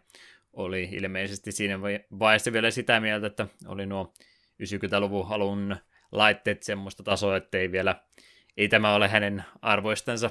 [0.53, 1.81] oli ilmeisesti siinä
[2.19, 4.13] vaiheessa vielä sitä mieltä, että oli nuo
[4.63, 5.77] 90-luvun alun
[6.13, 7.97] laitteet semmoista tasoa, että ei vielä,
[8.57, 10.31] ei tämä ole hänen arvoistansa.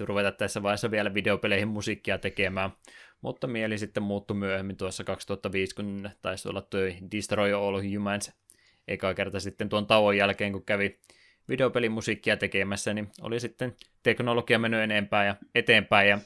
[0.00, 2.70] Ruveta tässä vaiheessa vielä videopeleihin musiikkia tekemään,
[3.20, 6.80] mutta mieli sitten muuttui myöhemmin tuossa 2005, kun taisi olla tuo
[7.16, 8.32] Destroy All Humans
[8.88, 10.98] eka kerta sitten tuon tauon jälkeen, kun kävi
[11.48, 16.18] videopelimusiikkia tekemässä, niin oli sitten teknologia mennyt enempää ja eteenpäin ja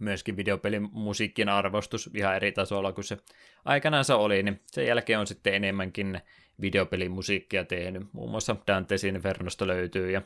[0.00, 3.16] myöskin videopelin musiikkien arvostus ihan eri tasolla kuin se
[3.64, 6.20] aikanaan se oli, niin sen jälkeen on sitten enemmänkin
[6.60, 8.02] videopelimusiikkia tehnyt.
[8.12, 10.22] Muun muassa Dante's Infernosta löytyy ja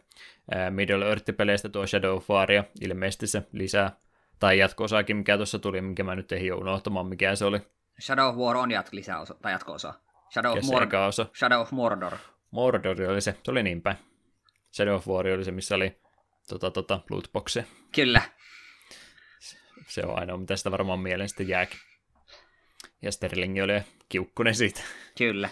[0.71, 3.97] Middle Earth-peleistä tuo Shadow of War ja ilmeisesti se lisää
[4.41, 7.61] tai jatko-osaakin, mikä tuossa tuli, minkä mä nyt ehdin unohtamaan, mikä se oli.
[8.01, 9.95] Shadow of War on jat- lisäosa, tai jatko-osa.
[10.33, 11.27] Shadow of, Mor- osa.
[11.39, 12.17] Shadow of Mordor.
[12.51, 13.97] Mordor oli se, se oli niin päin.
[14.77, 16.01] Shadow of War oli se, missä oli
[16.49, 17.65] tota, tota, lootboxe.
[17.95, 18.23] Kyllä.
[19.87, 21.79] Se on ainoa, mitä sitä varmaan mieleen sitten jääkin.
[23.03, 24.81] Ja Sterling oli kiukkunen siitä.
[25.19, 25.49] Kyllä.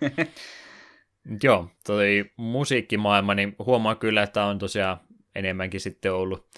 [1.42, 5.00] Joo, toi musiikkimaailma, niin huomaa kyllä, että on tosiaan
[5.34, 6.48] enemmänkin sitten ollut,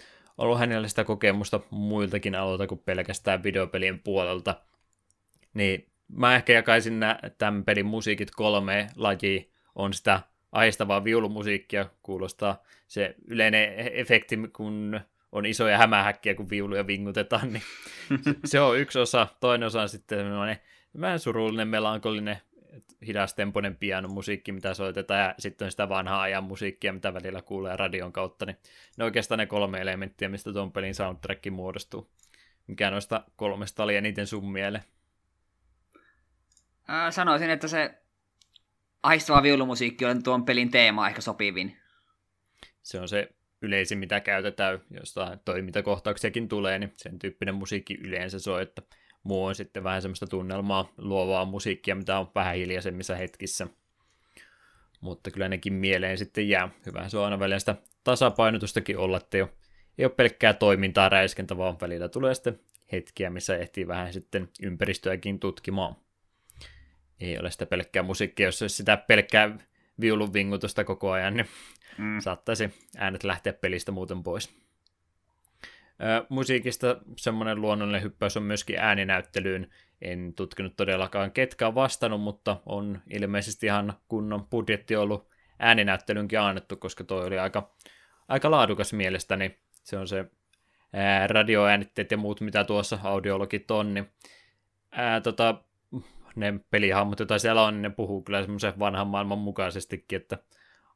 [0.40, 4.60] ollut hänellä sitä kokemusta muiltakin aloilta kuin pelkästään videopelien puolelta.
[5.54, 9.42] Niin mä ehkä jakaisin nämä, tämän pelin musiikit kolme lajia.
[9.74, 10.20] On sitä
[10.52, 15.00] aistavaa viulumusiikkia, kuulostaa se yleinen efekti, kun
[15.32, 17.62] on isoja hämähäkkiä, kun viuluja vingutetaan, niin
[18.44, 19.26] se on yksi osa.
[19.40, 20.26] Toinen osa on sitten
[21.00, 22.38] vähän surullinen, melankolinen,
[23.06, 28.12] hidastempoinen pianomusiikki, mitä soitetaan, ja sitten on sitä vanhaa ajan musiikkia, mitä välillä kuulee radion
[28.12, 28.56] kautta, niin
[28.98, 32.10] ne oikeastaan ne kolme elementtiä, mistä tuon pelin soundtrack muodostuu.
[32.66, 34.84] Mikä noista kolmesta oli eniten sun miele?
[37.10, 37.94] sanoisin, että se
[39.02, 41.76] aistava viulumusiikki on tuon pelin teema ehkä sopivin.
[42.82, 43.28] Se on se
[43.62, 48.82] yleisin, mitä käytetään, josta toimintakohtauksiakin tulee, niin sen tyyppinen musiikki yleensä soi, että
[49.22, 53.66] muu on sitten vähän semmoista tunnelmaa luovaa musiikkia, mitä on vähän hiljaisemmissa hetkissä.
[55.00, 56.68] Mutta kyllä nekin mieleen sitten jää.
[56.86, 59.50] Hyvä se on aina välillä sitä tasapainotustakin olla, että ei ole,
[59.98, 62.60] ei ole pelkkää toimintaa räiskentä, vaan välillä tulee sitten
[62.92, 65.96] hetkiä, missä ehtii vähän sitten ympäristöäkin tutkimaan.
[67.20, 69.58] Ei ole sitä pelkkää musiikkia, jos olisi sitä pelkkää
[70.00, 71.46] viulun vingutusta koko ajan, niin
[71.98, 72.20] mm.
[72.20, 74.50] saattaisi äänet lähteä pelistä muuten pois.
[76.28, 79.70] Musiikista semmoinen luonnollinen hyppäys on myöskin ääninäyttelyyn.
[80.02, 85.28] En tutkinut todellakaan ketkä on vastannut, mutta on ilmeisesti ihan kunnon budjetti ollut
[85.58, 87.74] ääninäyttelyynkin annettu, koska toi oli aika,
[88.28, 89.58] aika laadukas mielestäni.
[89.82, 90.30] Se on se
[91.26, 94.10] radioäänitteet ja muut, mitä tuossa audiologit on, niin
[94.92, 95.64] ää, tota,
[96.36, 100.38] ne pelihahmot, joita siellä on, niin ne puhuu kyllä semmoisen vanhan maailman mukaisestikin, että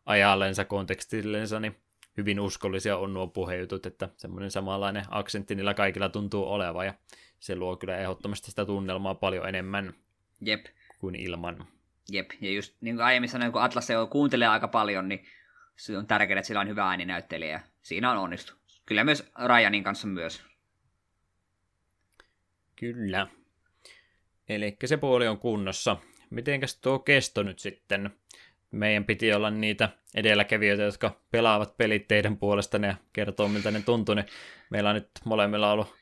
[0.06, 1.76] ajallensa, kontekstillensa, niin
[2.16, 6.94] hyvin uskollisia on nuo puhejutut, että semmoinen samanlainen aksentti niillä kaikilla tuntuu olevan, ja
[7.40, 9.94] se luo kyllä ehdottomasti sitä tunnelmaa paljon enemmän
[10.40, 10.66] Jep.
[10.98, 11.66] kuin ilman.
[12.10, 15.24] Jep, ja just niin kuin aiemmin sanoin, kun Atlas jo kuuntelee aika paljon, niin
[15.76, 18.52] se on tärkeää, että sillä on hyvä ääninäyttelijä, ja siinä on onnistu.
[18.86, 20.44] Kyllä myös Ryanin kanssa myös.
[22.76, 23.26] Kyllä.
[24.48, 25.96] Eli se puoli on kunnossa.
[26.30, 28.10] Mitenkäs tuo kesto nyt sitten?
[28.74, 34.14] Meidän piti olla niitä edelläkävijöitä, jotka pelaavat pelit teidän puolesta ja kertoo, miltä ne tuntuu.
[34.14, 34.26] Niin
[34.70, 35.94] meillä on nyt molemmilla ollut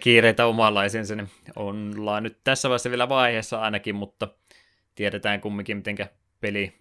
[0.00, 4.28] kiireitä omanlaisensa, niin ollaan nyt tässä vaiheessa vielä vaiheessa ainakin, mutta
[4.94, 5.96] tiedetään kumminkin, miten
[6.40, 6.72] peli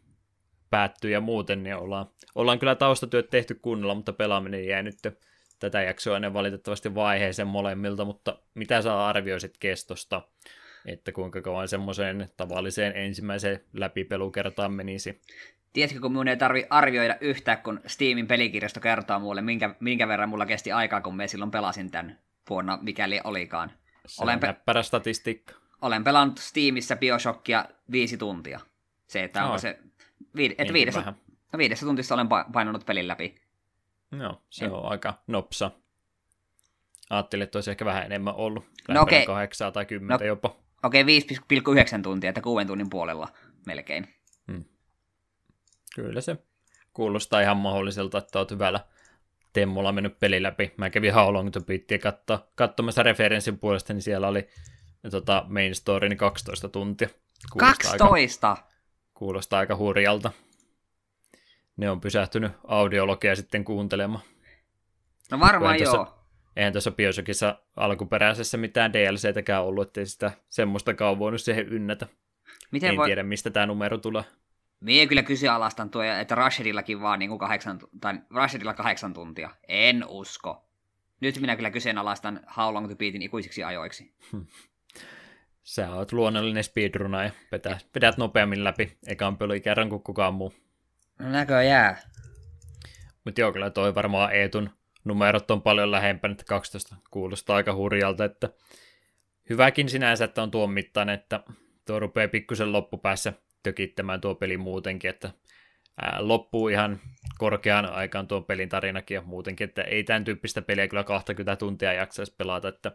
[0.70, 4.96] päättyy ja muuten, niin ollaan, ollaan kyllä taustatyöt tehty kunnolla, mutta pelaaminen jäi nyt
[5.60, 10.22] tätä jaksoa ennen valitettavasti vaiheeseen molemmilta, mutta mitä sä arvioisit kestosta,
[10.88, 15.22] että kuinka kauan semmoiseen tavalliseen ensimmäiseen läpipelukertaan menisi?
[15.74, 20.30] Tiedätkö, kun minun ei tarvi arvioida yhtään, kun Steamin pelikirjasto kertoo mulle, minkä, minkä verran
[20.30, 22.20] mulla kesti aikaa, kun me silloin pelasin tämän
[22.50, 23.72] vuonna, mikäli olikaan.
[24.06, 25.54] Se olen, pe- statistiikka.
[25.82, 28.60] olen pelannut Steamissa Bioshockia viisi tuntia.
[29.08, 29.80] Se, että onko se...
[30.36, 31.14] Viid, että viidessä,
[31.54, 33.36] no viidessä tuntissa olen painanut pelin läpi.
[34.20, 34.72] Joo, se en...
[34.72, 35.72] on aika nopsa.
[37.10, 38.66] Ajattelin, että olisi ehkä vähän enemmän ollut.
[38.88, 39.24] No okei.
[39.24, 39.36] Okay.
[39.36, 40.67] 8 tai 10 no, jopa.
[40.84, 41.20] Okei, okay,
[41.98, 43.28] 5,9 tuntia, että 6 tunnin puolella
[43.66, 44.08] melkein.
[44.52, 44.64] Hmm.
[45.96, 46.38] Kyllä se
[46.94, 48.80] kuulostaa ihan mahdolliselta, että olet hyvällä
[49.54, 50.74] temmolla mennyt peli läpi.
[50.78, 54.48] Mä kävin How Long to Beatia katso, katsomassa referenssin puolesta, niin siellä oli
[55.12, 57.10] tota, main story niin 12 tuntia.
[57.52, 58.50] Kuulostaa 12?
[58.50, 58.68] Aika,
[59.14, 60.32] kuulostaa aika hurjalta.
[61.78, 64.24] Ne on pysähtynyt audiologia sitten kuuntelemaan.
[65.32, 66.17] No varmaan joo.
[66.58, 72.08] Eihän tuossa Bioshockissa alkuperäisessä mitään DLCtäkään ollut, ettei sitä semmoista voinut siihen ynnätä.
[72.72, 73.06] Miten en voi...
[73.06, 74.24] tiedä, mistä tämä numero tulee.
[74.80, 79.50] Mie kyllä kyseenalaistan tuo, että Rusherillakin vaan niin kuin kahdeksan, tai Rusherilla kahdeksan tuntia.
[79.68, 80.70] En usko.
[81.20, 84.14] Nyt minä kyllä kyseenalaistan How Long to Beatin ikuisiksi ajoiksi.
[85.64, 90.54] Sä oot luonnollinen speedruna ja vedät, vedät nopeammin läpi ekan kerran kuin kukaan muu.
[91.20, 91.98] No näköjään.
[93.26, 94.70] Mutta joo, kyllä toi varmaan Eetun
[95.08, 98.50] numerot on paljon lähempänä, että 12 kuulostaa aika hurjalta, että
[99.50, 101.44] hyväkin sinänsä, että on tuon mittainen, että
[101.86, 105.32] tuo rupeaa pikkusen loppupäässä tökittämään tuo peli muutenkin, että
[106.20, 107.00] loppuu ihan
[107.38, 111.94] korkean aikaan tuon pelin tarinakin ja muutenkin, että ei tämän tyyppistä peliä kyllä 20 tuntia
[111.94, 112.92] jaksaisi pelata, että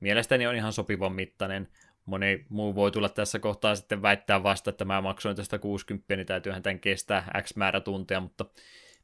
[0.00, 1.68] mielestäni on ihan sopivan mittainen.
[2.06, 6.26] Moni muu voi tulla tässä kohtaa sitten väittää vasta, että mä maksoin tästä 60, niin
[6.26, 8.44] täytyyhän tämän kestää X määrä tuntia, mutta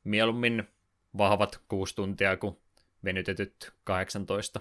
[0.04, 0.68] mieluummin
[1.16, 2.56] vahvat 6 tuntia kuin
[3.04, 4.60] venytetyt 18.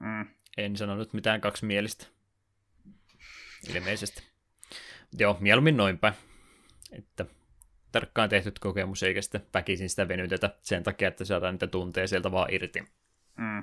[0.00, 0.26] Mm.
[0.56, 2.06] En sanonut mitään kaksimielistä.
[3.74, 4.22] Ilmeisesti.
[5.18, 6.12] Joo, mieluummin noinpä.
[6.92, 7.26] Että
[7.92, 12.32] tarkkaan tehty kokemus, eikä sitten väkisin sitä venytetä sen takia, että saadaan niitä tunteja sieltä
[12.32, 12.80] vaan irti.
[13.36, 13.62] Mm.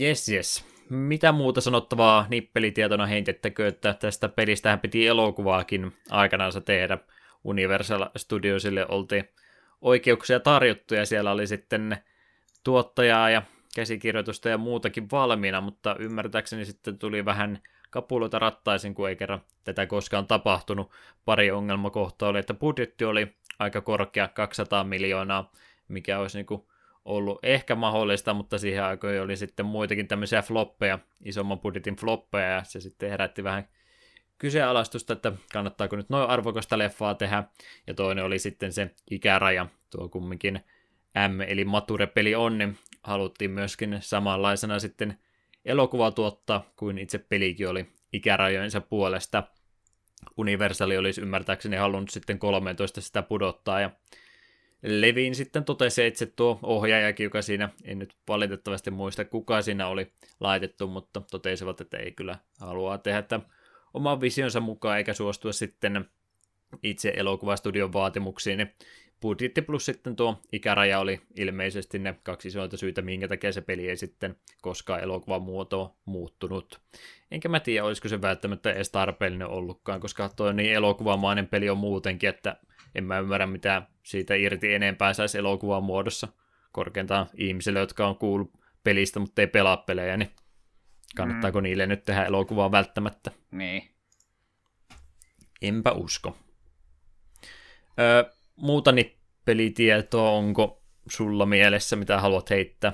[0.00, 0.64] Yes, yes.
[0.90, 6.98] Mitä muuta sanottavaa nippelitietona heitettekö, että tästä pelistähän piti elokuvaakin aikanaan tehdä.
[7.44, 9.28] Universal Studiosille oltiin
[9.80, 11.96] oikeuksia tarjottu ja siellä oli sitten
[12.64, 13.42] tuottajaa ja
[13.74, 17.58] käsikirjoitusta ja muutakin valmiina, mutta ymmärtääkseni sitten tuli vähän
[17.90, 20.90] kapuloita rattaisin, kun ei kerran tätä koskaan tapahtunut.
[21.24, 25.52] Pari ongelmakohtaa oli, että budjetti oli aika korkea, 200 miljoonaa,
[25.88, 26.66] mikä olisi niin kuin
[27.04, 32.64] ollut ehkä mahdollista, mutta siihen aikoihin oli sitten muitakin tämmöisiä floppeja, isomman budjetin floppeja, ja
[32.64, 33.68] se sitten herätti vähän
[34.40, 37.44] kyseenalaistusta, että kannattaako nyt noin arvokasta leffaa tehdä,
[37.86, 40.60] ja toinen oli sitten se ikäraja, tuo kumminkin
[41.28, 45.18] M, eli Mature-peli on, niin haluttiin myöskin samanlaisena sitten
[45.64, 49.42] elokuva tuottaa kuin itse pelikin oli ikärajojensa puolesta.
[50.36, 53.90] Universali olisi ymmärtääkseni halunnut sitten 13 sitä pudottaa, ja
[54.82, 60.12] Levin sitten totesi itse tuo ohjaajakin, joka siinä, en nyt valitettavasti muista kuka siinä oli
[60.40, 63.40] laitettu, mutta totesivat, että ei kyllä halua tehdä että
[63.94, 66.04] oman visionsa mukaan eikä suostua sitten
[66.82, 68.74] itse elokuvastudion vaatimuksiin, niin
[69.20, 73.88] budjetti plus sitten tuo ikäraja oli ilmeisesti ne kaksi isointa syytä, minkä takia se peli
[73.88, 76.80] ei sitten koskaan elokuvan muotoa muuttunut.
[77.30, 81.78] Enkä mä tiedä, olisiko se välttämättä edes tarpeellinen ollutkaan, koska tuo niin elokuvamainen peli on
[81.78, 82.56] muutenkin, että
[82.94, 86.28] en mä ymmärrä, mitä siitä irti enempää saisi elokuvan muodossa.
[86.72, 88.52] Korkeintaan ihmisille, jotka on kuullut
[88.84, 90.30] pelistä, mutta ei pelaa pelejä, niin
[91.16, 91.62] kannattaako mm.
[91.62, 93.30] niille nyt tehdä elokuvaa välttämättä?
[93.50, 93.90] Niin.
[95.62, 96.36] Enpä usko.
[97.98, 98.90] Öö, muuta
[99.44, 102.92] pelitietoa onko sulla mielessä, mitä haluat heittää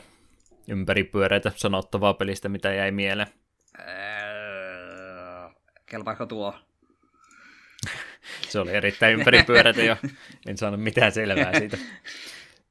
[0.69, 3.29] ympäripyöreitä sanottavaa pelistä, mitä jäi mieleen?
[5.87, 6.55] kelpaako tuo?
[8.49, 9.97] Se oli erittäin ympäripyörätä jo,
[10.47, 11.79] en saanut mitään selvää siitä.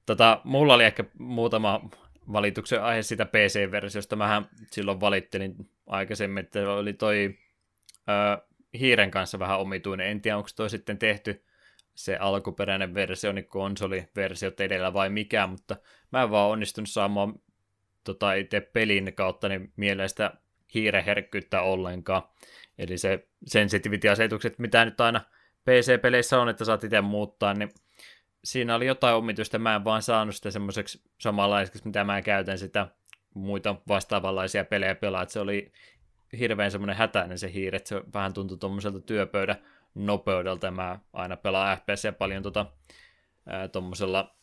[0.06, 1.90] Tota, mulla oli ehkä muutama
[2.34, 4.16] valituksen aihe sitä PC-versiosta.
[4.16, 5.56] Mähän silloin valittelin
[5.88, 7.38] aikaisemmin, että oli toi
[8.10, 8.46] ö,
[8.80, 10.08] hiiren kanssa vähän omituinen.
[10.08, 11.44] En tiedä, onko toi sitten tehty
[11.96, 15.76] se alkuperäinen versio, niin konsoliversiot edellä vai mikä, mutta
[16.12, 17.34] mä en vaan onnistunut saamaan
[18.04, 20.34] tota, itse pelin kautta niin mielestä
[20.74, 22.24] hiireherkkyyttä ollenkaan.
[22.78, 25.22] Eli se sensitivity-asetukset, mitä nyt aina
[25.66, 27.70] PC-peleissä on, että saat itse muuttaa, niin
[28.46, 32.88] siinä oli jotain omituista, mä en vaan saanut sitä semmoiseksi samanlaiseksi, mitä mä käytän sitä
[33.34, 35.72] muita vastaavanlaisia pelejä pelaa, että se oli
[36.40, 39.56] hirveän semmoinen hätäinen se hiiri, että se vähän tuntui tuommoiselta työpöydän
[39.96, 42.66] nopeudelta, mä aina pelaan FPS paljon tota,
[43.72, 44.36] tuommoisella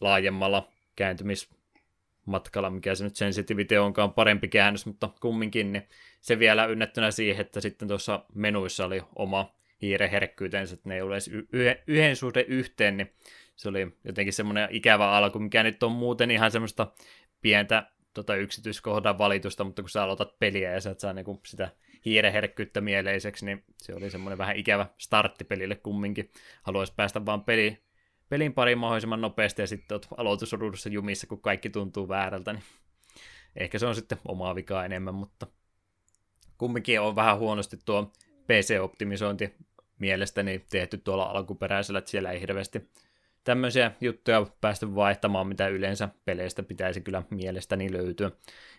[0.00, 5.88] laajemmalla kääntymismatkalla, mikä se nyt sensitivity onkaan parempi käännös, mutta kumminkin, niin
[6.20, 11.14] se vielä ynnättynä siihen, että sitten tuossa menuissa oli oma hiireherkkyytensä, että ne ei ole
[11.14, 11.30] edes
[11.86, 13.12] yhden suhde yhteen, niin
[13.56, 16.92] se oli jotenkin semmoinen ikävä alku, mikä nyt on muuten ihan semmoista
[17.40, 21.70] pientä tota, yksityiskohdan valitusta, mutta kun sä aloitat peliä ja sä et saa niinku sitä
[22.04, 26.30] hiireherkkyyttä mieleiseksi, niin se oli semmoinen vähän ikävä startti pelille kumminkin.
[26.62, 27.78] Haluaisi päästä vaan peli,
[28.28, 32.62] pelin pariin mahdollisimman nopeasti ja sitten oot aloitusruudussa jumissa, kun kaikki tuntuu väärältä, niin
[33.56, 35.46] ehkä se on sitten omaa vikaa enemmän, mutta
[36.58, 38.12] kumminkin on vähän huonosti tuo
[38.46, 39.54] PC-optimisointi
[40.02, 42.90] mielestäni tehty tuolla alkuperäisellä, että siellä ei hirveästi
[43.44, 48.30] tämmöisiä juttuja päästy vaihtamaan, mitä yleensä peleistä pitäisi kyllä mielestäni löytyä.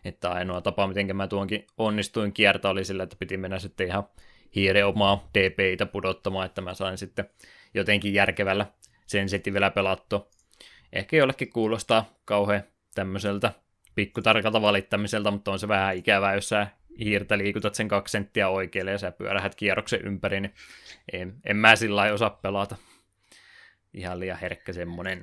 [0.06, 4.04] Että ainoa tapa, miten mä tuonkin onnistuin kiertää, oli sillä, että piti mennä sitten ihan
[4.56, 7.30] hiire omaa DPitä pudottamaan, että mä sain sitten
[7.74, 8.66] jotenkin järkevällä
[9.06, 10.28] sensitivellä pelattua.
[10.94, 12.64] Ehkä jollekin kuulostaa kauhean
[12.96, 13.52] tämmöiseltä
[13.96, 16.68] pikkutarkalta valittamiselta, mutta on se vähän ikävää, jos sä
[17.00, 20.54] hiirtä liikutat sen kaksi senttiä oikealle ja sä pyörähät kierroksen ympäri, niin
[21.14, 22.76] en, en mä sillä osaa pelata.
[23.94, 25.22] Ihan liian herkkä semmonen.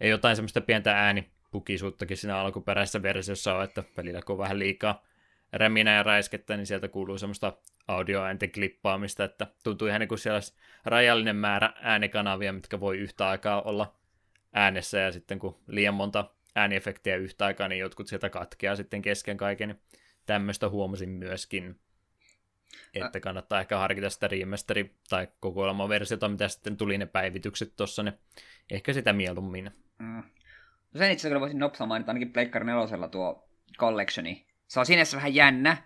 [0.00, 5.04] Ei jotain semmoista pientä äänipukisuuttakin siinä alkuperäisessä versiossa on, että välillä kun on vähän liikaa
[5.52, 7.52] räminä ja räiskettä, niin sieltä kuuluu semmoista
[7.88, 10.54] audioäänten klippaamista, että tuntuu ihan niin kuin siellä olisi
[10.84, 13.96] rajallinen määrä äänikanavia, mitkä voi yhtä aikaa olla
[14.52, 19.36] äänessä, ja sitten kun liian monta ääniefektiä yhtä aikaa, niin jotkut sieltä katkeaa sitten kesken
[19.36, 19.80] kaiken, niin
[20.26, 21.80] tämmöistä huomasin myöskin,
[22.94, 28.14] että kannattaa ehkä harkita sitä remasteri- tai kokoelmaversiota, mitä sitten tuli ne päivitykset tuossa, niin
[28.70, 29.70] ehkä sitä mieluummin.
[29.98, 30.22] Mm.
[30.94, 33.48] No sen itse kyllä voisin nopsaa mainita ainakin Pleikkari nelosella tuo
[33.78, 34.46] collectioni.
[34.66, 35.76] Se on sinänsä vähän jännä,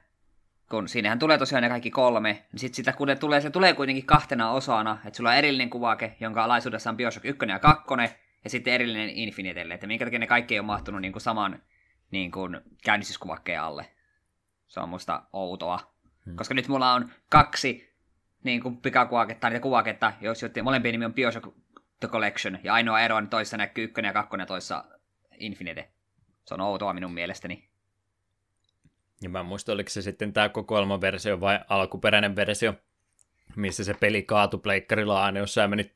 [0.71, 4.07] kun siinähän tulee tosiaan ne kaikki kolme, niin sit sitä kun tulee, se tulee kuitenkin
[4.07, 7.85] kahtena osana, että sulla on erillinen kuvake, jonka alaisuudessa on Bioshock 1 ja 2,
[8.45, 11.63] ja sitten erillinen Infinitelle, että minkä takia ne kaikki ei ole mahtunut niin kuin saman
[12.11, 13.87] niin kuin käynnistyskuvakkeen alle.
[14.71, 15.79] Se on musta outoa.
[16.27, 16.37] Hmm.
[16.37, 17.95] Koska nyt mulla on kaksi
[18.45, 21.49] niin kuin pikakuvaketta, niitä kuvaketta, jos molempien nimi on Bioshock
[22.01, 24.85] The Collection, ja ainoa ero on toissa näkyy ykkönen ja kakkonen ja toissa
[25.39, 25.91] Infinite.
[26.45, 27.69] Se on outoa minun mielestäni.
[29.23, 32.75] Ja mä muistan, oliko se sitten tämä kokoelmaversio vai alkuperäinen versio,
[33.57, 35.93] missä se peli kaatu pleikkarilla aina, jos sä menit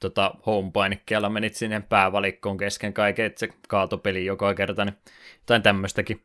[0.00, 4.96] tota, home-painikkeella menit sinne päävalikkoon kesken kaiken, että se kaatopeli joka kerta, niin
[5.40, 6.22] jotain tämmöistäkin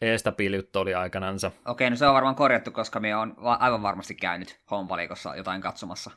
[0.00, 1.50] epästabiiliutta oli aikanansa.
[1.66, 6.10] Okei, no se on varmaan korjattu, koska me on aivan varmasti käynyt home-valikossa jotain katsomassa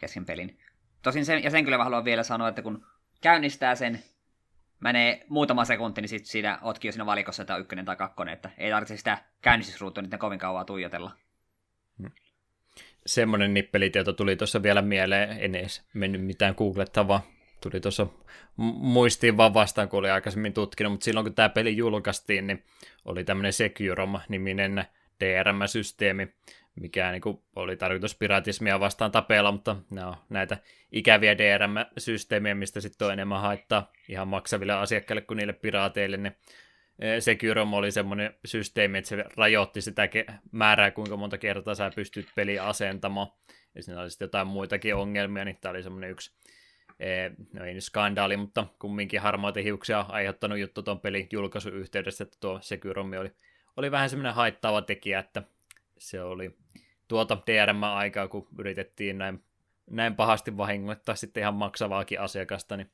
[0.00, 0.58] kesken pelin.
[1.02, 2.86] Tosin sen, ja sen kyllä haluan vielä sanoa, että kun
[3.20, 4.02] käynnistää sen,
[4.80, 8.34] menee muutama sekunti, niin sitten siinä otkin jo siinä valikossa, että on ykkönen tai kakkonen,
[8.34, 11.10] että ei tarvitse sitä käynnistysruutua niiden kovin kauan tuijotella.
[11.98, 12.10] Hmm.
[13.06, 17.22] Semmoinen nippelitieto tuli tuossa vielä mieleen, en edes mennyt mitään googlettavaa,
[17.60, 18.06] tuli tuossa
[18.56, 22.64] muistiin vaan vastaan, kun oli aikaisemmin tutkinut, mutta silloin kun tämä peli julkaistiin, niin
[23.04, 24.84] oli tämmöinen Securom-niminen
[25.20, 26.28] DRM-systeemi,
[26.80, 30.58] mikä niin kuin, oli tarkoitus piratismia vastaan tapella, mutta ne on näitä
[30.92, 36.36] ikäviä DRM-systeemiä, mistä sitten on enemmän haittaa ihan maksaville asiakkaille kuin niille piraateille, niin
[36.98, 40.08] e, Securom oli semmoinen systeemi, että se rajoitti sitä
[40.52, 43.26] määrää, kuinka monta kertaa sä pystyt peliä asentamaan.
[43.74, 46.32] Ja siinä oli sitten jotain muitakin ongelmia, niin tämä oli semmoinen yksi
[47.52, 52.36] no ei nyt skandaali, mutta kumminkin harmaita hiuksia aiheuttanut juttu tuon pelin julkaisun yhteydessä, että
[52.40, 53.32] tuo Securomi oli,
[53.76, 55.42] oli vähän semmoinen haittaava tekijä, että
[55.98, 56.56] se oli
[57.08, 59.44] tuota DRM-aikaa, kun yritettiin näin,
[59.90, 62.90] näin pahasti vahingoittaa sitten ihan maksavaakin asiakasta, niin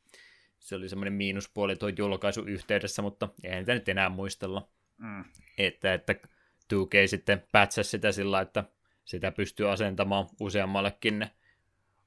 [0.59, 4.68] se oli semmoinen miinuspuoli tuon julkaisun yhteydessä, mutta eihän niitä nyt enää muistella.
[4.98, 5.24] Mm.
[5.59, 8.64] Että, että 2K sitten pätsäsi sitä sillä, että
[9.05, 11.31] sitä pystyy asentamaan useammallekin ne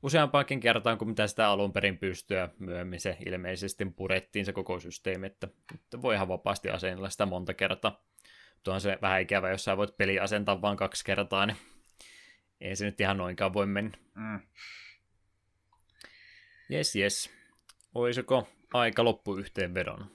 [0.03, 2.49] useampaakin kertaan kuin mitä sitä alun perin pystyä.
[2.60, 7.53] Myöhemmin se ilmeisesti purettiin se koko systeemi, että, että voi ihan vapaasti asennella sitä monta
[7.53, 8.03] kertaa.
[8.53, 11.57] Mutta on se vähän ikävä, jos sä voit peli asentaa vain kaksi kertaa, niin
[12.61, 13.98] ei se nyt ihan noinkaan voi mennä.
[14.15, 14.40] Mm.
[16.69, 17.30] Jes, jes.
[17.95, 20.11] Olisiko aika loppuyhteenvedon?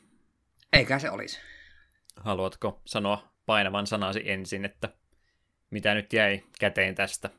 [0.73, 1.41] Eikä se olisi.
[2.17, 4.89] Haluatko sanoa painavan sanasi ensin, että
[5.71, 7.31] mitä nyt jäi käteen tästä?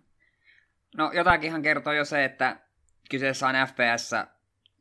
[0.98, 2.60] No jotakinhan kertoo jo se, että
[3.10, 4.11] kyseessä on FPS,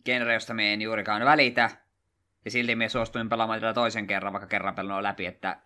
[0.04, 1.70] genre, josta me en juurikaan välitä,
[2.44, 5.56] ja silti me suostuin pelaamaan tätä toisen kerran, vaikka kerran pelannut läpi, että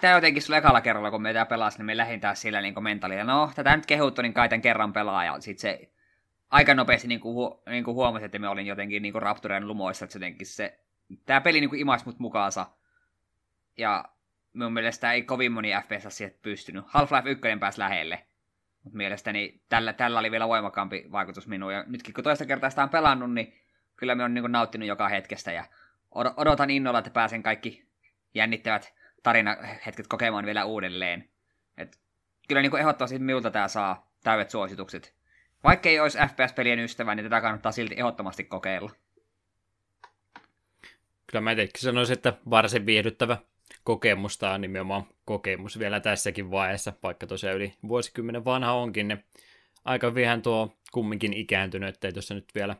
[0.00, 3.24] tämä jotenkin sulla ekalla kerralla, kun me tämä pelasi, niin me lähdin sillä niin mentaalia.
[3.24, 5.90] No, tätä nyt kehuttu, niin kai tämän kerran pelaa, ja se
[6.50, 10.16] aika nopeasti niin kuin, hu, niin kuin että me olin jotenkin niin Raptoren lumoissa, että
[10.16, 10.80] jotenkin se,
[11.26, 12.66] tämä peli niin kuin imaisi mut mukaansa.
[13.78, 14.04] Ja
[14.52, 16.84] mun mielestä ei kovin moni FPS siihen pystynyt.
[16.84, 18.26] Half-Life 1 pääsi lähelle.
[18.86, 21.72] Mutta mielestäni tällä, tällä oli vielä voimakkaampi vaikutus minuun.
[21.72, 23.54] Ja nytkin kun toista kertaa sitä on pelannut, niin
[23.96, 25.52] kyllä me on niin nauttinut joka hetkestä.
[25.52, 25.64] Ja
[26.36, 27.86] odotan innolla, että pääsen kaikki
[28.34, 31.28] jännittävät tarinahetket kokemaan vielä uudelleen.
[31.76, 31.98] Et
[32.48, 35.14] kyllä niin ehdottomasti minulta tämä saa täydet suositukset.
[35.64, 38.90] Vaikka ei olisi FPS-pelien ystävä, niin tätä kannattaa silti ehdottomasti kokeilla.
[41.26, 43.36] Kyllä mä itsekin sanoisin, että varsin viihdyttävä
[43.84, 49.24] kokemusta on nimenomaan kokemus vielä tässäkin vaiheessa, vaikka tosiaan yli vuosikymmenen vanha onkin, niin
[49.84, 52.76] aika vähän tuo kumminkin ikääntynyt, ettei tuossa nyt vielä,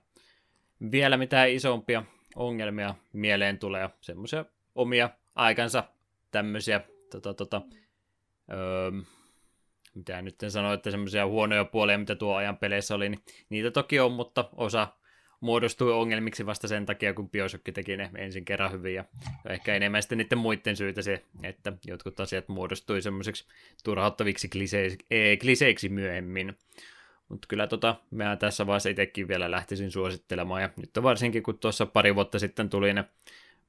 [0.93, 2.03] vielä mitään isompia
[2.37, 4.45] ongelmia mieleen tule ja semmoisia
[4.75, 5.85] omia aikansa
[6.31, 7.63] tämmöisiä tota, tota,
[8.53, 8.91] öö,
[9.95, 13.71] mitä nyt en sano, että semmoisia huonoja puolia, mitä tuo ajan peleissä oli, niin niitä
[13.71, 14.89] toki on, mutta osa
[15.47, 19.05] muodostui ongelmiksi vasta sen takia, kun Bioshock teki ne ensin kerran hyvin, ja
[19.49, 23.45] ehkä enemmän sitten niiden muiden syytä se, että jotkut asiat muodostui semmoiseksi
[23.85, 24.49] turhauttaviksi
[25.41, 26.59] kliseiksi myöhemmin.
[27.29, 31.87] Mutta kyllä tota, mä tässä vaiheessa itsekin vielä lähtisin suosittelemaan, ja nyt varsinkin kun tuossa
[31.87, 33.05] pari vuotta sitten tuli ne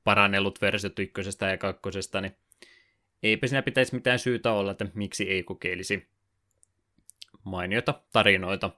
[0.04, 2.36] parannellut versiot ykkösestä ja kakkosesta, niin
[3.24, 6.08] eipä siinä pitäisi mitään syytä olla, että miksi ei kokeilisi
[7.44, 8.70] mainiota tarinoita.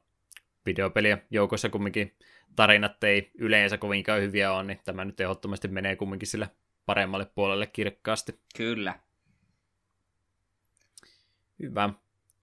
[0.65, 2.15] Videopeliä joukossa kumminkin
[2.56, 6.49] tarinat ei yleensä kovinkaan hyviä ole, niin tämä nyt ehdottomasti menee kumminkin sille
[6.86, 8.40] paremmalle puolelle kirkkaasti.
[8.57, 8.99] Kyllä.
[11.60, 11.90] Hyvä.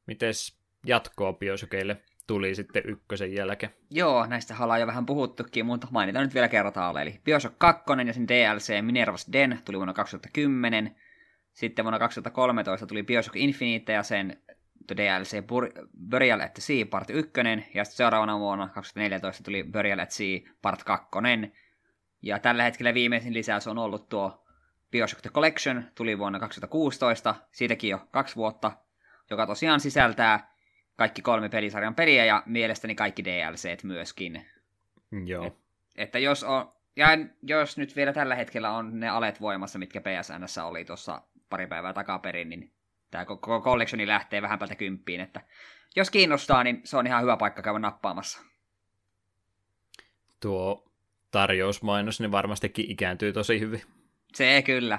[0.07, 3.73] Mites jatkoa Biosokeille tuli sitten ykkösen jälkeen?
[3.91, 7.03] Joo, näistä ollaan jo vähän puhuttukin, mutta mainitaan nyt vielä kertaan.
[7.03, 10.97] Eli Bioshock 2 ja sen DLC Minerva's Den tuli vuonna 2010.
[11.53, 14.43] Sitten vuonna 2013 tuli Bioshock Infinite ja sen
[14.97, 15.47] DLC
[16.11, 17.33] Burial at Sea Part 1,
[17.75, 21.09] ja sitten seuraavana vuonna 2014 tuli Burial at Sea Part 2.
[22.23, 24.47] Ja tällä hetkellä viimeisin lisäys on ollut tuo
[24.91, 28.73] Bioshock The Collection, tuli vuonna 2016, siitäkin jo kaksi vuotta,
[29.31, 30.57] joka tosiaan sisältää
[30.97, 34.47] kaikki kolme pelisarjan peliä ja mielestäni kaikki DLCt myöskin.
[35.25, 35.47] Joo.
[35.47, 35.55] Et,
[35.95, 37.09] että jos on, ja
[37.43, 41.93] jos nyt vielä tällä hetkellä on ne alet voimassa, mitkä PSNssä oli tuossa pari päivää
[41.93, 42.73] takaperin, niin
[43.11, 45.41] tämä koko collectioni lähtee vähän päältä kymppiin, että
[45.97, 48.41] jos kiinnostaa, niin se on ihan hyvä paikka käydä nappaamassa.
[50.41, 50.93] Tuo
[51.31, 53.83] tarjousmainos niin varmastikin ikääntyy tosi hyvin.
[54.35, 54.99] Se kyllä.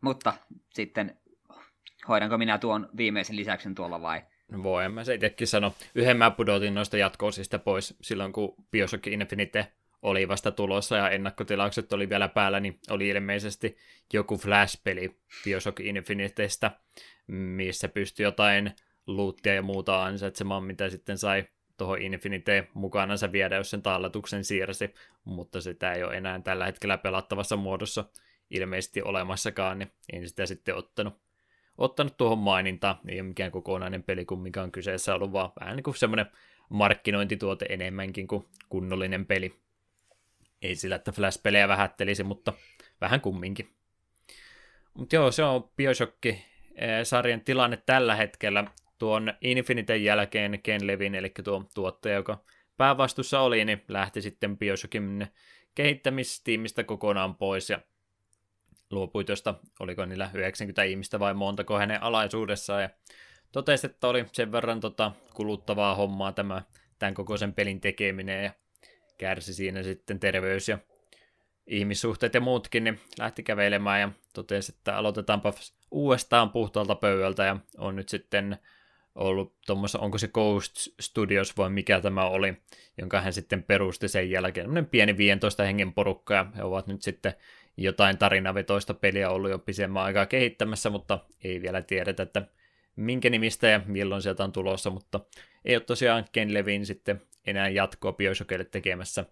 [0.00, 0.34] Mutta
[0.74, 1.20] sitten
[2.08, 4.22] hoidanko minä tuon viimeisen lisäksen tuolla vai?
[4.62, 5.74] Voin mä se itsekin sano.
[5.94, 9.72] Yhden mä pudotin noista jatkoosista pois silloin, kun Bioshock Infinite
[10.06, 13.76] oli vasta tulossa ja ennakkotilaukset oli vielä päällä, niin oli ilmeisesti
[14.12, 16.70] joku Flash-peli Bioshock Infinitestä,
[17.26, 18.72] missä pystyi jotain
[19.06, 21.44] luuttia ja muuta ansaitsemaan, mitä sitten sai
[21.76, 26.98] tuohon Infinite mukanansa viedä, jos sen talletuksen siirsi, mutta sitä ei ole enää tällä hetkellä
[26.98, 28.04] pelattavassa muodossa
[28.50, 31.14] ilmeisesti olemassakaan, niin en sitä sitten ottanut,
[31.78, 32.96] ottanut tuohon mainintaan.
[33.08, 34.26] Ei ole mikään kokonainen peli,
[34.62, 36.26] on kyseessä ollut, vaan vähän niin kuin semmoinen
[36.68, 39.65] markkinointituote enemmänkin kuin kunnollinen peli
[40.62, 42.52] ei sillä, että Flash-pelejä vähättelisi, mutta
[43.00, 43.76] vähän kumminkin.
[44.94, 48.64] Mutta joo, se on Bioshock-sarjan tilanne tällä hetkellä.
[48.98, 52.44] Tuon Infiniten jälkeen Ken Levin, eli tuo tuottaja, joka
[52.76, 55.26] päävastuussa oli, niin lähti sitten Bioshockin
[55.74, 57.80] kehittämistiimistä kokonaan pois ja
[58.90, 62.90] luopui tuosta, oliko niillä 90 ihmistä vai montako hänen alaisuudessaan ja
[63.52, 66.62] totesi, että oli sen verran tota, kuluttavaa hommaa tämä
[66.98, 68.52] tämän kokoisen pelin tekeminen ja
[69.18, 70.78] kärsi siinä sitten terveys ja
[71.66, 75.52] ihmissuhteet ja muutkin, niin lähti kävelemään ja totesi, että aloitetaanpa
[75.90, 78.58] uudestaan puhtaalta pöydältä ja on nyt sitten
[79.14, 82.54] ollut tuommoissa, onko se Ghost Studios vai mikä tämä oli,
[82.98, 84.64] jonka hän sitten perusti sen jälkeen.
[84.66, 87.34] Tämmöinen pieni 15 hengen porukka ja he ovat nyt sitten
[87.76, 92.42] jotain tarinavetoista peliä ollut jo pisemmän aikaa kehittämässä, mutta ei vielä tiedetä, että
[92.96, 95.20] minkä nimistä ja milloin sieltä on tulossa, mutta
[95.64, 99.24] ei ole tosiaan Ken Levin sitten enää jatkoa Bioshockille tekemässä,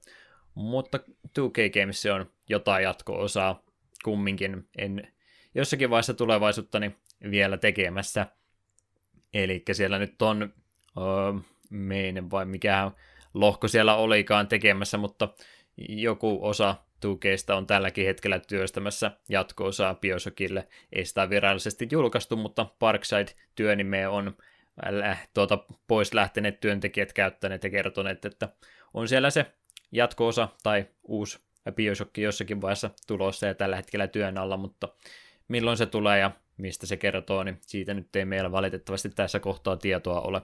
[0.54, 3.62] Mutta 2K Games on jotain jatko-osaa
[4.04, 4.68] kumminkin.
[4.78, 5.12] En
[5.54, 6.96] jossakin vaiheessa tulevaisuuttani
[7.30, 8.26] vielä tekemässä.
[9.34, 10.42] Eli siellä nyt on
[10.98, 11.04] öö,
[11.70, 12.90] meinen vai mikä
[13.34, 15.28] lohko siellä olikaan tekemässä, mutta
[15.88, 20.68] joku osa 2 on tälläkin hetkellä työstämässä jatko-osaa Bioshockille.
[20.92, 24.36] Ei sitä virallisesti julkaistu, mutta Parkside-työnimeä on
[25.34, 28.48] tuota, pois lähteneet työntekijät käyttäneet ja kertoneet, että
[28.94, 29.54] on siellä se
[29.92, 34.88] jatko-osa tai uusi Bioshock jossakin vaiheessa tulossa ja tällä hetkellä työn alla, mutta
[35.48, 39.76] milloin se tulee ja mistä se kertoo, niin siitä nyt ei meillä valitettavasti tässä kohtaa
[39.76, 40.42] tietoa ole.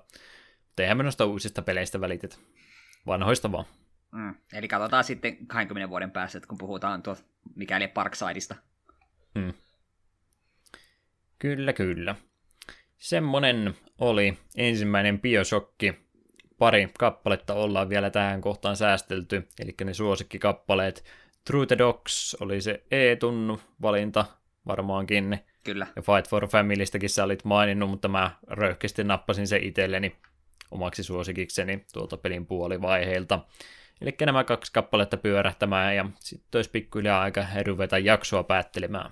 [0.67, 2.37] Mutta me noista uusista peleistä välitetä.
[3.07, 3.65] Vanhoista vaan.
[4.13, 4.35] Mm.
[4.53, 7.17] Eli katsotaan sitten 20 vuoden päästä, että kun puhutaan tuo
[7.55, 8.55] mikäli Parksideista.
[9.35, 9.53] Mm.
[11.39, 12.15] Kyllä, kyllä.
[13.01, 15.95] Semmonen oli ensimmäinen Bioshokki.
[16.59, 21.05] Pari kappaletta ollaan vielä tähän kohtaan säästelty, eli ne suosikkikappaleet.
[21.45, 24.25] True the Dogs oli se E-tunnu valinta
[24.67, 25.39] varmaankin.
[25.65, 25.87] Kyllä.
[25.97, 30.17] Ja Fight for Familystäkin sä olit maininnut, mutta mä röyhkeästi nappasin se itselleni
[30.71, 33.39] omaksi suosikikseni tuolta pelin puolivaiheilta.
[34.01, 39.11] Eli nämä kaksi kappaletta pyörähtämään ja sitten olisi pikkuhiljaa aika ruveta jaksoa päättelemään.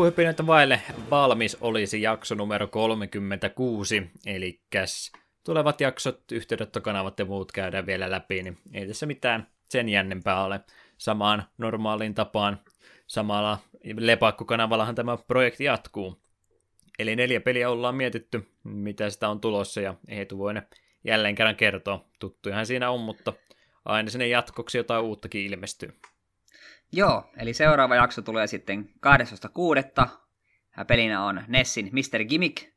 [0.00, 4.60] Loppuhypinöitä vaille valmis olisi jakso numero 36, eli
[5.44, 10.60] tulevat jaksot, yhteydenottokanavat ja muut käydään vielä läpi, niin ei tässä mitään sen jännempää ole.
[10.98, 12.60] Samaan normaaliin tapaan,
[13.06, 13.58] samalla
[13.96, 16.22] lepakkokanavallahan tämä projekti jatkuu.
[16.98, 20.62] Eli neljä peliä ollaan mietitty, mitä sitä on tulossa, ja Eetu voi ne
[21.04, 22.04] jälleen kerran kertoa.
[22.18, 23.32] Tuttujahan siinä on, mutta
[23.84, 25.92] aina sinne jatkoksi jotain uuttakin ilmestyy.
[26.92, 28.90] Joo, eli seuraava jakso tulee sitten
[30.06, 30.08] 12.6.
[30.86, 32.24] Pelinä on Nessin Mr.
[32.24, 32.70] Gimmick.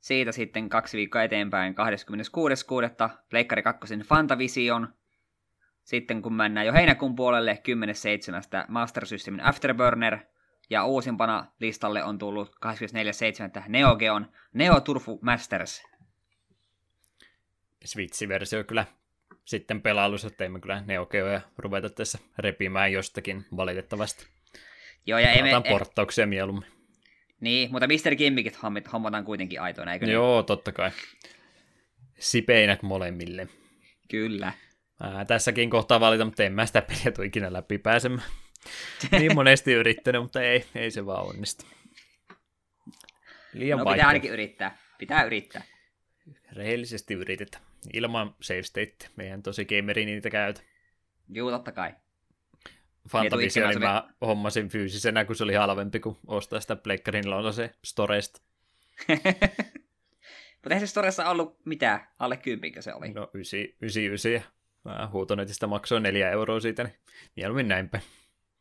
[0.00, 1.74] Siitä sitten kaksi viikkoa eteenpäin
[3.08, 3.16] 26.6.
[3.30, 4.88] Pleikkari 2 Fantavision.
[5.84, 7.62] Sitten kun mennään jo heinäkuun puolelle
[8.62, 8.64] 10.7.
[8.68, 10.18] Master Systemin Afterburner.
[10.70, 12.56] Ja uusimpana listalle on tullut
[13.58, 13.64] 24.7.
[13.68, 15.82] Neo Geon Neo Turfu Masters.
[17.84, 18.86] Switch-versio kyllä
[19.48, 24.26] sitten pelailussa, että emme kyllä neokeoja ruveta tässä repimään jostakin valitettavasti.
[25.06, 25.50] Joo, ja emme...
[25.68, 26.68] porttauksia mieluummin.
[27.40, 28.14] Niin, mutta Mr.
[28.16, 28.62] Gimmikit
[28.92, 30.14] hommataan kuitenkin aitoina, eikö niin?
[30.14, 30.90] Joo, totta kai.
[32.18, 33.48] Sipeinä molemmille.
[34.10, 34.52] Kyllä.
[35.00, 38.28] Mä tässäkin kohtaa valita, mutta en mä sitä peliä tule ikinä läpi pääsemään.
[39.18, 41.66] niin monesti yrittänyt, mutta ei, ei se vaan onnistu.
[43.52, 44.78] Liian no, pitää ainakin yrittää.
[44.98, 45.62] Pitää yrittää.
[46.52, 48.96] Rehellisesti yritetään ilman save state.
[49.16, 50.60] Meidän tosi gameri niitä käytä.
[51.28, 51.94] Joo, totta kai.
[53.08, 57.24] Fantavision niin mä hommasin fyysisenä, kun se oli halvempi kuin ostaa sitä Pleikkarin
[57.54, 58.40] se Storesta.
[60.54, 63.08] Mutta eihän se Storessa ollut mitään, alle kympinkö se oli?
[63.08, 64.52] No 99.
[64.84, 66.94] Mä huutonetista maksoi neljä euroa siitä, niin
[67.36, 68.00] mieluummin näinpä.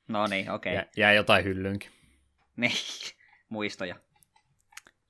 [0.08, 0.74] No niin, okei.
[0.74, 0.84] Okay.
[0.84, 1.92] Jää, jää jotain hyllynkin.
[2.56, 2.72] Niin,
[3.50, 3.96] muistoja.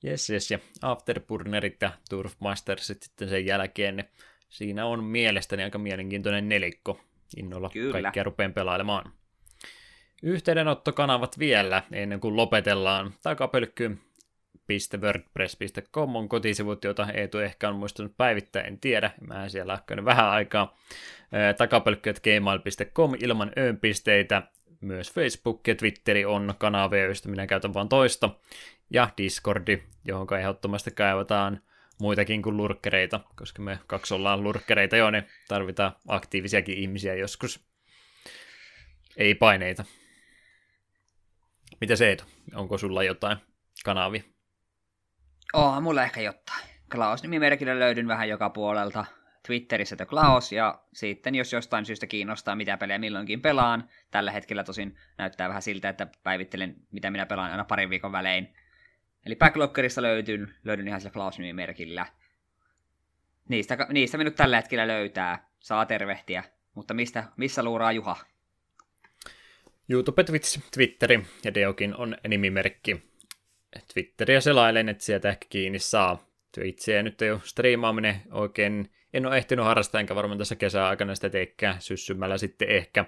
[0.04, 4.08] Yes, yes, ja Afterburnerit ja Turfmastersit sitten sen jälkeen, niin
[4.48, 7.00] siinä on mielestäni aika mielenkiintoinen nelikko.
[7.36, 8.02] Innolla Kyllä.
[8.02, 9.12] kaikkia rupean pelailemaan.
[10.22, 13.14] Yhteydenottokanavat vielä ennen kuin lopetellaan.
[13.22, 19.10] Takapölkky.wordpress.com on kotisivut, joita Eetu ehkä on muistunut päivittää, en tiedä.
[19.26, 20.76] Mä siellä käynyt vähän aikaa.
[21.58, 24.42] Takapölkky.gmail.com ilman öönpisteitä.
[24.80, 28.30] Myös Facebook ja Twitteri on kanavia, joista minä käytän vain toista.
[28.90, 31.62] Ja Discordi, johon ehdottomasti kaivataan
[32.00, 37.68] muitakin kuin lurkkereita, koska me kaksi ollaan lurkkereita jo, niin tarvitaan aktiivisiakin ihmisiä joskus.
[39.16, 39.84] Ei paineita.
[41.80, 42.24] Mitä se Eetu?
[42.54, 43.38] Onko sulla jotain
[43.84, 44.22] kanavia?
[45.52, 46.68] Oh, mulla ehkä jotain.
[46.92, 49.04] Klaus-nimimerkillä löydyn vähän joka puolelta.
[49.46, 54.64] Twitterissä The Klaus, ja sitten jos jostain syystä kiinnostaa, mitä pelejä milloinkin pelaan, tällä hetkellä
[54.64, 58.54] tosin näyttää vähän siltä, että päivittelen, mitä minä pelaan aina parin viikon välein.
[59.26, 62.06] Eli Backloggerista löytyn, löydyn ihan sillä Klaus-nimimerkillä.
[63.48, 68.16] Niistä, niistä minut tällä hetkellä löytää, saa tervehtiä, mutta mistä, missä luuraa Juha?
[69.88, 73.02] YouTube, Twitch, Twitteri ja Deokin on nimimerkki.
[73.92, 76.28] Twitteriä selailen, että sieltä ehkä kiinni saa.
[76.52, 81.30] Twitchiä nyt ei ole striimaaminen oikein, en ole ehtinyt harrastaa, enkä varmaan tässä kesäaikana sitä
[81.30, 83.04] teikään syssymällä sitten ehkä.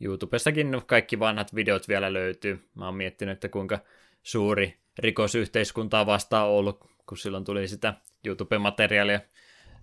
[0.00, 2.68] YouTubestakin kaikki vanhat videot vielä löytyy.
[2.74, 3.78] Mä oon miettinyt, että kuinka
[4.22, 7.94] suuri rikosyhteiskuntaa vastaan ollut, kun silloin tuli sitä
[8.26, 9.20] YouTube-materiaalia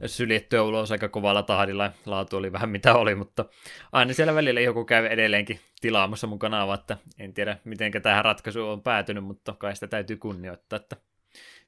[0.06, 1.92] syljettyä ulos aika kovalla tahdilla.
[2.06, 3.46] Laatu oli vähän mitä oli, mutta
[3.92, 8.70] aina siellä välillä joku käy edelleenkin tilaamassa mun kanavaa, että en tiedä miten tähän ratkaisuun
[8.70, 10.98] on päätynyt, mutta kai sitä täytyy kunnioittaa, että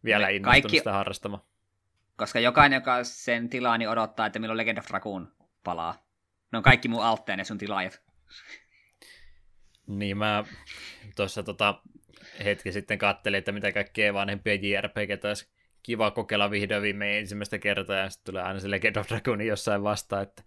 [0.03, 0.78] vielä innostunut kaikki...
[0.78, 1.44] sitä harrastamaan.
[2.18, 5.31] Koska jokainen, joka sen tilaa, niin odottaa, että milloin Legend of Dragoon
[5.63, 6.05] palaa.
[6.52, 8.02] Ne on kaikki mun altteen ja sun tilaajat.
[9.88, 10.44] Niin mä
[11.15, 11.81] tuossa tota,
[12.44, 15.53] hetki sitten kattelin, että mitä kaikkea vanhempia JRPG olisi
[15.84, 19.84] kiva kokeilla vihdoin viimein ensimmäistä kertaa, ja sitten tulee aina se Legend of Dragoonin jossain
[19.84, 20.44] vastaan, että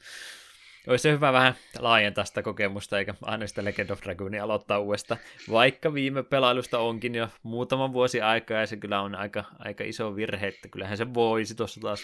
[0.87, 5.21] olisi se hyvä vähän laajentaa sitä kokemusta, eikä aina sitä Legend of Dragoonia aloittaa uudestaan,
[5.51, 10.17] vaikka viime pelailusta onkin jo muutaman vuosi aikaa, ja se kyllä on aika, aika iso
[10.17, 12.03] virhe, että kyllähän se voisi tuossa taas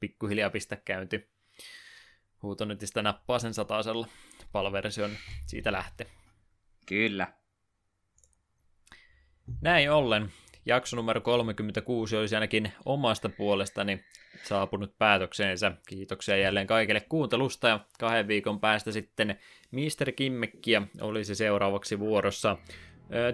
[0.00, 1.28] pikkuhiljaa pistää käynti.
[2.42, 4.06] Huutonetista nappaa sen satasella
[4.52, 5.10] palversion
[5.46, 6.06] siitä lähtee.
[6.86, 7.39] Kyllä.
[9.60, 10.32] Näin ollen,
[10.66, 14.04] jakso numero 36 olisi ainakin omasta puolestani
[14.42, 15.72] saapunut päätökseensä.
[15.88, 19.38] Kiitoksia jälleen kaikille kuuntelusta ja kahden viikon päästä sitten
[19.70, 20.12] Mr.
[20.12, 22.56] Kimmekkiä olisi seuraavaksi vuorossa.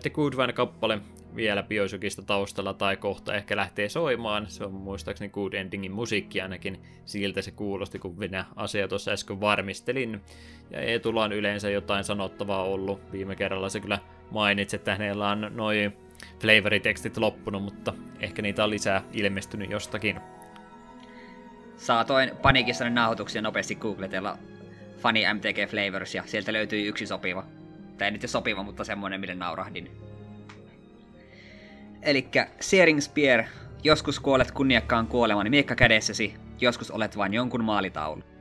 [0.03, 0.99] The Good One kappale
[1.35, 4.47] vielä Bioshockista taustalla tai kohta ehkä lähtee soimaan.
[4.49, 6.83] Se on muistaakseni Good Endingin musiikki ainakin.
[7.05, 10.21] Siltä se kuulosti, kun minä asia tuossa äsken varmistelin.
[10.71, 13.13] Ja Eetulla on yleensä jotain sanottavaa ollut.
[13.13, 13.99] Viime kerralla se kyllä
[14.31, 15.97] mainitsi, että hänellä on noin
[16.41, 20.21] flavoritekstit loppunut, mutta ehkä niitä on lisää ilmestynyt jostakin.
[21.77, 24.39] Saatoin paniikissa nauhoituksia nopeasti googletella
[24.99, 27.45] Funny MTG Flavors ja sieltä löytyi yksi sopiva.
[27.99, 29.91] Tai nyt sopiva, mutta semmonen, mille naurahdin.
[32.03, 33.45] Elikkä Searing Spear,
[33.85, 38.36] joskus kuolet kunniakkaan kuolemani miekka kädessäsi, joskus olet vain jonkun maalitaulu.